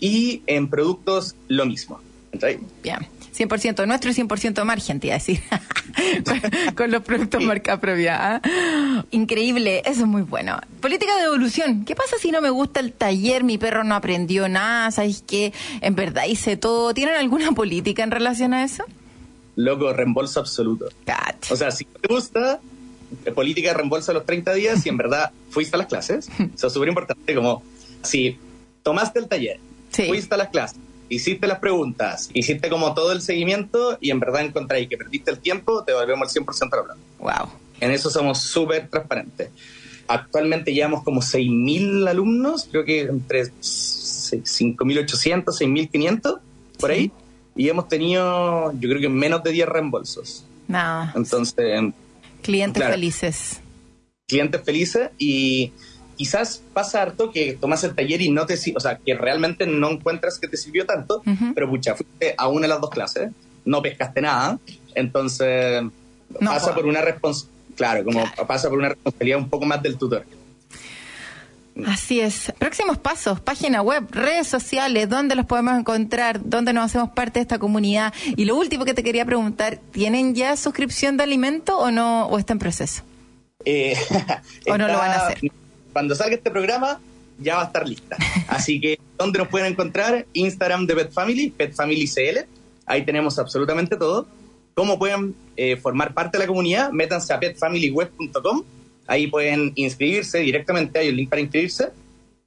y 0.00 0.42
en 0.46 0.68
productos 0.68 1.34
lo 1.48 1.64
mismo. 1.66 2.00
Bien. 2.82 3.08
100% 3.38 3.86
nuestro 3.86 4.10
y 4.10 4.14
100% 4.14 4.64
margen, 4.64 5.00
te 5.00 5.06
iba 5.08 5.16
a 5.16 5.18
decir. 5.18 5.40
con, 6.24 6.74
con 6.74 6.90
los 6.90 7.02
productos 7.02 7.42
marca 7.42 7.78
propia. 7.80 8.36
¿ah? 8.36 9.02
Increíble, 9.10 9.80
eso 9.84 10.00
es 10.02 10.06
muy 10.06 10.22
bueno. 10.22 10.58
Política 10.80 11.16
de 11.16 11.24
evolución. 11.24 11.84
¿Qué 11.84 11.94
pasa 11.94 12.16
si 12.20 12.30
no 12.30 12.40
me 12.40 12.50
gusta 12.50 12.80
el 12.80 12.92
taller? 12.92 13.44
Mi 13.44 13.58
perro 13.58 13.84
no 13.84 13.94
aprendió 13.94 14.48
nada, 14.48 14.90
¿sabes 14.90 15.22
qué? 15.26 15.52
En 15.80 15.94
verdad 15.94 16.24
hice 16.26 16.56
todo. 16.56 16.92
¿Tienen 16.94 17.14
alguna 17.14 17.52
política 17.52 18.02
en 18.02 18.10
relación 18.10 18.54
a 18.54 18.64
eso? 18.64 18.84
Loco, 19.56 19.92
reembolso 19.92 20.40
absoluto. 20.40 20.88
O 21.50 21.56
sea, 21.56 21.70
si 21.70 21.84
no 21.84 21.98
te 22.00 22.08
gusta, 22.12 22.60
eh, 23.24 23.32
política 23.32 23.68
de 23.70 23.74
reembolso 23.74 24.10
a 24.12 24.14
los 24.14 24.24
30 24.26 24.54
días 24.54 24.84
y 24.86 24.88
en 24.88 24.96
verdad 24.96 25.30
fuiste 25.50 25.76
a 25.76 25.78
las 25.78 25.86
clases. 25.88 26.28
Eso 26.54 26.66
es 26.68 26.72
súper 26.72 26.88
importante, 26.88 27.34
como 27.34 27.62
si 28.02 28.36
tomaste 28.82 29.18
el 29.18 29.28
taller, 29.28 29.58
Sí. 29.90 30.06
fuiste 30.06 30.34
a 30.34 30.38
las 30.38 30.48
clases, 30.50 30.78
hiciste 31.08 31.46
las 31.46 31.58
preguntas, 31.58 32.30
hiciste 32.34 32.68
como 32.68 32.94
todo 32.94 33.12
el 33.12 33.20
seguimiento 33.22 33.96
y 34.00 34.10
en 34.10 34.20
verdad 34.20 34.42
encontráis 34.42 34.88
que 34.88 34.96
perdiste 34.96 35.30
el 35.30 35.38
tiempo, 35.38 35.84
te 35.84 35.92
devolvemos 35.92 36.34
el 36.36 36.44
100% 36.44 36.70
de 36.70 36.76
la 36.76 36.82
plata. 36.84 37.00
Wow. 37.18 37.48
En 37.80 37.90
eso 37.90 38.10
somos 38.10 38.38
súper 38.40 38.88
transparentes. 38.88 39.50
Actualmente 40.08 40.72
llevamos 40.72 41.02
como 41.04 41.20
6.000 41.20 42.08
alumnos, 42.08 42.66
creo 42.70 42.84
que 42.84 43.00
entre 43.02 43.44
5.800, 43.52 45.44
6.500, 45.44 46.38
por 46.78 46.90
ahí. 46.90 47.10
Y 47.56 47.68
hemos 47.68 47.88
tenido, 47.88 48.72
yo 48.72 48.88
creo 48.88 49.00
que 49.00 49.08
menos 49.08 49.42
de 49.42 49.50
10 49.52 49.68
reembolsos. 49.68 50.44
Nada. 50.68 51.12
Entonces, 51.16 51.54
Clientes 52.42 52.80
Claro. 52.80 52.94
felices. 52.94 53.60
clientes 54.28 54.60
felices 54.62 55.10
y 55.18 55.72
quizás 56.18 56.60
pasa 56.74 57.00
harto 57.00 57.30
que 57.30 57.54
tomas 57.58 57.82
el 57.84 57.94
taller 57.94 58.20
y 58.20 58.30
no 58.30 58.44
te 58.44 58.58
o 58.74 58.80
sea, 58.80 58.98
que 58.98 59.14
realmente 59.14 59.66
no 59.66 59.90
encuentras 59.90 60.38
que 60.38 60.48
te 60.48 60.56
sirvió 60.58 60.84
tanto, 60.84 61.22
pero 61.54 61.70
pucha, 61.70 61.94
fuiste 61.94 62.34
a 62.36 62.48
una 62.48 62.62
de 62.62 62.68
las 62.68 62.80
dos 62.80 62.90
clases, 62.90 63.30
no 63.64 63.80
pescaste 63.80 64.20
nada, 64.20 64.58
entonces 64.94 65.82
No, 66.40 66.50
pasa 66.50 66.70
po. 66.70 66.74
por 66.76 66.86
una 66.86 67.00
responsabilidad, 67.00 67.58
claro, 67.76 68.04
como 68.04 68.20
Claro. 68.22 68.46
pasa 68.46 68.68
por 68.68 68.78
una 68.78 68.88
responsabilidad 68.90 69.38
un 69.38 69.48
poco 69.48 69.64
más 69.64 69.80
del 69.82 69.96
tutor. 69.96 70.26
Así 71.86 72.18
es. 72.20 72.52
Próximos 72.58 72.98
pasos, 72.98 73.38
página 73.38 73.82
web, 73.82 74.04
redes 74.10 74.48
sociales, 74.48 75.08
¿dónde 75.08 75.36
los 75.36 75.46
podemos 75.46 75.78
encontrar? 75.78 76.40
¿Dónde 76.44 76.72
nos 76.72 76.86
hacemos 76.86 77.10
parte 77.10 77.38
de 77.38 77.42
esta 77.42 77.60
comunidad? 77.60 78.12
Y 78.36 78.46
lo 78.46 78.56
último 78.56 78.84
que 78.84 78.94
te 78.94 79.04
quería 79.04 79.24
preguntar, 79.24 79.78
¿tienen 79.92 80.34
ya 80.34 80.56
suscripción 80.56 81.16
de 81.16 81.22
alimento 81.22 81.78
o 81.78 81.92
no? 81.92 82.26
¿O 82.26 82.38
está 82.38 82.52
en 82.54 82.58
proceso? 82.58 83.02
Eh, 83.64 83.94
¿O 84.68 84.76
no 84.76 84.88
lo 84.88 84.98
van 84.98 85.12
a 85.12 85.26
hacer? 85.26 85.38
Cuando 85.98 86.14
salga 86.14 86.36
este 86.36 86.52
programa, 86.52 87.00
ya 87.40 87.56
va 87.56 87.62
a 87.62 87.64
estar 87.66 87.88
lista. 87.88 88.16
Así 88.46 88.80
que, 88.80 89.00
¿dónde 89.18 89.40
nos 89.40 89.48
pueden 89.48 89.72
encontrar? 89.72 90.26
Instagram 90.32 90.86
de 90.86 90.94
Pet 90.94 91.10
Family, 91.12 91.50
Pet 91.50 91.74
Family 91.74 92.06
CL. 92.06 92.46
Ahí 92.86 93.04
tenemos 93.04 93.36
absolutamente 93.36 93.96
todo. 93.96 94.28
¿Cómo 94.74 94.96
pueden 94.96 95.34
eh, 95.56 95.76
formar 95.76 96.14
parte 96.14 96.38
de 96.38 96.44
la 96.44 96.46
comunidad? 96.46 96.92
Métanse 96.92 97.32
a 97.32 97.40
petfamilyweb.com. 97.40 98.62
Ahí 99.08 99.26
pueden 99.26 99.72
inscribirse 99.74 100.38
directamente, 100.38 101.00
hay 101.00 101.08
un 101.08 101.16
link 101.16 101.30
para 101.30 101.42
inscribirse. 101.42 101.88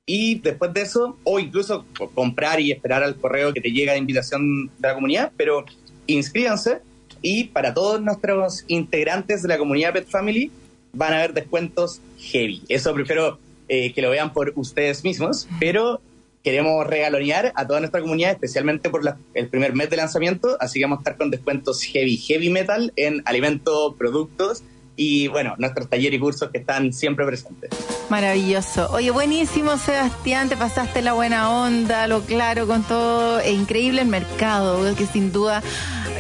Y 0.06 0.36
después 0.40 0.74
de 0.74 0.84
eso, 0.84 1.18
o 1.26 1.38
incluso 1.40 1.86
co- 1.98 2.10
comprar 2.12 2.62
y 2.62 2.72
esperar 2.72 3.04
al 3.04 3.18
correo 3.18 3.54
que 3.54 3.60
te 3.60 3.72
llega 3.72 3.92
de 3.92 3.98
invitación 4.00 4.68
de 4.80 4.88
la 4.88 4.94
comunidad, 4.94 5.34
pero 5.36 5.66
inscríbanse. 6.08 6.80
Y 7.22 7.44
para 7.46 7.74
todos 7.74 8.02
nuestros 8.02 8.64
integrantes 8.70 9.42
de 9.42 9.50
la 9.50 9.58
comunidad 9.58 9.92
Pet 9.92 10.08
Family, 10.08 10.50
van 10.94 11.14
a 11.14 11.18
haber 11.18 11.34
descuentos 11.34 12.00
heavy. 12.20 12.62
Eso 12.70 12.94
prefiero 12.94 13.40
eh, 13.68 13.94
que 13.94 14.02
lo 14.02 14.10
vean 14.10 14.34
por 14.34 14.52
ustedes 14.56 15.04
mismos, 15.04 15.48
pero 15.60 16.02
queremos 16.44 16.86
regalonear 16.88 17.54
a 17.56 17.68
toda 17.68 17.80
nuestra 17.80 18.02
comunidad, 18.02 18.32
especialmente 18.32 18.90
por 18.90 19.04
la- 19.06 19.18
el 19.34 19.48
primer 19.48 19.74
mes 19.76 19.90
de 19.90 19.96
lanzamiento, 19.98 20.58
así 20.60 20.80
que 20.80 20.86
vamos 20.86 20.98
a 20.98 21.02
estar 21.02 21.18
con 21.18 21.30
descuentos 21.32 21.82
heavy, 21.84 22.18
heavy 22.18 22.50
metal 22.50 22.92
en 22.96 23.22
alimentos, 23.26 23.96
productos 23.96 24.64
y, 25.04 25.28
bueno, 25.30 25.56
nuestros 25.58 25.90
talleres 25.90 26.20
y 26.20 26.22
cursos 26.22 26.52
que 26.52 26.60
están 26.60 26.94
siempre 26.94 27.26
presentes. 27.26 27.72
Maravilloso. 28.12 28.88
Oye, 28.92 29.10
buenísimo, 29.10 29.76
Sebastián. 29.80 30.48
Te 30.48 30.56
pasaste 30.56 31.02
la 31.02 31.14
buena 31.14 31.50
onda, 31.50 32.06
lo 32.06 32.22
claro 32.22 32.68
con 32.68 32.84
todo. 32.84 33.40
E 33.40 33.52
increíble 33.52 34.04
el 34.04 34.10
mercado, 34.10 34.96
que 34.96 35.08
sin 35.08 35.32
duda 35.32 35.64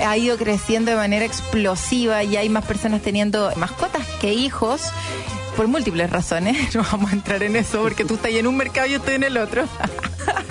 ha 0.03 0.17
ido 0.17 0.35
creciendo 0.35 0.89
de 0.89 0.97
manera 0.97 1.23
explosiva 1.23 2.23
y 2.23 2.37
hay 2.37 2.49
más 2.49 2.65
personas 2.65 3.03
teniendo 3.03 3.51
mascotas 3.55 4.03
que 4.19 4.33
hijos. 4.33 4.81
Por 5.55 5.67
múltiples 5.67 6.09
razones, 6.09 6.73
no 6.75 6.83
vamos 6.91 7.11
a 7.11 7.13
entrar 7.13 7.43
en 7.43 7.57
eso 7.57 7.83
porque 7.83 8.03
tú 8.03 8.15
estás 8.15 8.31
en 8.31 8.47
un 8.47 8.57
mercado 8.57 8.87
y 8.87 8.91
yo 8.93 8.97
estoy 8.97 9.13
en 9.13 9.23
el 9.23 9.37
otro. 9.37 9.65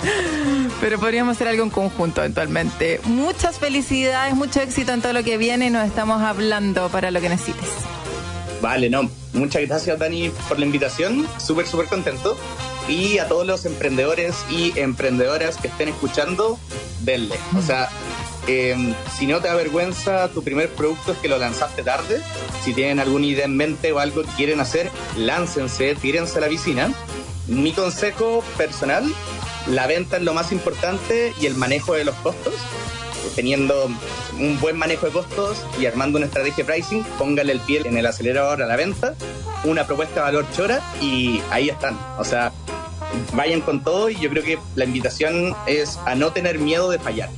Pero 0.79 0.97
podríamos 1.01 1.35
hacer 1.35 1.49
algo 1.49 1.63
en 1.63 1.69
conjunto 1.69 2.21
eventualmente. 2.21 3.01
Muchas 3.03 3.59
felicidades, 3.59 4.35
mucho 4.35 4.61
éxito 4.61 4.93
en 4.93 5.01
todo 5.01 5.11
lo 5.11 5.21
que 5.21 5.37
viene 5.37 5.69
nos 5.69 5.85
estamos 5.85 6.21
hablando 6.21 6.87
para 6.87 7.11
lo 7.11 7.19
que 7.19 7.27
necesites. 7.27 7.67
Vale, 8.61 8.89
no. 8.89 9.09
Muchas 9.33 9.67
gracias, 9.67 9.97
Dani, 9.97 10.29
por 10.47 10.59
la 10.59 10.65
invitación. 10.65 11.27
Súper, 11.39 11.67
súper 11.67 11.87
contento. 11.87 12.37
Y 12.87 13.17
a 13.17 13.27
todos 13.27 13.45
los 13.45 13.65
emprendedores 13.65 14.35
y 14.49 14.77
emprendedoras 14.79 15.57
que 15.57 15.67
estén 15.67 15.89
escuchando, 15.89 16.59
denle. 17.01 17.35
O 17.57 17.61
sea, 17.61 17.89
eh, 18.47 18.75
si 19.17 19.27
no 19.27 19.39
te 19.39 19.47
da 19.47 19.55
vergüenza, 19.55 20.27
tu 20.29 20.43
primer 20.43 20.69
producto 20.69 21.13
es 21.13 21.17
que 21.19 21.27
lo 21.27 21.37
lanzaste 21.37 21.83
tarde. 21.83 22.21
Si 22.63 22.73
tienen 22.73 22.99
alguna 22.99 23.25
idea 23.25 23.45
en 23.45 23.55
mente 23.55 23.91
o 23.91 23.99
algo 23.99 24.23
que 24.23 24.31
quieren 24.37 24.59
hacer, 24.59 24.89
láncense, 25.17 25.95
tírense 25.95 26.37
a 26.37 26.41
la 26.41 26.49
piscina. 26.49 26.93
Mi 27.47 27.71
consejo 27.71 28.43
personal, 28.57 29.03
la 29.67 29.87
venta 29.87 30.17
es 30.17 30.23
lo 30.23 30.33
más 30.33 30.51
importante 30.51 31.33
y 31.39 31.47
el 31.47 31.55
manejo 31.55 31.93
de 31.93 32.05
los 32.05 32.15
costos 32.15 32.53
teniendo 33.35 33.89
un 34.39 34.59
buen 34.59 34.77
manejo 34.77 35.05
de 35.05 35.11
costos 35.11 35.63
y 35.79 35.85
armando 35.85 36.17
una 36.17 36.27
estrategia 36.27 36.63
de 36.63 36.73
pricing, 36.73 37.03
póngale 37.17 37.53
el 37.53 37.59
pie 37.61 37.81
en 37.85 37.97
el 37.97 38.05
acelerador 38.05 38.61
a 38.61 38.65
la 38.65 38.75
venta, 38.75 39.15
una 39.63 39.85
propuesta 39.85 40.15
de 40.15 40.21
valor 40.21 40.45
chora 40.55 40.81
y 41.01 41.41
ahí 41.49 41.69
están. 41.69 41.97
O 42.17 42.23
sea, 42.23 42.51
vayan 43.33 43.61
con 43.61 43.83
todo 43.83 44.09
y 44.09 44.15
yo 44.15 44.29
creo 44.29 44.43
que 44.43 44.59
la 44.75 44.85
invitación 44.85 45.55
es 45.65 45.97
a 46.05 46.15
no 46.15 46.31
tener 46.31 46.59
miedo 46.59 46.89
de 46.89 46.99
fallar. 46.99 47.29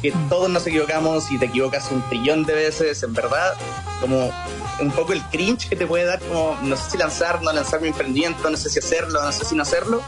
Que 0.00 0.12
todos 0.28 0.50
nos 0.50 0.66
equivocamos 0.66 1.30
y 1.30 1.38
te 1.38 1.46
equivocas 1.46 1.90
un 1.92 2.02
trillón 2.08 2.44
de 2.44 2.54
veces, 2.54 3.02
en 3.04 3.12
verdad, 3.12 3.54
como 4.00 4.32
un 4.80 4.90
poco 4.90 5.12
el 5.12 5.22
cringe 5.24 5.68
que 5.68 5.76
te 5.76 5.86
puede 5.86 6.04
dar, 6.04 6.20
como 6.20 6.58
no 6.62 6.76
sé 6.76 6.92
si 6.92 6.98
lanzar, 6.98 7.40
no 7.42 7.52
lanzar 7.52 7.80
mi 7.80 7.88
emprendimiento, 7.88 8.50
no 8.50 8.56
sé 8.56 8.68
si 8.68 8.80
hacerlo, 8.80 9.22
no 9.22 9.30
sé 9.30 9.44
si 9.44 9.54
no 9.54 9.62
hacerlo, 9.62 10.02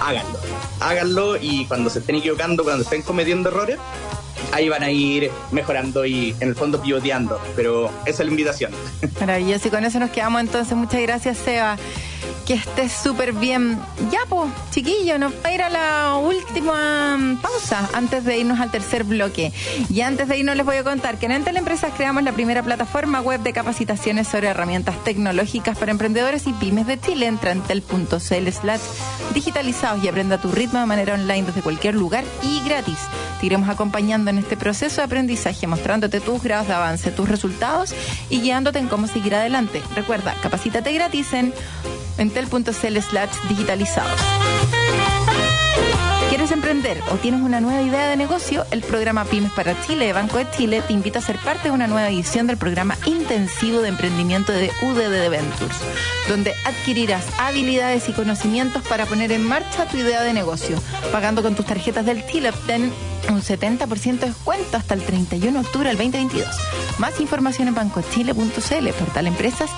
háganlo. 0.00 0.38
Háganlo 0.78 1.36
y 1.36 1.66
cuando 1.66 1.90
se 1.90 1.98
estén 1.98 2.16
equivocando, 2.16 2.62
cuando 2.62 2.84
estén 2.84 3.02
cometiendo 3.02 3.48
errores, 3.48 3.78
ahí 4.52 4.68
van 4.68 4.82
a 4.82 4.90
ir 4.90 5.30
mejorando 5.50 6.04
y 6.04 6.34
en 6.40 6.48
el 6.48 6.54
fondo 6.54 6.80
pivoteando. 6.80 7.40
Pero 7.56 7.90
esa 8.06 8.22
es 8.22 8.26
la 8.26 8.30
invitación. 8.30 8.72
Maravilloso. 9.20 9.68
Y 9.68 9.70
con 9.70 9.84
eso 9.84 9.98
nos 9.98 10.10
quedamos 10.10 10.40
entonces. 10.40 10.76
Muchas 10.76 11.00
gracias, 11.02 11.38
Seba. 11.38 11.76
Que 12.46 12.54
estés 12.54 12.92
súper 12.92 13.32
bien. 13.32 13.78
Ya, 14.10 14.20
pues, 14.28 14.50
chiquillo, 14.70 15.18
nos 15.18 15.32
va 15.32 15.48
a 15.48 15.54
ir 15.54 15.62
a 15.62 15.68
la 15.68 16.16
última 16.16 17.38
pausa 17.40 17.88
antes 17.92 18.24
de 18.24 18.38
irnos 18.38 18.60
al 18.60 18.70
tercer 18.70 19.04
bloque. 19.04 19.52
Y 19.88 20.00
antes 20.00 20.28
de 20.28 20.38
irnos 20.38 20.56
les 20.56 20.66
voy 20.66 20.76
a 20.76 20.84
contar 20.84 21.18
que 21.18 21.26
en 21.26 21.32
Entel 21.32 21.56
Empresas 21.56 21.92
creamos 21.96 22.22
la 22.22 22.32
primera 22.32 22.62
plataforma 22.62 23.20
web 23.20 23.40
de 23.40 23.52
capacitaciones 23.52 24.28
sobre 24.28 24.48
herramientas 24.48 25.02
tecnológicas 25.04 25.78
para 25.78 25.92
emprendedores 25.92 26.46
y 26.46 26.52
pymes 26.52 26.86
de 26.86 27.00
Chile. 27.00 27.26
Entra 27.26 27.52
en 27.52 27.60
tel.cl 27.62 28.16
slash 28.16 28.80
digitalizados 29.34 30.02
y 30.02 30.08
aprenda 30.08 30.38
tu 30.38 30.50
ritmo 30.50 30.80
de 30.80 30.86
manera 30.86 31.14
online 31.14 31.44
desde 31.44 31.62
cualquier 31.62 31.94
lugar 31.94 32.24
y 32.42 32.62
gratis. 32.64 32.98
Te 33.40 33.46
iremos 33.46 33.68
acompañando 33.68 34.30
en 34.30 34.38
este 34.38 34.56
proceso 34.56 34.96
de 34.96 35.04
aprendizaje, 35.04 35.66
mostrándote 35.66 36.20
tus 36.20 36.42
grados 36.42 36.68
de 36.68 36.74
avance, 36.74 37.10
tus 37.10 37.28
resultados 37.28 37.94
y 38.28 38.40
guiándote 38.40 38.78
en 38.78 38.88
cómo 38.88 39.06
seguir 39.06 39.34
adelante. 39.34 39.82
Recuerda, 39.94 40.34
capacítate 40.42 40.92
gratis 40.92 41.32
en 41.32 41.54
entel.cl 42.20 42.98
slash 43.00 43.30
digitalizados. 43.48 44.20
¿Quieres 46.28 46.52
emprender 46.52 47.02
o 47.10 47.16
tienes 47.16 47.40
una 47.42 47.60
nueva 47.60 47.82
idea 47.82 48.08
de 48.08 48.16
negocio? 48.16 48.64
El 48.70 48.82
programa 48.82 49.24
Pymes 49.24 49.50
para 49.50 49.78
Chile 49.82 50.06
de 50.06 50.12
Banco 50.12 50.38
de 50.38 50.48
Chile 50.50 50.80
te 50.86 50.92
invita 50.92 51.18
a 51.18 51.22
ser 51.22 51.36
parte 51.38 51.64
de 51.64 51.70
una 51.72 51.88
nueva 51.88 52.08
edición 52.08 52.46
del 52.46 52.56
programa 52.56 52.96
intensivo 53.04 53.80
de 53.80 53.88
emprendimiento 53.88 54.52
de 54.52 54.70
UDD 54.82 55.28
Ventures, 55.28 55.76
donde 56.28 56.54
adquirirás 56.64 57.24
habilidades 57.38 58.08
y 58.08 58.12
conocimientos 58.12 58.82
para 58.84 59.06
poner 59.06 59.32
en 59.32 59.44
marcha 59.44 59.86
tu 59.86 59.96
idea 59.96 60.22
de 60.22 60.32
negocio. 60.32 60.80
Pagando 61.10 61.42
con 61.42 61.56
tus 61.56 61.66
tarjetas 61.66 62.06
del 62.06 62.24
Chile 62.26 62.50
obtén 62.50 62.92
un 63.28 63.42
70% 63.42 64.20
de 64.20 64.26
descuento 64.28 64.76
hasta 64.76 64.94
el 64.94 65.02
31 65.02 65.60
de 65.60 65.66
octubre 65.66 65.88
del 65.88 65.98
2022. 65.98 66.48
Más 66.98 67.20
información 67.20 67.68
en 67.68 67.74
bancochile.cl, 67.74 68.88
portal 68.98 69.26
empresas 69.26 69.70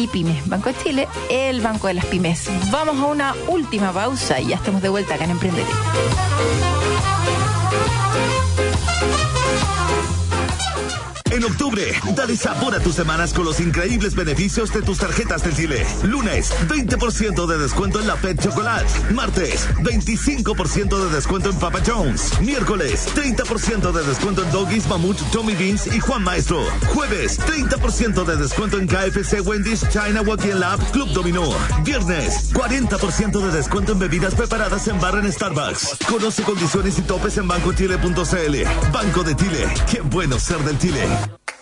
y 0.00 0.06
pymes. 0.06 0.48
Banco 0.48 0.70
de 0.70 0.78
Chile, 0.82 1.08
el 1.28 1.60
banco 1.60 1.86
de 1.88 1.94
las 1.94 2.06
pymes. 2.06 2.48
Vamos 2.70 2.98
a 2.98 3.06
una 3.06 3.34
última 3.48 3.92
pausa 3.92 4.40
y 4.40 4.48
ya 4.48 4.56
estamos 4.56 4.82
de 4.82 4.88
vuelta 4.88 5.14
acá 5.14 5.24
en 5.24 5.30
Emprender. 5.30 5.64
En 11.30 11.44
octubre, 11.44 11.92
dale 12.16 12.36
sabor 12.36 12.74
a 12.74 12.80
tus 12.80 12.96
semanas 12.96 13.32
con 13.32 13.44
los 13.44 13.60
increíbles 13.60 14.16
beneficios 14.16 14.72
de 14.72 14.82
tus 14.82 14.98
tarjetas 14.98 15.44
del 15.44 15.54
Chile. 15.54 15.86
Lunes, 16.02 16.52
20% 16.68 17.46
de 17.46 17.58
descuento 17.58 18.00
en 18.00 18.08
la 18.08 18.16
Pet 18.16 18.40
Chocolate. 18.42 19.14
Martes, 19.14 19.68
25% 19.76 21.04
de 21.04 21.14
descuento 21.14 21.50
en 21.50 21.56
Papa 21.56 21.78
Jones. 21.86 22.40
Miércoles, 22.40 23.06
30% 23.14 23.92
de 23.92 24.02
descuento 24.02 24.42
en 24.42 24.50
Doggies, 24.50 24.88
Mamut, 24.88 25.18
Tommy 25.30 25.54
Beans 25.54 25.86
y 25.86 26.00
Juan 26.00 26.24
Maestro. 26.24 26.64
Jueves, 26.88 27.38
30% 27.38 28.24
de 28.24 28.36
descuento 28.36 28.78
en 28.78 28.88
KFC, 28.88 29.40
Wendy's, 29.46 29.88
China, 29.88 30.22
Walking 30.22 30.58
Lab, 30.58 30.80
Club 30.90 31.10
Dominó. 31.12 31.48
Viernes, 31.84 32.52
40% 32.52 33.40
de 33.40 33.52
descuento 33.52 33.92
en 33.92 34.00
bebidas 34.00 34.34
preparadas 34.34 34.88
en 34.88 35.00
barra 35.00 35.20
en 35.20 35.32
Starbucks. 35.32 35.96
Conoce 36.08 36.42
condiciones 36.42 36.98
y 36.98 37.02
topes 37.02 37.36
en 37.36 37.46
bancochile.cl. 37.46 38.92
Banco 38.92 39.22
de 39.22 39.36
Chile. 39.36 39.68
Qué 39.88 40.00
bueno 40.00 40.38
ser 40.40 40.58
del 40.64 40.78
Chile. 40.78 41.19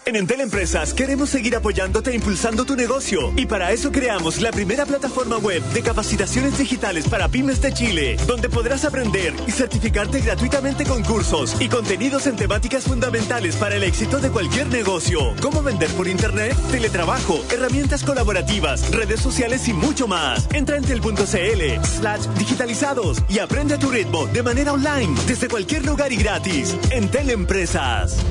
En 0.08 0.16
Entel 0.16 0.40
Empresas 0.40 0.94
queremos 0.94 1.28
seguir 1.28 1.54
apoyándote 1.54 2.12
e 2.12 2.14
impulsando 2.14 2.64
tu 2.64 2.74
negocio 2.74 3.30
y 3.36 3.44
para 3.44 3.72
eso 3.72 3.92
creamos 3.92 4.40
la 4.40 4.50
primera 4.50 4.86
plataforma 4.86 5.36
web 5.36 5.62
de 5.74 5.82
capacitaciones 5.82 6.56
digitales 6.56 7.06
para 7.06 7.28
pymes 7.28 7.60
de 7.60 7.74
Chile, 7.74 8.16
donde 8.26 8.48
podrás 8.48 8.86
aprender 8.86 9.34
y 9.46 9.50
certificarte 9.50 10.22
gratuitamente 10.22 10.86
con 10.86 11.04
cursos 11.04 11.60
y 11.60 11.68
contenidos 11.68 12.26
en 12.26 12.36
temáticas 12.36 12.84
fundamentales 12.84 13.56
para 13.56 13.76
el 13.76 13.82
éxito 13.82 14.18
de 14.18 14.30
cualquier 14.30 14.68
negocio, 14.68 15.34
como 15.42 15.62
vender 15.62 15.90
por 15.90 16.08
internet, 16.08 16.56
teletrabajo, 16.70 17.44
herramientas 17.52 18.02
colaborativas, 18.02 18.90
redes 18.90 19.20
sociales 19.20 19.68
y 19.68 19.74
mucho 19.74 20.08
más. 20.08 20.48
Entra 20.54 20.78
en 20.78 20.84
entel.cl 20.84 21.84
slash 21.84 22.22
digitalizados 22.38 23.22
y 23.28 23.40
aprende 23.40 23.74
a 23.74 23.78
tu 23.78 23.90
ritmo 23.90 24.26
de 24.28 24.42
manera 24.42 24.72
online 24.72 25.14
desde 25.26 25.48
cualquier 25.48 25.84
lugar 25.84 26.10
y 26.12 26.16
gratis. 26.16 26.74
Entel 26.92 27.28
Empresas. 27.28 28.24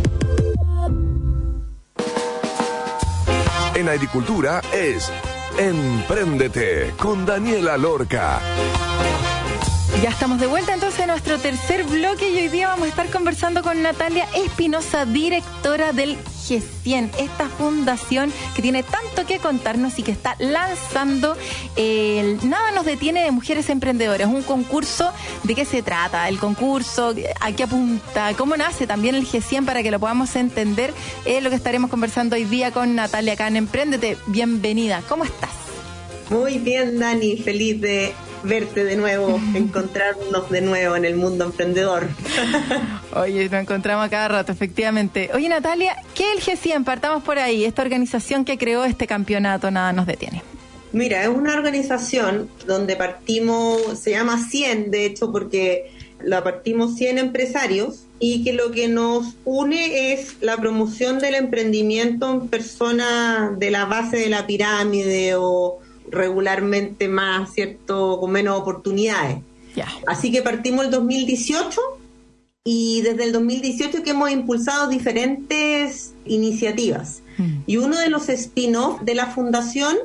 En 3.77 3.89
agricultura 3.89 4.59
es 4.73 5.11
Empréndete 5.55 6.95
con 6.97 7.27
Daniela 7.27 7.77
Lorca. 7.77 8.39
Ya 10.01 10.09
estamos 10.09 10.39
de 10.39 10.47
vuelta 10.47 10.73
entonces 10.73 11.01
en 11.01 11.09
nuestro 11.09 11.37
tercer 11.37 11.83
bloque 11.83 12.27
y 12.27 12.39
hoy 12.39 12.47
día 12.47 12.69
vamos 12.69 12.87
a 12.87 12.89
estar 12.89 13.07
conversando 13.11 13.61
con 13.61 13.83
Natalia 13.83 14.27
Espinosa, 14.33 15.05
directora 15.05 15.93
del 15.93 16.17
G100, 16.47 17.09
esta 17.19 17.49
fundación 17.49 18.31
que 18.55 18.61
tiene 18.61 18.83
tanto 18.83 19.25
que 19.27 19.39
contarnos 19.39 19.99
y 19.99 20.03
que 20.03 20.11
está 20.11 20.35
lanzando 20.39 21.35
el 21.75 22.37
Nada 22.47 22.71
nos 22.71 22.85
detiene 22.85 23.23
de 23.23 23.31
mujeres 23.31 23.69
emprendedoras, 23.69 24.27
un 24.27 24.43
concurso, 24.43 25.11
¿de 25.43 25.55
qué 25.55 25.65
se 25.65 25.81
trata? 25.81 26.27
El 26.29 26.39
concurso, 26.39 27.13
¿a 27.41 27.51
qué 27.51 27.63
apunta? 27.63 28.33
¿Cómo 28.37 28.55
nace 28.57 28.87
también 28.87 29.15
el 29.15 29.27
G100 29.27 29.65
para 29.65 29.83
que 29.83 29.91
lo 29.91 29.99
podamos 29.99 30.35
entender? 30.35 30.93
Es 31.25 31.43
lo 31.43 31.49
que 31.49 31.55
estaremos 31.55 31.89
conversando 31.89 32.35
hoy 32.35 32.45
día 32.45 32.71
con 32.71 32.95
Natalia 32.95 33.33
acá 33.33 33.47
en 33.47 33.57
Emprendete. 33.57 34.17
Bienvenida, 34.27 35.03
¿cómo 35.07 35.23
estás? 35.23 35.51
Muy 36.29 36.57
bien, 36.59 36.99
Dani, 36.99 37.37
feliz 37.37 37.79
de 37.79 38.13
verte 38.43 38.83
de 38.83 38.95
nuevo, 38.95 39.39
encontrarnos 39.55 40.49
de 40.49 40.61
nuevo 40.61 40.95
en 40.95 41.05
el 41.05 41.15
mundo 41.15 41.45
emprendedor. 41.45 42.07
Oye, 43.15 43.49
nos 43.49 43.61
encontramos 43.61 44.05
a 44.05 44.09
cada 44.09 44.27
rato, 44.27 44.51
efectivamente. 44.51 45.29
Oye, 45.33 45.49
Natalia, 45.49 45.95
¿qué 46.15 46.33
es 46.33 46.47
el 46.47 46.57
G100? 46.57 46.83
Partamos 46.83 47.23
por 47.23 47.39
ahí, 47.39 47.65
esta 47.65 47.81
organización 47.81 48.45
que 48.45 48.57
creó 48.57 48.85
este 48.85 49.07
campeonato, 49.07 49.71
nada 49.71 49.93
nos 49.93 50.05
detiene. 50.05 50.43
Mira, 50.93 51.23
es 51.23 51.29
una 51.29 51.53
organización 51.53 52.49
donde 52.65 52.95
partimos, 52.95 53.99
se 53.99 54.11
llama 54.11 54.43
100, 54.49 54.89
de 54.89 55.05
hecho, 55.05 55.31
porque 55.31 55.91
la 56.23 56.43
partimos 56.43 56.95
100 56.95 57.17
empresarios 57.17 58.05
y 58.19 58.43
que 58.43 58.53
lo 58.53 58.71
que 58.71 58.87
nos 58.87 59.35
une 59.45 60.13
es 60.13 60.37
la 60.41 60.57
promoción 60.57 61.19
del 61.19 61.35
emprendimiento 61.35 62.31
en 62.31 62.47
personas 62.47 63.57
de 63.59 63.69
la 63.69 63.85
base 63.85 64.17
de 64.17 64.29
la 64.29 64.47
pirámide 64.47 65.35
o 65.35 65.79
regularmente 66.11 67.07
más, 67.07 67.53
¿cierto?, 67.53 68.19
con 68.19 68.31
menos 68.31 68.59
oportunidades. 68.59 69.39
Así 70.07 70.31
que 70.31 70.41
partimos 70.41 70.85
el 70.85 70.91
2018 70.91 71.79
y 72.63 73.01
desde 73.01 73.25
el 73.25 73.31
2018 73.31 74.01
que 74.01 74.09
hemos 74.09 74.31
impulsado 74.31 74.89
diferentes 74.89 76.13
iniciativas. 76.25 77.21
Mm. 77.37 77.59
Y 77.67 77.77
uno 77.77 77.97
de 77.97 78.09
los 78.09 78.27
spin-off 78.27 79.01
de 79.01 79.13
la 79.13 79.27
fundación 79.27 79.95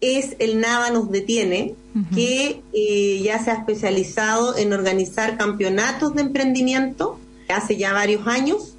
es 0.00 0.34
el 0.40 0.60
Nada 0.60 0.90
nos 0.90 1.10
detiene, 1.10 1.74
que 2.12 2.62
eh, 2.72 3.22
ya 3.22 3.38
se 3.38 3.50
ha 3.50 3.54
especializado 3.54 4.56
en 4.56 4.72
organizar 4.72 5.38
campeonatos 5.38 6.14
de 6.14 6.22
emprendimiento 6.22 7.20
hace 7.48 7.76
ya 7.76 7.92
varios 7.92 8.26
años 8.26 8.74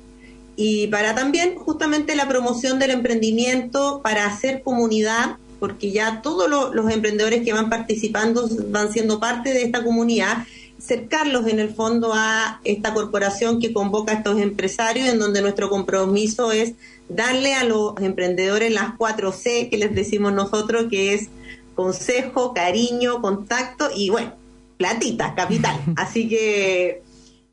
y 0.56 0.88
para 0.88 1.16
también 1.16 1.56
justamente 1.56 2.16
la 2.16 2.28
promoción 2.28 2.78
del 2.80 2.92
emprendimiento, 2.92 4.02
para 4.04 4.26
hacer 4.26 4.62
comunidad, 4.62 5.38
porque 5.64 5.94
ya 5.94 6.22
todos 6.22 6.50
lo- 6.50 6.74
los 6.74 6.92
emprendedores 6.92 7.42
que 7.42 7.54
van 7.54 7.70
participando 7.70 8.50
van 8.68 8.92
siendo 8.92 9.22
parte 9.22 9.54
de 9.54 9.62
esta 9.64 9.82
comunidad, 9.82 10.40
cercarlos 10.78 11.48
en 11.48 11.62
el 11.62 11.74
fondo 11.74 12.12
a 12.14 12.60
esta 12.66 12.94
corporación 12.94 13.62
que 13.62 13.72
convoca 13.72 14.12
a 14.12 14.16
estos 14.16 14.42
empresarios, 14.42 15.08
en 15.08 15.20
donde 15.20 15.42
nuestro 15.42 15.70
compromiso 15.70 16.52
es 16.52 16.74
darle 17.08 17.54
a 17.54 17.64
los 17.64 17.94
emprendedores 18.02 18.74
las 18.74 18.96
cuatro 18.98 19.32
C 19.32 19.70
que 19.70 19.78
les 19.78 19.96
decimos 19.96 20.34
nosotros, 20.34 20.88
que 20.90 21.14
es 21.14 21.30
consejo, 21.76 22.54
cariño, 22.54 23.22
contacto 23.22 23.90
y 23.96 24.10
bueno, 24.10 24.34
platita, 24.76 25.34
capital. 25.34 25.80
Así 25.96 26.28
que 26.28 27.04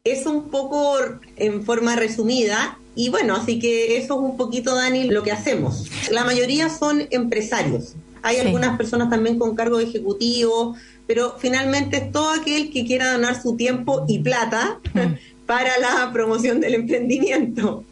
es 0.02 0.26
un 0.26 0.48
poco 0.48 0.96
en 1.36 1.62
forma 1.62 1.94
resumida 1.94 2.76
y 2.96 3.08
bueno, 3.08 3.36
así 3.36 3.58
que 3.58 3.96
eso 3.96 4.14
es 4.14 4.20
un 4.20 4.36
poquito, 4.36 4.74
Dani, 4.74 5.04
lo 5.04 5.22
que 5.22 5.32
hacemos. 5.32 5.86
La 6.10 6.24
mayoría 6.24 6.68
son 6.68 7.06
empresarios. 7.10 7.94
Hay 8.22 8.36
Sí. 8.36 8.42
algunas 8.42 8.76
personas 8.76 9.08
también 9.08 9.38
con 9.38 9.54
cargo 9.54 9.80
ejecutivo, 9.80 10.76
pero 11.06 11.36
finalmente 11.38 11.96
es 11.96 12.12
todo 12.12 12.30
aquel 12.30 12.70
que 12.70 12.84
quiera 12.84 13.12
donar 13.12 13.40
su 13.40 13.56
tiempo 13.56 14.04
y 14.08 14.18
plata 14.18 14.78
para 15.46 15.78
la 15.78 16.10
promoción 16.12 16.60
del 16.60 16.74
emprendimiento. 16.74 17.84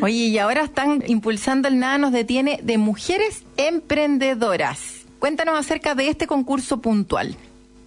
Oye, 0.00 0.14
y 0.26 0.38
ahora 0.38 0.62
están 0.62 1.02
impulsando 1.08 1.66
el 1.66 1.78
Nada 1.80 1.98
nos 1.98 2.12
detiene 2.12 2.60
de 2.62 2.78
mujeres 2.78 3.42
emprendedoras. 3.56 4.78
Cuéntanos 5.18 5.58
acerca 5.58 5.96
de 5.96 6.08
este 6.08 6.28
concurso 6.28 6.80
puntual. 6.80 7.34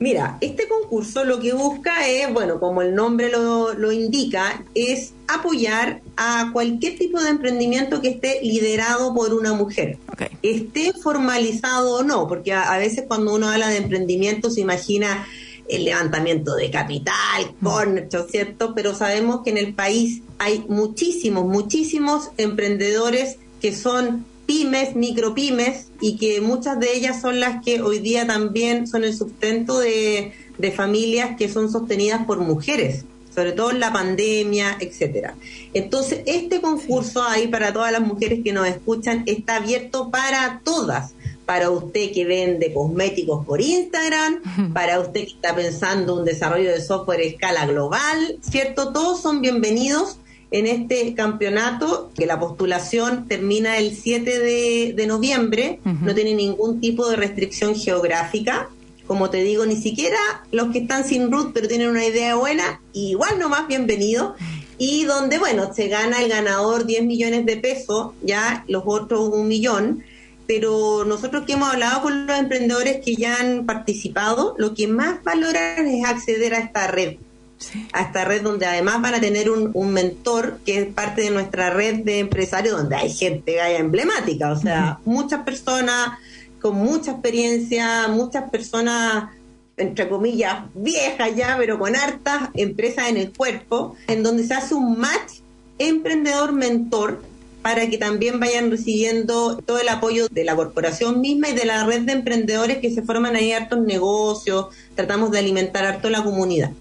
Mira, 0.02 0.40
este 0.42 0.68
concurso 0.68 1.24
lo 1.26 1.40
que 1.40 1.54
busca 1.54 2.08
es, 2.08 2.34
bueno, 2.34 2.60
como 2.60 2.82
el 2.82 2.96
nombre 2.96 3.30
lo, 3.30 3.76
lo 3.76 3.92
indica, 3.92 4.66
es 4.74 5.14
apoyar 5.28 6.02
a 6.18 6.50
cualquier 6.52 6.98
tipo 6.98 7.22
de 7.22 7.30
emprendimiento 7.30 8.02
que 8.02 8.10
esté 8.10 8.40
liderado 8.42 9.14
por 9.14 9.32
una 9.36 9.54
mujer. 9.54 10.00
Esté 10.42 10.92
formalizado 10.94 11.98
o 11.98 12.04
no, 12.04 12.28
porque 12.28 12.52
a, 12.52 12.74
a 12.74 12.80
veces 12.80 13.06
cuando 13.08 13.36
uno 13.36 13.48
habla 13.48 13.68
de 13.68 13.78
emprendimiento 13.78 14.50
se 14.50 14.62
imagina 14.62 15.28
el 15.70 15.86
levantamiento 15.86 16.56
de 16.56 16.72
capital, 16.72 17.54
con, 17.62 18.10
¿cierto? 18.28 18.74
Pero 18.74 18.96
sabemos 18.96 19.42
que 19.44 19.52
en 19.52 19.60
el 19.60 19.76
país 19.76 20.24
hay 20.40 20.66
muchísimos, 20.68 21.46
muchísimos 21.46 22.32
emprendedores 22.38 23.38
que 23.62 23.76
son 23.76 24.26
pymes, 24.46 24.96
micropymes, 24.96 25.88
y 26.02 26.18
que 26.18 26.42
muchas 26.42 26.80
de 26.80 26.94
ellas 26.94 27.22
son 27.22 27.40
las 27.40 27.64
que 27.64 27.82
hoy 27.82 28.00
día 28.00 28.28
también 28.28 28.88
son 28.88 29.04
el 29.04 29.16
sustento 29.16 29.80
de, 29.80 30.34
de 30.58 30.72
familias 30.72 31.36
que 31.38 31.50
son 31.50 31.72
sostenidas 31.72 32.26
por 32.26 32.40
mujeres, 32.40 33.06
sobre 33.34 33.52
todo 33.52 33.72
en 33.72 33.80
la 33.80 33.92
pandemia, 33.92 34.78
etcétera. 34.80 35.36
Entonces, 35.74 36.22
este 36.26 36.62
concurso 36.62 37.24
ahí 37.24 37.48
para 37.48 37.74
todas 37.74 37.92
las 37.92 38.02
mujeres 38.02 38.42
que 38.44 38.54
nos 38.54 38.68
escuchan 38.68 39.24
está 39.26 39.58
abierto 39.58 40.10
para 40.12 40.62
todas. 40.64 41.14
Para 41.46 41.70
usted 41.70 42.14
que 42.14 42.24
vende 42.24 42.74
cosméticos 42.74 43.46
por 43.46 43.60
Instagram, 43.60 44.42
para 44.74 45.00
usted 45.00 45.22
que 45.22 45.34
está 45.34 45.56
pensando 45.56 46.16
un 46.16 46.26
desarrollo 46.26 46.72
de 46.72 46.82
software 46.82 47.20
a 47.20 47.24
escala 47.24 47.66
global, 47.66 48.38
¿cierto? 48.42 48.94
Todos 48.94 49.22
son 49.22 49.42
bienvenidos 49.42 50.18
en 50.52 50.68
este 50.68 51.16
campeonato, 51.16 52.12
que 52.16 52.26
la 52.26 52.40
postulación 52.40 53.28
termina 53.28 53.78
el 53.78 53.96
7 53.96 54.40
de, 54.40 54.94
de 54.96 55.08
noviembre, 55.08 55.80
no 55.86 56.14
tiene 56.14 56.36
ningún 56.36 56.82
tipo 56.82 57.10
de 57.10 57.16
restricción 57.16 57.74
geográfica. 57.74 58.70
Como 59.08 59.30
te 59.30 59.44
digo, 59.44 59.66
ni 59.66 59.78
siquiera 59.78 60.20
los 60.52 60.72
que 60.72 60.80
están 60.80 61.06
sin 61.06 61.32
root 61.32 61.52
pero 61.54 61.68
tienen 61.70 61.90
una 61.90 62.06
idea 62.06 62.36
buena, 62.36 62.82
igual 62.92 63.40
nomás 63.40 63.68
bienvenido. 63.68 64.36
Y 64.78 65.06
donde, 65.06 65.38
bueno, 65.38 65.74
se 65.74 65.88
gana 65.88 66.22
el 66.22 66.30
ganador 66.30 66.86
10 66.86 67.04
millones 67.04 67.46
de 67.46 67.58
pesos, 67.58 68.14
ya 68.22 68.66
los 68.68 68.84
otros 68.86 69.30
un 69.30 69.48
millón. 69.48 70.04
Pero 70.48 71.06
nosotros 71.06 71.46
que 71.46 71.54
hemos 71.54 71.72
hablado 71.72 72.02
con 72.02 72.26
los 72.26 72.38
emprendedores 72.38 73.00
que 73.06 73.16
ya 73.16 73.38
han 73.38 73.66
participado, 73.66 74.56
lo 74.58 74.74
que 74.74 74.88
más 74.88 75.24
valoran 75.24 75.88
es 75.88 76.04
acceder 76.04 76.56
a 76.56 76.60
esta 76.60 76.88
red 76.88 77.18
Sí. 77.62 77.88
a 77.94 78.02
esta 78.02 78.26
red 78.26 78.42
donde 78.42 78.66
además 78.66 79.02
van 79.02 79.14
a 79.14 79.22
tener 79.22 79.52
un, 79.52 79.70
un 79.76 79.94
mentor 79.94 80.60
que 80.66 80.80
es 80.80 80.88
parte 80.92 81.22
de 81.22 81.30
nuestra 81.30 81.70
red 81.70 82.04
de 82.04 82.18
empresarios 82.18 82.76
donde 82.76 82.96
hay 82.96 83.14
gente 83.14 83.58
vaya 83.58 83.78
emblemática, 83.78 84.52
o 84.52 84.58
sea, 84.58 84.98
muchas 85.06 85.44
personas 85.44 86.18
con 86.60 86.76
mucha 86.76 87.12
experiencia, 87.12 88.08
muchas 88.08 88.50
personas 88.50 89.30
entre 89.78 90.10
comillas 90.10 90.64
viejas 90.74 91.36
ya, 91.36 91.56
pero 91.58 91.78
con 91.78 91.96
hartas 91.96 92.50
empresas 92.54 93.10
en 93.10 93.18
el 93.18 93.32
cuerpo, 93.32 93.96
en 94.08 94.24
donde 94.24 94.44
se 94.44 94.54
hace 94.54 94.76
un 94.76 95.00
match 95.00 95.40
emprendedor 95.80 96.52
mentor 96.52 97.22
para 97.62 97.88
que 97.90 97.98
también 97.98 98.40
vayan 98.40 98.72
recibiendo 98.72 99.58
todo 99.58 99.80
el 99.80 99.90
apoyo 99.90 100.28
de 100.30 100.44
la 100.44 100.56
corporación 100.56 101.22
misma 101.22 101.50
y 101.50 101.54
de 101.54 101.66
la 101.66 101.86
red 101.86 102.02
de 102.02 102.14
emprendedores 102.14 102.78
que 102.78 102.92
se 102.92 103.04
forman 103.04 103.36
ahí 103.36 103.52
hartos 103.52 103.80
negocios, 103.82 104.68
tratamos 104.96 105.32
de 105.32 105.40
alimentar 105.40 105.86
harto 105.86 106.10
la 106.10 106.24
comunidad. 106.24 106.72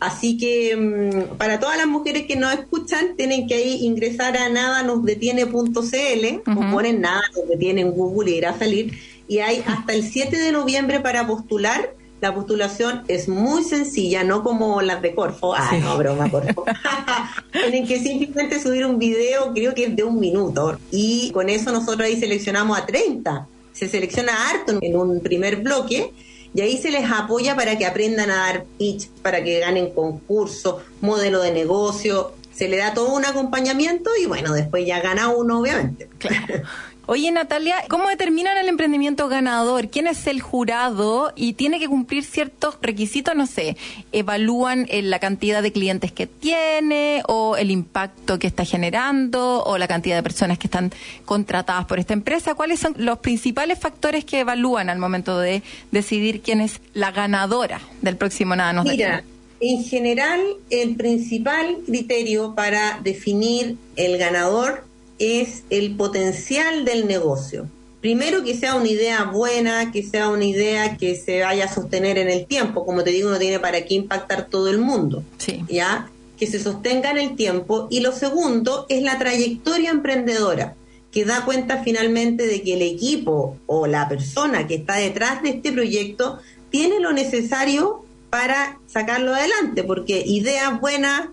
Así 0.00 0.36
que 0.36 0.76
mm, 0.76 1.36
para 1.36 1.58
todas 1.58 1.78
las 1.78 1.86
mujeres 1.86 2.26
que 2.26 2.36
nos 2.36 2.52
escuchan, 2.52 3.16
tienen 3.16 3.46
que 3.46 3.54
ahí 3.54 3.84
ingresar 3.84 4.36
a 4.36 4.48
nadanosdetiene.cl, 4.48 6.50
o 6.50 6.72
ponen 6.72 7.00
nada 7.00 7.22
nos 7.34 7.48
detiene 7.48 7.80
en 7.80 7.92
Google 7.92 8.30
y 8.30 8.34
irá 8.34 8.50
a 8.50 8.58
salir, 8.58 8.98
y 9.28 9.38
hay 9.38 9.62
hasta 9.66 9.94
el 9.94 10.02
7 10.02 10.36
de 10.36 10.52
noviembre 10.52 11.00
para 11.00 11.26
postular. 11.26 11.94
La 12.18 12.34
postulación 12.34 13.02
es 13.08 13.28
muy 13.28 13.62
sencilla, 13.62 14.24
no 14.24 14.42
como 14.42 14.80
las 14.80 15.02
de 15.02 15.14
Corfo. 15.14 15.54
Ah, 15.54 15.76
no, 15.78 15.98
broma, 15.98 16.30
Corfo. 16.30 16.64
Tienen 17.52 17.86
que 17.86 18.00
simplemente 18.00 18.58
subir 18.58 18.86
un 18.86 18.98
video, 18.98 19.52
creo 19.52 19.74
que 19.74 19.84
es 19.84 19.96
de 19.96 20.02
un 20.02 20.18
minuto, 20.18 20.78
y 20.90 21.30
con 21.32 21.50
eso 21.50 21.72
nosotros 21.72 22.06
ahí 22.06 22.18
seleccionamos 22.18 22.78
a 22.78 22.86
30. 22.86 23.46
Se 23.72 23.88
selecciona 23.88 24.32
harto 24.48 24.78
en 24.80 24.96
un 24.96 25.20
primer 25.20 25.56
bloque 25.56 26.10
y 26.56 26.62
ahí 26.62 26.78
se 26.78 26.90
les 26.90 27.04
apoya 27.10 27.54
para 27.54 27.76
que 27.76 27.84
aprendan 27.84 28.30
a 28.30 28.36
dar 28.36 28.64
pitch, 28.78 29.10
para 29.20 29.44
que 29.44 29.60
ganen 29.60 29.90
concursos, 29.90 30.76
modelo 31.02 31.42
de 31.42 31.52
negocio, 31.52 32.32
se 32.50 32.66
le 32.66 32.78
da 32.78 32.94
todo 32.94 33.12
un 33.14 33.26
acompañamiento 33.26 34.08
y 34.18 34.24
bueno, 34.24 34.54
después 34.54 34.86
ya 34.86 35.00
gana 35.00 35.28
uno, 35.28 35.60
obviamente. 35.60 36.08
Claro. 36.16 36.62
Oye, 37.08 37.30
Natalia, 37.30 37.76
¿cómo 37.88 38.08
determinan 38.08 38.58
el 38.58 38.68
emprendimiento 38.68 39.28
ganador? 39.28 39.90
¿Quién 39.90 40.08
es 40.08 40.26
el 40.26 40.40
jurado? 40.40 41.32
Y 41.36 41.52
tiene 41.52 41.78
que 41.78 41.86
cumplir 41.86 42.24
ciertos 42.24 42.78
requisitos, 42.82 43.36
no 43.36 43.46
sé, 43.46 43.76
evalúan 44.10 44.86
eh, 44.88 45.02
la 45.02 45.20
cantidad 45.20 45.62
de 45.62 45.70
clientes 45.70 46.10
que 46.10 46.26
tiene 46.26 47.22
o 47.28 47.56
el 47.56 47.70
impacto 47.70 48.40
que 48.40 48.48
está 48.48 48.64
generando 48.64 49.62
o 49.62 49.78
la 49.78 49.86
cantidad 49.86 50.16
de 50.16 50.24
personas 50.24 50.58
que 50.58 50.66
están 50.66 50.90
contratadas 51.24 51.84
por 51.84 52.00
esta 52.00 52.12
empresa. 52.12 52.56
¿Cuáles 52.56 52.80
son 52.80 52.94
los 52.98 53.20
principales 53.20 53.78
factores 53.78 54.24
que 54.24 54.40
evalúan 54.40 54.90
al 54.90 54.98
momento 54.98 55.38
de 55.38 55.62
decidir 55.92 56.40
quién 56.40 56.60
es 56.60 56.80
la 56.92 57.12
ganadora 57.12 57.80
del 58.02 58.16
próximo 58.16 58.56
Nada 58.56 58.72
nos 58.72 58.84
Mira, 58.84 59.22
en 59.60 59.84
general, 59.84 60.40
el 60.70 60.96
principal 60.96 61.78
criterio 61.86 62.56
para 62.56 62.98
definir 63.02 63.76
el 63.94 64.18
ganador 64.18 64.84
es 65.18 65.64
el 65.70 65.96
potencial 65.96 66.84
del 66.84 67.06
negocio. 67.06 67.68
Primero 68.00 68.44
que 68.44 68.54
sea 68.54 68.76
una 68.76 68.88
idea 68.88 69.24
buena, 69.24 69.90
que 69.90 70.02
sea 70.02 70.28
una 70.28 70.44
idea 70.44 70.96
que 70.96 71.16
se 71.16 71.42
vaya 71.42 71.64
a 71.64 71.74
sostener 71.74 72.18
en 72.18 72.28
el 72.28 72.46
tiempo. 72.46 72.84
Como 72.86 73.02
te 73.02 73.10
digo, 73.10 73.30
no 73.30 73.38
tiene 73.38 73.58
para 73.58 73.84
qué 73.84 73.94
impactar 73.94 74.46
todo 74.48 74.68
el 74.68 74.78
mundo. 74.78 75.24
Sí. 75.38 75.64
¿Ya? 75.68 76.08
Que 76.38 76.46
se 76.46 76.60
sostenga 76.60 77.10
en 77.10 77.18
el 77.18 77.36
tiempo. 77.36 77.88
Y 77.90 78.00
lo 78.00 78.12
segundo 78.12 78.86
es 78.88 79.02
la 79.02 79.18
trayectoria 79.18 79.90
emprendedora, 79.90 80.76
que 81.10 81.24
da 81.24 81.44
cuenta 81.44 81.82
finalmente 81.82 82.46
de 82.46 82.62
que 82.62 82.74
el 82.74 82.82
equipo 82.82 83.56
o 83.66 83.86
la 83.86 84.08
persona 84.08 84.66
que 84.66 84.76
está 84.76 84.96
detrás 84.96 85.42
de 85.42 85.50
este 85.50 85.72
proyecto 85.72 86.38
tiene 86.70 87.00
lo 87.00 87.12
necesario 87.12 88.04
para 88.30 88.78
sacarlo 88.86 89.34
adelante, 89.34 89.82
porque 89.82 90.22
ideas 90.26 90.80
buenas 90.80 91.28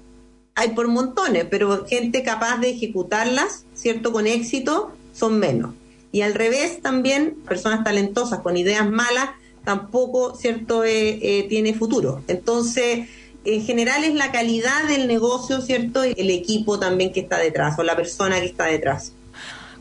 hay 0.56 0.70
por 0.70 0.88
montones, 0.88 1.46
pero 1.50 1.86
gente 1.86 2.24
capaz 2.24 2.58
de 2.58 2.70
ejecutarlas, 2.70 3.66
¿cierto? 3.84 4.14
Con 4.14 4.28
éxito, 4.28 4.94
son 5.12 5.40
menos. 5.40 5.74
Y 6.14 6.22
al 6.22 6.34
revés 6.34 6.82
también, 6.82 7.36
personas 7.46 7.84
talentosas 7.84 8.40
con 8.40 8.56
ideas 8.56 8.90
malas, 8.90 9.32
tampoco, 9.66 10.36
¿cierto?, 10.38 10.86
eh, 10.86 11.20
eh, 11.22 11.48
tiene 11.50 11.74
futuro. 11.74 12.24
Entonces, 12.30 13.10
en 13.44 13.66
general 13.66 14.06
es 14.06 14.14
la 14.14 14.32
calidad 14.32 14.88
del 14.88 15.06
negocio, 15.10 15.60
¿cierto? 15.60 16.06
Y 16.06 16.14
el 16.16 16.30
equipo 16.30 16.80
también 16.80 17.12
que 17.12 17.20
está 17.20 17.40
detrás, 17.40 17.78
o 17.78 17.84
la 17.84 17.98
persona 17.98 18.40
que 18.40 18.46
está 18.46 18.68
detrás. 18.68 19.12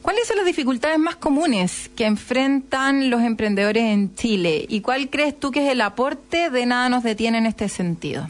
¿Cuáles 0.02 0.26
son 0.26 0.36
las 0.36 0.46
dificultades 0.46 0.98
más 0.98 1.14
comunes 1.14 1.88
que 1.94 2.06
enfrentan 2.06 3.08
los 3.08 3.22
emprendedores 3.22 3.84
en 3.84 4.16
Chile? 4.16 4.66
¿Y 4.68 4.80
cuál 4.80 5.10
crees 5.10 5.38
tú 5.38 5.52
que 5.52 5.64
es 5.64 5.70
el 5.70 5.80
aporte 5.80 6.50
de 6.50 6.66
Nada 6.66 6.88
nos 6.88 7.04
detiene 7.04 7.38
en 7.38 7.46
este 7.46 7.68
sentido? 7.68 8.28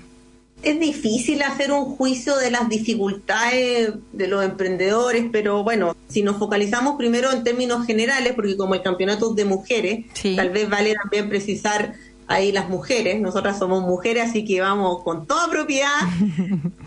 Es 0.62 0.78
difícil 0.80 1.42
hacer 1.42 1.72
un 1.72 1.84
juicio 1.96 2.36
de 2.36 2.50
las 2.50 2.68
dificultades 2.68 3.90
de 4.12 4.28
los 4.28 4.44
emprendedores, 4.44 5.26
pero 5.30 5.62
bueno, 5.64 5.96
si 6.08 6.22
nos 6.22 6.36
focalizamos 6.38 6.96
primero 6.96 7.32
en 7.32 7.44
términos 7.44 7.86
generales, 7.86 8.32
porque 8.34 8.56
como 8.56 8.74
el 8.74 8.82
campeonato 8.82 9.30
es 9.30 9.36
de 9.36 9.44
mujeres, 9.44 10.06
Sí. 10.14 10.36
tal 10.36 10.50
vez 10.50 10.68
vale 10.68 10.94
también 10.94 11.28
precisar 11.28 11.94
ahí 12.28 12.52
las 12.52 12.68
mujeres, 12.68 13.20
nosotras 13.20 13.58
somos 13.58 13.82
mujeres, 13.82 14.30
así 14.30 14.44
que 14.44 14.60
vamos 14.60 15.02
con 15.02 15.26
toda 15.26 15.50
propiedad. 15.50 15.88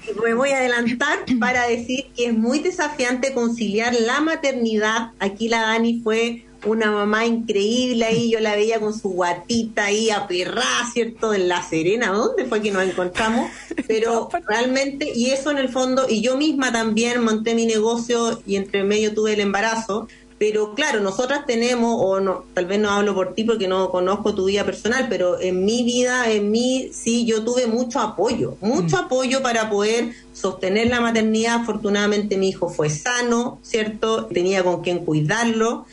Y 0.10 0.20
me 0.26 0.34
voy 0.34 0.50
a 0.52 0.58
adelantar 0.58 1.20
para 1.40 1.68
decir 1.68 2.06
que 2.16 2.28
es 2.28 2.34
muy 2.34 2.60
desafiante 2.60 3.34
conciliar 3.34 3.94
la 3.94 4.22
maternidad. 4.22 5.12
Aquí 5.20 5.48
la 5.50 5.62
Dani 5.62 6.00
fue 6.02 6.46
una 6.66 6.92
mamá 6.92 7.26
increíble 7.26 8.06
ahí, 8.06 8.32
yo 8.32 8.40
la 8.40 8.56
veía 8.56 8.80
con 8.80 8.98
su 8.98 9.10
guatita 9.10 9.86
ahí 9.86 10.10
aperrada, 10.10 10.90
¿cierto? 10.94 11.34
En 11.34 11.48
La 11.48 11.62
Serena, 11.62 12.12
¿dónde 12.12 12.46
fue 12.46 12.62
que 12.62 12.72
nos 12.72 12.84
encontramos? 12.84 13.50
Pero 13.88 14.30
realmente, 14.48 15.12
y 15.14 15.32
eso 15.32 15.52
en 15.52 15.58
el 15.58 15.70
fondo, 15.70 16.08
y 16.10 16.22
yo 16.22 16.38
misma 16.38 16.72
también 16.72 17.24
monté 17.24 17.56
mi 17.56 17.66
negocio 17.66 18.42
y 18.46 18.56
entre 18.56 18.84
medio 18.84 19.14
tuve 19.14 19.34
el 19.34 19.40
embarazo, 19.40 20.08
pero 20.38 20.74
claro, 20.76 21.00
nosotras 21.00 21.46
tenemos, 21.46 21.96
o 21.98 22.20
no, 22.20 22.44
tal 22.54 22.66
vez 22.66 22.80
no 22.80 22.90
hablo 22.92 23.16
por 23.16 23.34
ti 23.34 23.46
porque 23.46 23.70
no 23.70 23.90
conozco 23.90 24.36
tu 24.36 24.46
vida 24.46 24.66
personal, 24.66 25.08
pero 25.10 25.40
en 25.40 25.64
mi 25.64 25.84
vida, 25.84 26.30
en 26.30 26.52
mí, 26.52 26.90
sí, 26.92 27.26
yo 27.26 27.46
tuve 27.46 27.68
mucho 27.68 28.02
apoyo, 28.02 28.58
mucho 28.60 28.98
apoyo 28.98 29.42
para 29.42 29.70
poder 29.70 30.14
sostener 30.34 30.88
la 30.88 31.00
maternidad. 31.00 31.62
Afortunadamente 31.62 32.38
mi 32.38 32.50
hijo 32.50 32.68
fue 32.68 32.90
sano, 32.90 33.60
¿cierto? 33.62 34.26
Tenía 34.26 34.62
con 34.64 34.82
quien 34.82 35.06
cuidarlo. 35.06 35.86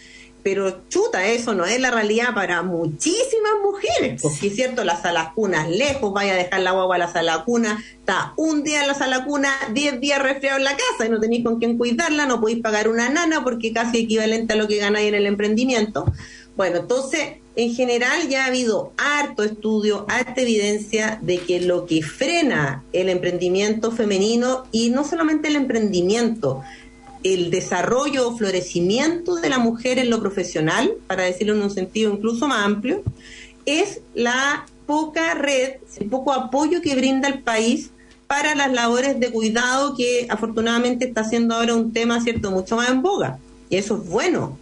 Pero 0.42 0.88
chuta, 0.88 1.26
eso 1.26 1.54
no 1.54 1.64
es 1.64 1.78
la 1.80 1.90
realidad 1.92 2.34
para 2.34 2.62
muchísimas 2.62 3.52
mujeres, 3.62 4.20
porque 4.20 4.48
es 4.48 4.56
cierto, 4.56 4.82
las 4.82 5.02
salas 5.02 5.32
cunas 5.34 5.68
lejos, 5.68 6.12
vaya 6.12 6.32
a 6.32 6.36
dejar 6.36 6.60
la 6.60 6.72
guagua 6.72 6.96
a 6.96 6.98
la 6.98 7.12
sala 7.12 7.44
cuna, 7.44 7.82
está 7.94 8.32
un 8.36 8.64
día 8.64 8.82
en 8.82 8.88
la 8.88 8.94
sala 8.94 9.24
cuna, 9.24 9.52
diez 9.72 10.00
días 10.00 10.20
resfriado 10.20 10.58
en 10.58 10.64
la 10.64 10.76
casa 10.76 11.06
y 11.06 11.10
no 11.10 11.20
tenéis 11.20 11.44
con 11.44 11.60
quién 11.60 11.78
cuidarla, 11.78 12.26
no 12.26 12.40
podéis 12.40 12.60
pagar 12.60 12.88
una 12.88 13.08
nana 13.08 13.44
porque 13.44 13.72
casi 13.72 13.98
equivalente 13.98 14.54
a 14.54 14.56
lo 14.56 14.66
que 14.66 14.78
ganáis 14.78 15.08
en 15.08 15.14
el 15.14 15.26
emprendimiento. 15.26 16.06
Bueno, 16.56 16.78
entonces, 16.78 17.38
en 17.56 17.74
general 17.74 18.28
ya 18.28 18.44
ha 18.44 18.48
habido 18.48 18.92
harto 18.98 19.42
estudio, 19.42 20.06
harta 20.08 20.40
evidencia 20.40 21.18
de 21.22 21.38
que 21.38 21.60
lo 21.60 21.86
que 21.86 22.02
frena 22.02 22.84
el 22.92 23.08
emprendimiento 23.08 23.90
femenino, 23.90 24.64
y 24.70 24.90
no 24.90 25.04
solamente 25.04 25.48
el 25.48 25.56
emprendimiento, 25.56 26.62
el 27.24 27.50
desarrollo 27.50 28.28
o 28.28 28.36
florecimiento 28.36 29.36
de 29.36 29.48
la 29.48 29.58
mujer 29.58 29.98
en 29.98 30.10
lo 30.10 30.20
profesional, 30.20 30.92
para 31.06 31.24
decirlo 31.24 31.54
en 31.54 31.62
un 31.62 31.70
sentido 31.70 32.12
incluso 32.12 32.48
más 32.48 32.64
amplio, 32.64 33.02
es 33.66 34.00
la 34.14 34.66
poca 34.86 35.34
red, 35.34 35.74
el 35.98 36.08
poco 36.08 36.32
apoyo 36.32 36.82
que 36.82 36.94
brinda 36.94 37.28
el 37.28 37.40
país 37.40 37.90
para 38.26 38.54
las 38.54 38.72
labores 38.72 39.20
de 39.20 39.30
cuidado 39.30 39.94
que 39.94 40.26
afortunadamente 40.28 41.06
está 41.06 41.22
siendo 41.24 41.54
ahora 41.54 41.74
un 41.74 41.92
tema, 41.92 42.20
¿cierto?, 42.20 42.50
mucho 42.50 42.76
más 42.76 42.90
en 42.90 43.02
boga. 43.02 43.38
Y 43.68 43.76
eso 43.76 43.96
es 43.96 44.08
bueno, 44.08 44.58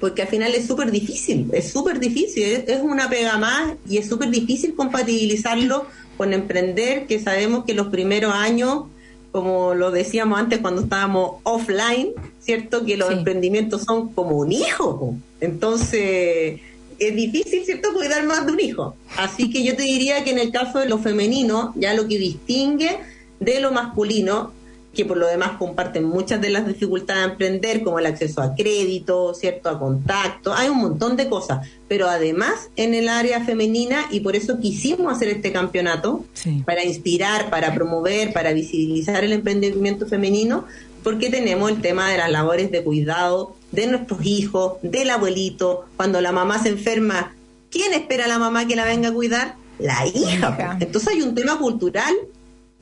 porque 0.00 0.22
al 0.22 0.28
final 0.28 0.54
es 0.54 0.66
súper 0.66 0.90
difícil, 0.90 1.50
es 1.52 1.70
súper 1.70 2.00
difícil, 2.00 2.44
es, 2.44 2.68
es 2.68 2.80
una 2.82 3.08
pega 3.08 3.36
más 3.36 3.74
y 3.88 3.98
es 3.98 4.08
súper 4.08 4.30
difícil 4.30 4.74
compatibilizarlo 4.74 5.86
con 6.16 6.32
emprender, 6.32 7.06
que 7.06 7.18
sabemos 7.20 7.64
que 7.64 7.74
los 7.74 7.88
primeros 7.88 8.32
años 8.34 8.84
como 9.32 9.74
lo 9.74 9.90
decíamos 9.90 10.38
antes 10.38 10.58
cuando 10.58 10.82
estábamos 10.82 11.36
offline, 11.44 12.08
¿cierto? 12.40 12.84
Que 12.84 12.96
los 12.96 13.08
Sí. 13.08 13.14
emprendimientos 13.14 13.82
son 13.84 14.08
como 14.12 14.36
un 14.36 14.52
hijo. 14.52 15.14
Entonces, 15.40 16.60
es 16.98 17.16
difícil, 17.16 17.64
¿cierto?, 17.64 17.94
cuidar 17.94 18.24
más 18.24 18.44
de 18.46 18.52
un 18.52 18.60
hijo. 18.60 18.96
Así 19.16 19.50
que 19.50 19.62
yo 19.62 19.76
te 19.76 19.82
diría 19.82 20.24
que 20.24 20.30
en 20.30 20.38
el 20.38 20.50
caso 20.50 20.78
de 20.80 20.88
lo 20.88 20.98
femenino, 20.98 21.72
ya 21.76 21.94
lo 21.94 22.08
que 22.08 22.18
distingue 22.18 22.98
de 23.38 23.60
lo 23.60 23.72
masculino, 23.72 24.52
que 24.94 25.04
por 25.04 25.16
lo 25.16 25.26
demás 25.26 25.52
comparten 25.58 26.04
muchas 26.04 26.40
de 26.40 26.50
las 26.50 26.66
dificultades 26.66 27.22
de 27.24 27.30
emprender, 27.30 27.82
como 27.82 27.98
el 27.98 28.06
acceso 28.06 28.42
a 28.42 28.54
crédito, 28.54 29.34
¿cierto?, 29.34 29.68
a 29.68 29.78
contacto, 29.78 30.52
hay 30.52 30.68
un 30.68 30.78
montón 30.78 31.16
de 31.16 31.28
cosas. 31.28 31.66
Pero 31.86 32.08
además, 32.08 32.70
en 32.76 32.94
el 32.94 33.08
área 33.08 33.44
femenina, 33.44 34.06
y 34.10 34.20
por 34.20 34.34
eso 34.34 34.58
quisimos 34.58 35.12
hacer 35.12 35.28
este 35.28 35.52
campeonato, 35.52 36.24
Sí. 36.34 36.62
para 36.66 36.84
inspirar, 36.84 37.50
para 37.50 37.74
promover, 37.74 38.32
para 38.32 38.52
visibilizar 38.52 39.22
el 39.22 39.32
emprendimiento 39.32 40.06
femenino, 40.06 40.64
porque 41.04 41.30
tenemos 41.30 41.70
el 41.70 41.80
tema 41.80 42.10
de 42.10 42.18
las 42.18 42.30
labores 42.30 42.70
de 42.70 42.82
cuidado 42.82 43.56
de 43.72 43.86
nuestros 43.86 44.24
hijos, 44.26 44.74
del 44.82 45.10
abuelito, 45.10 45.84
cuando 45.96 46.20
la 46.20 46.32
mamá 46.32 46.60
se 46.62 46.70
enferma, 46.70 47.34
¿quién 47.70 47.92
espera 47.94 48.24
a 48.24 48.28
la 48.28 48.38
mamá 48.38 48.66
que 48.66 48.76
la 48.76 48.84
venga 48.84 49.10
a 49.10 49.12
cuidar? 49.12 49.54
La 49.78 50.04
hija. 50.06 50.34
hija. 50.34 50.76
Entonces 50.80 51.14
hay 51.14 51.22
un 51.22 51.34
tema 51.34 51.58
cultural 51.58 52.12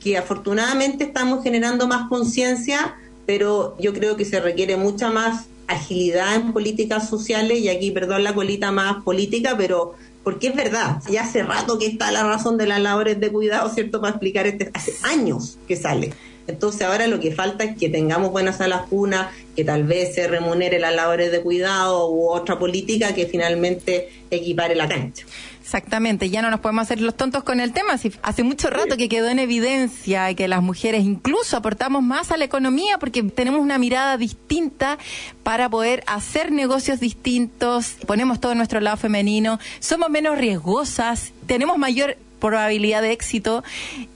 que 0.01 0.17
afortunadamente 0.17 1.05
estamos 1.05 1.43
generando 1.43 1.87
más 1.87 2.09
conciencia, 2.09 2.97
pero 3.27 3.77
yo 3.79 3.93
creo 3.93 4.17
que 4.17 4.25
se 4.25 4.41
requiere 4.41 4.77
mucha 4.77 5.11
más 5.11 5.47
agilidad 5.67 6.35
en 6.35 6.53
políticas 6.53 7.09
sociales 7.09 7.59
y 7.59 7.69
aquí, 7.69 7.91
perdón, 7.91 8.25
la 8.25 8.35
colita 8.35 8.73
más 8.73 9.03
política, 9.05 9.55
pero 9.57 9.95
porque 10.25 10.49
es 10.49 10.57
verdad, 10.57 11.01
ya 11.11 11.23
hace 11.23 11.43
rato 11.43 11.79
que 11.79 11.87
está 11.87 12.11
la 12.11 12.23
razón 12.23 12.59
de 12.59 12.67
las 12.67 12.81
labores 12.81 13.21
de 13.21 13.31
cuidado, 13.31 13.69
¿cierto? 13.71 14.01
Para 14.01 14.11
explicar 14.11 14.47
este, 14.47 14.71
hace 14.75 14.93
años 15.03 15.59
que 15.67 15.77
sale. 15.77 16.13
Entonces 16.47 16.83
ahora 16.83 17.07
lo 17.07 17.21
que 17.21 17.31
falta 17.35 17.65
es 17.65 17.79
que 17.79 17.91
tengamos 17.91 18.31
buenas 18.31 18.57
salas 18.57 18.83
cunas, 18.89 19.29
que 19.55 19.65
tal 19.65 19.85
vez 19.85 20.15
se 20.15 20.27
remunere 20.27 20.79
las 20.79 20.95
labores 20.95 21.31
de 21.31 21.43
cuidado 21.43 22.11
u 22.11 22.31
otra 22.31 22.59
política 22.59 23.15
que 23.15 23.27
finalmente 23.27 24.09
equipare 24.31 24.75
la 24.75 24.89
cancha. 24.89 25.27
Exactamente, 25.69 26.31
ya 26.31 26.41
no 26.41 26.51
nos 26.51 26.61
podemos 26.61 26.85
hacer 26.85 26.99
los 27.03 27.15
tontos 27.15 27.45
con 27.45 27.61
el 27.61 27.75
tema. 27.75 27.99
Si 27.99 28.11
hace 28.23 28.43
mucho 28.43 28.71
rato 28.71 28.97
que 28.97 29.07
quedó 29.07 29.29
en 29.29 29.39
evidencia 29.39 30.33
que 30.33 30.49
las 30.49 30.63
mujeres 30.63 31.05
incluso 31.05 31.59
aportamos 31.59 32.03
más 32.03 32.33
a 32.33 32.39
la 32.39 32.47
economía 32.47 32.97
porque 32.97 33.23
tenemos 33.23 33.61
una 33.61 33.77
mirada 33.77 34.17
distinta 34.17 34.97
para 35.43 35.69
poder 35.69 36.05
hacer 36.07 36.53
negocios 36.53 37.01
distintos, 37.01 37.97
ponemos 38.07 38.41
todo 38.41 38.55
nuestro 38.55 38.81
lado 38.81 38.97
femenino, 38.97 39.59
somos 39.79 40.09
menos 40.09 40.39
riesgosas, 40.39 41.35
tenemos 41.47 41.77
mayor 41.77 42.17
probabilidad 42.41 43.03
de 43.03 43.13
éxito, 43.13 43.63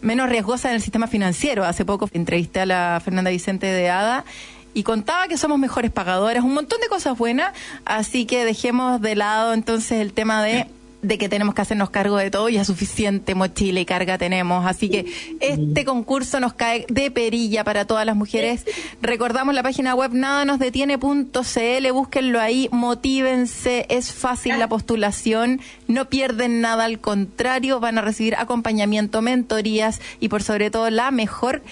menos 0.00 0.30
riesgosa 0.30 0.70
en 0.70 0.76
el 0.76 0.80
sistema 0.80 1.06
financiero. 1.06 1.66
Hace 1.66 1.84
poco 1.84 2.08
entrevisté 2.14 2.60
a 2.60 2.66
la 2.66 3.02
Fernanda 3.04 3.30
Vicente 3.30 3.66
de 3.66 3.90
ADA 3.90 4.24
y 4.72 4.84
contaba 4.84 5.28
que 5.28 5.36
somos 5.36 5.58
mejores 5.58 5.90
pagadoras, 5.90 6.44
un 6.44 6.54
montón 6.54 6.80
de 6.80 6.88
cosas 6.88 7.18
buenas, 7.18 7.52
así 7.84 8.24
que 8.24 8.46
dejemos 8.46 9.02
de 9.02 9.16
lado 9.16 9.52
entonces 9.52 10.00
el 10.00 10.14
tema 10.14 10.42
de 10.42 10.66
de 11.02 11.18
que 11.18 11.28
tenemos 11.28 11.54
que 11.54 11.62
hacernos 11.62 11.90
cargo 11.90 12.16
de 12.16 12.30
todo, 12.30 12.48
ya 12.48 12.64
suficiente 12.64 13.34
mochila 13.34 13.80
y 13.80 13.84
carga 13.84 14.18
tenemos. 14.18 14.64
Así 14.64 14.88
que 14.88 15.06
este 15.40 15.84
concurso 15.84 16.38
nos 16.40 16.54
cae 16.54 16.86
de 16.88 17.10
perilla 17.10 17.64
para 17.64 17.84
todas 17.84 18.06
las 18.06 18.16
mujeres. 18.16 18.64
Recordamos 19.02 19.54
la 19.54 19.64
página 19.64 19.94
web 19.94 20.12
nadanosdetiene.cl, 20.12 21.92
búsquenlo 21.92 22.40
ahí, 22.40 22.68
motívense, 22.70 23.86
es 23.88 24.12
fácil 24.12 24.58
la 24.58 24.68
postulación, 24.68 25.60
no 25.88 26.08
pierden 26.08 26.60
nada, 26.60 26.84
al 26.84 27.00
contrario, 27.00 27.80
van 27.80 27.98
a 27.98 28.02
recibir 28.02 28.36
acompañamiento, 28.36 29.22
mentorías 29.22 30.00
y 30.20 30.28
por 30.28 30.42
sobre 30.42 30.70
todo 30.70 30.88
la 30.90 31.10
mejor, 31.10 31.62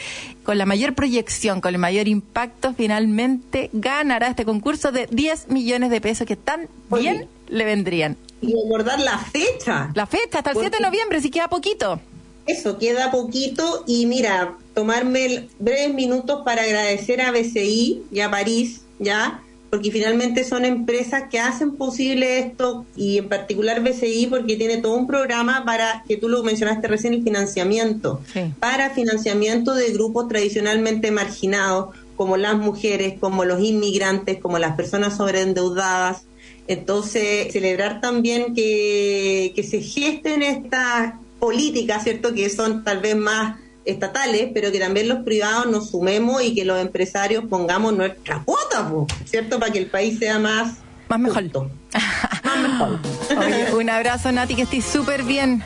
con 0.43 0.59
la 0.59 0.67
mayor 0.67 0.95
proyección, 0.95 1.61
con 1.61 1.75
el 1.75 1.81
mayor 1.81 2.09
impacto, 2.09 2.75
finalmente 2.75 3.71
ganará 3.73 4.27
este 4.27 4.45
concurso 4.45 4.91
de 4.91 5.07
10 5.07 5.49
millones 5.49 5.91
de 5.91 6.01
pesos 6.01 6.27
que 6.27 6.37
tan 6.37 6.69
bien 6.91 7.29
le 7.49 7.65
vendrían. 7.65 8.17
Y 8.41 8.55
recordar 8.55 9.01
la 9.01 9.19
fecha. 9.19 9.91
La 9.95 10.07
fecha, 10.07 10.39
hasta 10.39 10.51
el 10.53 10.59
7 10.59 10.77
de 10.79 10.83
noviembre, 10.83 11.21
si 11.21 11.31
queda 11.31 11.49
poquito. 11.49 12.01
Eso, 12.47 12.79
queda 12.79 13.11
poquito. 13.11 13.85
Y 13.87 14.07
mira, 14.07 14.55
tomarme 14.75 15.49
breves 15.59 15.95
minutos 15.95 16.41
para 16.45 16.63
agradecer 16.63 17.21
a 17.21 17.31
BCI 17.31 18.05
y 18.11 18.21
a 18.21 18.31
París, 18.31 18.83
¿ya? 18.99 19.43
Porque 19.69 19.93
finalmente 19.93 20.43
son 20.43 20.65
empresas 20.65 21.25
que 21.31 21.39
hacen 21.39 21.77
posible 21.77 22.41
esto 22.41 22.87
y 22.97 23.19
en 23.19 23.29
particular 23.29 23.83
BCI 23.83 24.27
porque 24.27 24.57
tiene 24.57 24.79
todo 24.79 24.95
un 24.95 25.07
programa 25.07 25.65
para, 25.65 26.03
que 26.09 26.17
tú 26.17 26.29
lo 26.29 26.43
mencionaste 26.43 26.89
recién, 26.89 27.15
el 27.15 27.23
financiamiento, 27.23 28.21
Sí. 28.33 28.53
para 28.59 28.91
financiamiento 28.91 29.75
de 29.75 29.93
grupos 29.93 30.27
tradicionalmente 30.29 31.13
marginados 31.13 31.95
como 32.17 32.37
las 32.37 32.57
mujeres, 32.57 33.15
como 33.21 33.45
los 33.45 33.61
inmigrantes, 33.61 34.39
como 34.41 34.59
las 34.59 34.75
personas 34.75 35.17
sobreendeudadas. 35.17 36.23
Entonces, 36.67 37.53
celebrar 37.53 38.01
también 38.01 38.55
que, 38.55 39.53
que 39.55 39.63
se 39.63 39.81
gesten 39.81 40.43
estas 40.43 41.15
políticas, 41.39 42.05
¿cierto? 42.05 42.33
Que 42.35 42.49
son 42.51 42.85
tal 42.85 43.01
vez 43.01 43.17
más 43.17 43.59
estatales, 43.85 44.51
pero 44.55 44.71
que 44.71 44.79
también 44.79 45.09
los 45.09 45.25
privados 45.25 45.67
nos 45.67 45.91
sumemos 45.91 46.43
y 46.43 46.55
que 46.55 46.65
los 46.65 46.81
empresarios 46.81 47.45
pongamos 47.49 47.95
nuestra 47.95 48.43
cuota, 48.45 48.91
¿cierto? 49.25 49.59
Para 49.59 49.73
que 49.73 49.79
el 49.79 49.87
país 49.87 50.19
sea 50.19 50.39
más... 50.39 50.75
Más 51.09 51.19
mejor. 51.19 51.43
más 52.45 52.61
mejor. 52.63 52.99
Oye, 53.39 53.75
un 53.75 53.91
abrazo, 53.91 54.31
Nati, 54.31 54.55
que 54.55 54.63
estés 54.63 54.85
súper 54.85 55.25
bien. 55.25 55.63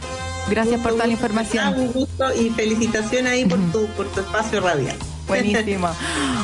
Gracias 0.49 0.80
por 0.80 0.92
toda 0.92 1.07
la 1.07 1.12
información. 1.12 1.74
Un 1.78 1.92
gusto 1.92 2.24
y 2.34 2.51
felicitación 2.51 3.26
ahí 3.26 3.45
por 3.45 3.59
tu, 3.72 3.86
por 3.88 4.07
tu 4.12 4.20
espacio 4.20 4.61
radial. 4.61 4.97
Buenísimo. 5.26 5.88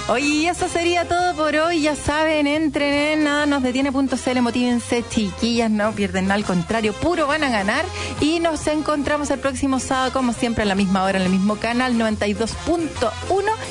Oye, 0.08 0.26
y 0.26 0.46
eso 0.46 0.68
sería 0.68 1.06
todo 1.06 1.34
por 1.34 1.54
hoy. 1.54 1.82
Ya 1.82 1.94
saben, 1.94 2.46
entren 2.46 2.92
en 2.92 3.24
nada 3.24 3.46
nos 3.46 3.62
detiene.cl, 3.62 4.40
motívense, 4.40 5.04
chiquillas, 5.08 5.70
no 5.70 5.92
pierden 5.92 6.24
nada, 6.24 6.34
al 6.34 6.44
contrario, 6.44 6.92
puro 6.92 7.26
van 7.26 7.44
a 7.44 7.50
ganar. 7.50 7.84
Y 8.20 8.40
nos 8.40 8.66
encontramos 8.66 9.30
el 9.30 9.38
próximo 9.38 9.78
sábado, 9.80 10.12
como 10.12 10.32
siempre, 10.32 10.62
a 10.62 10.66
la 10.66 10.74
misma 10.74 11.04
hora, 11.04 11.18
en 11.18 11.24
el 11.24 11.30
mismo 11.30 11.56
canal 11.56 11.94
92.1. 11.94 13.10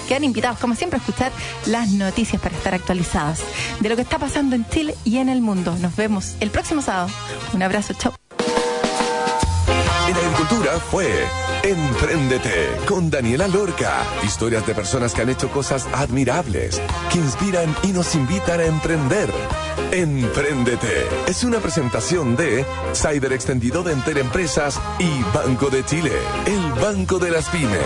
Quedan 0.08 0.24
invitados, 0.24 0.60
como 0.60 0.76
siempre, 0.76 0.98
a 0.98 1.02
escuchar 1.02 1.32
las 1.66 1.90
noticias 1.90 2.42
para 2.42 2.56
estar 2.56 2.74
actualizadas 2.74 3.42
de 3.80 3.90
lo 3.90 3.96
que 3.96 4.04
está 4.04 4.20
pasando 4.20 4.56
en 4.56 4.68
Chile 4.70 4.96
y 5.04 5.18
en 5.18 5.30
el 5.30 5.42
mundo. 5.42 5.76
Nos 5.80 5.96
vemos 5.96 6.36
el 6.40 6.50
próximo 6.50 6.82
sábado. 6.82 7.10
Un 7.54 7.64
abrazo, 7.64 7.94
chao. 7.94 8.14
En 10.08 10.16
Agricultura 10.16 10.80
fue 10.90 11.26
Empréndete 11.64 12.70
con 12.88 13.10
Daniela 13.10 13.48
Lorca. 13.48 14.04
Historias 14.24 14.66
de 14.66 14.74
personas 14.74 15.14
que 15.14 15.22
han 15.22 15.30
hecho 15.30 15.50
cosas 15.52 15.88
admirables, 15.94 16.82
que 17.12 17.20
inspiran 17.20 17.76
y 17.84 17.88
nos 17.88 18.16
invitan 18.16 18.60
a 18.62 18.66
emprender. 18.66 19.30
Empréndete 19.92 21.06
es 21.28 21.44
una 21.44 21.60
presentación 21.60 22.36
de 22.36 22.66
Cyber 22.94 23.34
Extendido 23.34 23.84
de 23.84 23.94
Entel 23.94 24.20
Empresas 24.20 24.80
y 25.00 25.22
Banco 25.34 25.70
de 25.70 25.84
Chile, 25.84 26.14
el 26.46 26.82
banco 26.82 27.20
de 27.20 27.32
las 27.32 27.50
pymes. 27.50 27.80